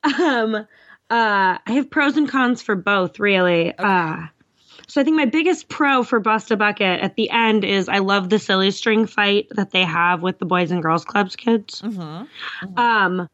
um 0.02 0.54
uh 0.56 0.64
I 1.10 1.60
have 1.66 1.90
pros 1.90 2.16
and 2.16 2.28
cons 2.28 2.62
for 2.62 2.74
both 2.74 3.20
really. 3.20 3.72
Uh 3.76 4.26
so 4.88 5.00
I 5.00 5.04
think 5.04 5.16
my 5.16 5.26
biggest 5.26 5.68
pro 5.68 6.02
for 6.02 6.18
Bust 6.18 6.50
a 6.50 6.56
Bucket 6.56 7.00
at 7.00 7.14
the 7.14 7.30
end 7.30 7.64
is 7.64 7.88
I 7.88 7.98
love 7.98 8.28
the 8.28 8.40
silly 8.40 8.72
string 8.72 9.06
fight 9.06 9.46
that 9.50 9.70
they 9.70 9.84
have 9.84 10.20
with 10.22 10.40
the 10.40 10.46
Boys 10.46 10.72
and 10.72 10.82
Girls 10.82 11.04
Clubs 11.04 11.36
kids. 11.36 11.80
Mm-hmm. 11.80 12.76
Um, 12.76 13.28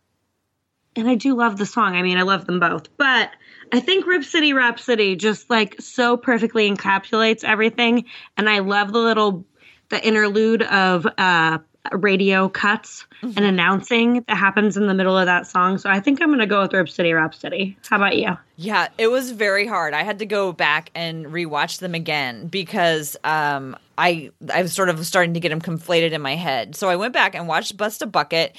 and 0.97 1.09
I 1.09 1.15
do 1.15 1.35
love 1.35 1.57
the 1.57 1.65
song. 1.65 1.97
I 1.97 2.03
mean, 2.03 2.19
I 2.19 2.23
love 2.23 2.45
them 2.45 2.61
both, 2.61 2.95
but 2.99 3.31
I 3.73 3.81
think 3.81 4.07
Rip 4.07 4.25
City 4.25 4.53
Rhapsody 4.53 5.17
just 5.17 5.51
like 5.51 5.81
so 5.81 6.17
perfectly 6.17 6.71
encapsulates 6.71 7.45
everything. 7.45 8.05
And 8.37 8.49
I 8.49 8.61
love 8.61 8.93
the 8.93 9.01
little 9.01 9.45
the 9.89 10.05
interlude 10.05 10.63
of 10.63 11.07
uh 11.19 11.59
radio 11.93 12.49
cuts 12.49 13.07
and 13.23 13.39
announcing 13.39 14.25
that 14.27 14.37
happens 14.37 14.77
in 14.77 14.87
the 14.87 14.95
middle 14.95 15.17
of 15.17 15.27
that 15.27 15.47
song. 15.47 15.79
So 15.79 15.91
I 15.91 16.01
think 16.01 16.21
I'm 16.21 16.29
going 16.29 16.41
to 16.41 16.47
go 16.47 16.63
with 16.63 16.73
Rip 16.73 16.89
City 16.89 17.13
Rhapsody. 17.13 17.77
How 17.89 17.97
about 17.97 18.17
you? 18.17 18.37
Yeah, 18.57 18.89
it 18.99 19.09
was 19.09 19.31
very 19.31 19.67
hard. 19.67 19.95
I 19.95 20.03
had 20.03 20.19
to 20.21 20.27
go 20.27 20.53
back 20.53 20.91
and 20.95 21.27
rewatch 21.27 21.79
them 21.79 21.95
again 21.95 22.49
because 22.49 23.17
um, 23.25 23.77
I 23.99 24.31
I 24.53 24.63
was 24.63 24.73
sort 24.73 24.89
of 24.89 25.05
starting 25.07 25.35
to 25.35 25.41
get 25.41 25.51
them 25.51 25.61
conflated 25.61 26.13
in 26.13 26.23
my 26.23 26.35
head. 26.35 26.75
So 26.77 26.89
I 26.89 26.97
went 26.97 27.13
back 27.13 27.35
and 27.35 27.49
watched 27.49 27.77
Bust 27.77 28.03
a 28.03 28.07
Bucket. 28.07 28.57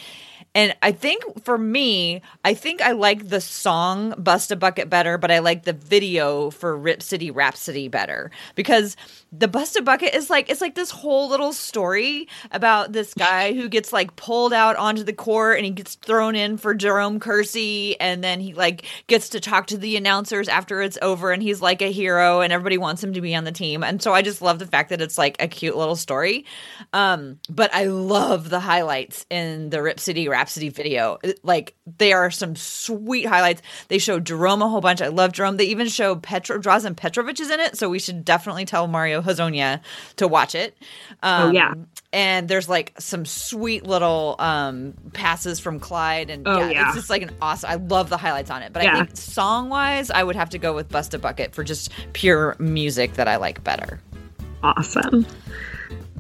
And 0.58 0.76
I 0.82 0.92
think 0.92 1.44
for 1.46 1.56
me, 1.56 2.24
I 2.44 2.56
think 2.56 2.82
I 2.82 2.94
like 2.94 3.30
the 3.30 3.40
song 3.40 4.16
Bust 4.18 4.50
a 4.50 4.56
Bucket 4.56 4.90
better, 4.90 5.20
but 5.20 5.30
I 5.30 5.38
like 5.38 5.66
the 5.66 5.74
video 5.74 6.50
for 6.50 6.76
Rip 6.76 7.04
City 7.04 7.30
Rhapsody 7.30 7.90
better 7.90 8.32
because 8.56 8.98
the 9.32 9.48
Bust 9.48 9.76
a 9.76 9.84
Bucket 9.84 10.16
is 10.16 10.32
like 10.32 10.50
it's 10.50 10.60
like 10.60 10.74
this 10.74 10.90
whole 10.90 11.30
little 11.30 11.54
story 11.54 12.28
about 12.50 12.92
this 12.92 13.14
guy 13.14 13.54
who 13.54 13.70
gets 13.70 13.94
like 13.94 14.16
pulled 14.16 14.52
out 14.52 14.76
onto 14.78 15.04
the 15.04 15.14
court 15.14 15.58
and 15.58 15.66
he 15.66 15.72
gets 15.72 15.94
thrown 15.94 16.36
in 16.36 16.58
for 16.58 16.74
Jerome 16.74 17.20
Kersey 17.20 18.00
and 18.00 18.24
then 18.24 18.40
he 18.40 18.56
like 18.56 18.84
gets 19.06 19.30
to 19.30 19.40
talk 19.40 19.68
to 19.68 19.78
the 19.78 19.96
announcers 19.96 20.48
after 20.48 20.82
it's 20.82 20.98
over 21.04 21.32
and 21.32 21.44
he's 21.44 21.62
like 21.62 21.84
a 21.84 21.92
hero 21.92 22.42
and 22.42 22.52
everybody 22.52 22.80
wants 22.80 23.04
him 23.04 23.14
to 23.14 23.22
be 23.22 23.36
on 23.36 23.44
the 23.44 23.52
team. 23.52 23.84
And 23.84 24.02
so 24.02 24.12
I 24.12 24.24
just 24.24 24.42
love 24.42 24.58
the 24.58 24.66
fact 24.66 24.90
that 24.90 25.02
it's 25.02 25.20
like 25.20 25.36
a 25.40 25.48
cute 25.48 25.78
little 25.78 25.96
story. 25.96 26.46
Um, 26.94 27.38
but 27.48 27.72
I 27.76 27.84
love 27.84 28.50
the 28.50 28.60
highlights 28.60 29.24
in 29.30 29.70
the 29.70 29.84
Rip 29.84 30.00
City 30.00 30.28
Rhapsody 30.28 30.47
video. 30.48 31.18
Like 31.44 31.76
they 31.98 32.14
are 32.14 32.32
some 32.32 32.56
sweet 32.56 33.26
highlights. 33.26 33.62
They 33.88 33.98
show 33.98 34.20
Jerome 34.20 34.62
a 34.62 34.68
whole 34.70 34.82
bunch. 34.82 35.02
I 35.02 35.08
love 35.08 35.32
Jerome. 35.34 35.58
They 35.58 35.66
even 35.66 35.88
show 35.88 36.16
Petro 36.16 36.58
Drazen 36.60 36.96
Petrovic 36.96 37.40
is 37.40 37.50
in 37.50 37.60
it, 37.60 37.78
so 37.78 37.90
we 37.90 38.00
should 38.00 38.24
definitely 38.26 38.66
tell 38.66 38.88
Mario 38.88 39.22
Hezonja 39.22 39.82
to 40.18 40.28
watch 40.28 40.56
it. 40.56 40.78
Um, 41.24 41.50
Oh, 41.50 41.52
yeah. 41.52 41.74
And 42.14 42.48
there's 42.48 42.70
like 42.70 42.94
some 43.00 43.26
sweet 43.26 43.86
little 43.86 44.36
um, 44.40 44.94
passes 45.14 45.60
from 45.60 45.80
Clyde, 45.80 46.30
and 46.30 46.48
Oh, 46.48 46.60
yeah, 46.60 46.70
yeah. 46.70 46.88
it's 46.88 46.96
just 46.96 47.10
like 47.10 47.22
an 47.22 47.32
awesome. 47.42 47.70
I 47.70 47.76
love 47.76 48.10
the 48.10 48.18
highlights 48.18 48.50
on 48.50 48.62
it, 48.64 48.72
but 48.74 48.86
I 48.86 48.96
think 48.96 49.18
song 49.18 49.70
wise, 49.70 50.10
I 50.10 50.24
would 50.24 50.36
have 50.38 50.50
to 50.52 50.58
go 50.58 50.74
with 50.74 50.90
Bust 50.90 51.14
a 51.14 51.20
Bucket 51.20 51.54
for 51.54 51.64
just 51.64 51.92
pure 52.14 52.56
music 52.60 53.14
that 53.16 53.28
I 53.28 53.36
like 53.36 53.64
better 53.64 54.00
Awesome. 54.64 55.26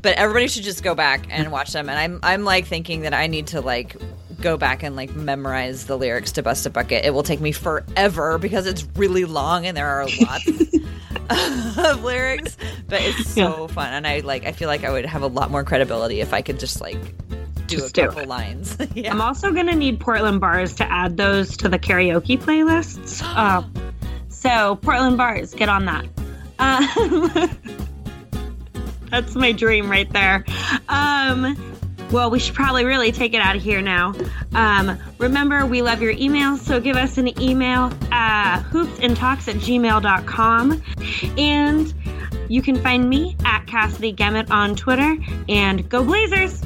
But 0.01 0.15
everybody 0.17 0.47
should 0.47 0.63
just 0.63 0.83
go 0.83 0.93
back 0.95 1.25
and 1.29 1.51
watch 1.51 1.71
them 1.73 1.89
and 1.89 1.97
i'm 1.97 2.19
i'm 2.23 2.43
like 2.43 2.65
thinking 2.65 3.01
that 3.01 3.13
i 3.13 3.27
need 3.27 3.47
to 3.47 3.61
like 3.61 3.95
go 4.41 4.55
back 4.57 4.83
and 4.83 4.95
like 4.95 5.15
memorize 5.15 5.85
the 5.87 5.97
lyrics 5.97 6.31
to 6.31 6.43
bust 6.43 6.65
a 6.65 6.69
bucket 6.69 7.03
it 7.05 7.13
will 7.13 7.23
take 7.23 7.39
me 7.41 7.51
forever 7.51 8.37
because 8.37 8.67
it's 8.67 8.87
really 8.95 9.25
long 9.25 9.65
and 9.65 9.75
there 9.75 9.87
are 9.87 10.07
lots 10.21 10.47
of 11.77 12.03
lyrics 12.03 12.55
but 12.87 13.01
it's 13.01 13.29
so 13.29 13.67
fun 13.69 13.91
and 13.93 14.05
i 14.05 14.19
like 14.19 14.45
i 14.45 14.51
feel 14.51 14.67
like 14.67 14.83
i 14.83 14.91
would 14.91 15.05
have 15.05 15.23
a 15.23 15.27
lot 15.27 15.49
more 15.49 15.63
credibility 15.63 16.21
if 16.21 16.33
i 16.33 16.41
could 16.41 16.59
just 16.59 16.79
like 16.81 16.99
do 17.67 17.77
Just 17.77 17.97
a 17.97 18.05
couple 18.07 18.21
it. 18.21 18.27
lines 18.29 18.77
yeah. 18.95 19.11
I'm 19.11 19.19
also 19.19 19.51
going 19.51 19.67
to 19.67 19.75
need 19.75 19.99
Portland 19.99 20.39
bars 20.39 20.73
to 20.75 20.89
add 20.89 21.17
those 21.17 21.57
to 21.57 21.67
the 21.67 21.77
karaoke 21.77 22.39
playlists. 22.41 23.21
Uh, 23.35 23.61
so, 24.29 24.77
Portland 24.77 25.17
bars, 25.17 25.53
get 25.53 25.67
on 25.67 25.83
that. 25.85 26.05
Uh, 26.59 27.47
that's 29.09 29.35
my 29.35 29.51
dream 29.51 29.89
right 29.89 30.11
there. 30.11 30.45
Um, 30.89 31.55
well, 32.11 32.29
we 32.29 32.39
should 32.39 32.55
probably 32.55 32.85
really 32.85 33.11
take 33.11 33.33
it 33.33 33.41
out 33.41 33.55
of 33.55 33.61
here 33.61 33.81
now. 33.81 34.13
Um, 34.53 34.97
remember, 35.17 35.65
we 35.65 35.81
love 35.81 36.01
your 36.01 36.13
emails, 36.13 36.59
so 36.59 36.79
give 36.79 36.95
us 36.95 37.17
an 37.17 37.39
email 37.41 37.91
at 38.11 38.61
hoopsandtalks 38.71 39.47
at 39.47 39.55
gmail.com. 39.55 40.81
And 41.37 41.93
you 42.49 42.61
can 42.61 42.77
find 42.77 43.09
me 43.09 43.35
at 43.43 43.67
Cassidy 43.67 44.13
Gemmitt 44.13 44.49
on 44.51 44.75
Twitter. 44.75 45.17
And 45.49 45.87
go 45.89 46.03
Blazers! 46.03 46.63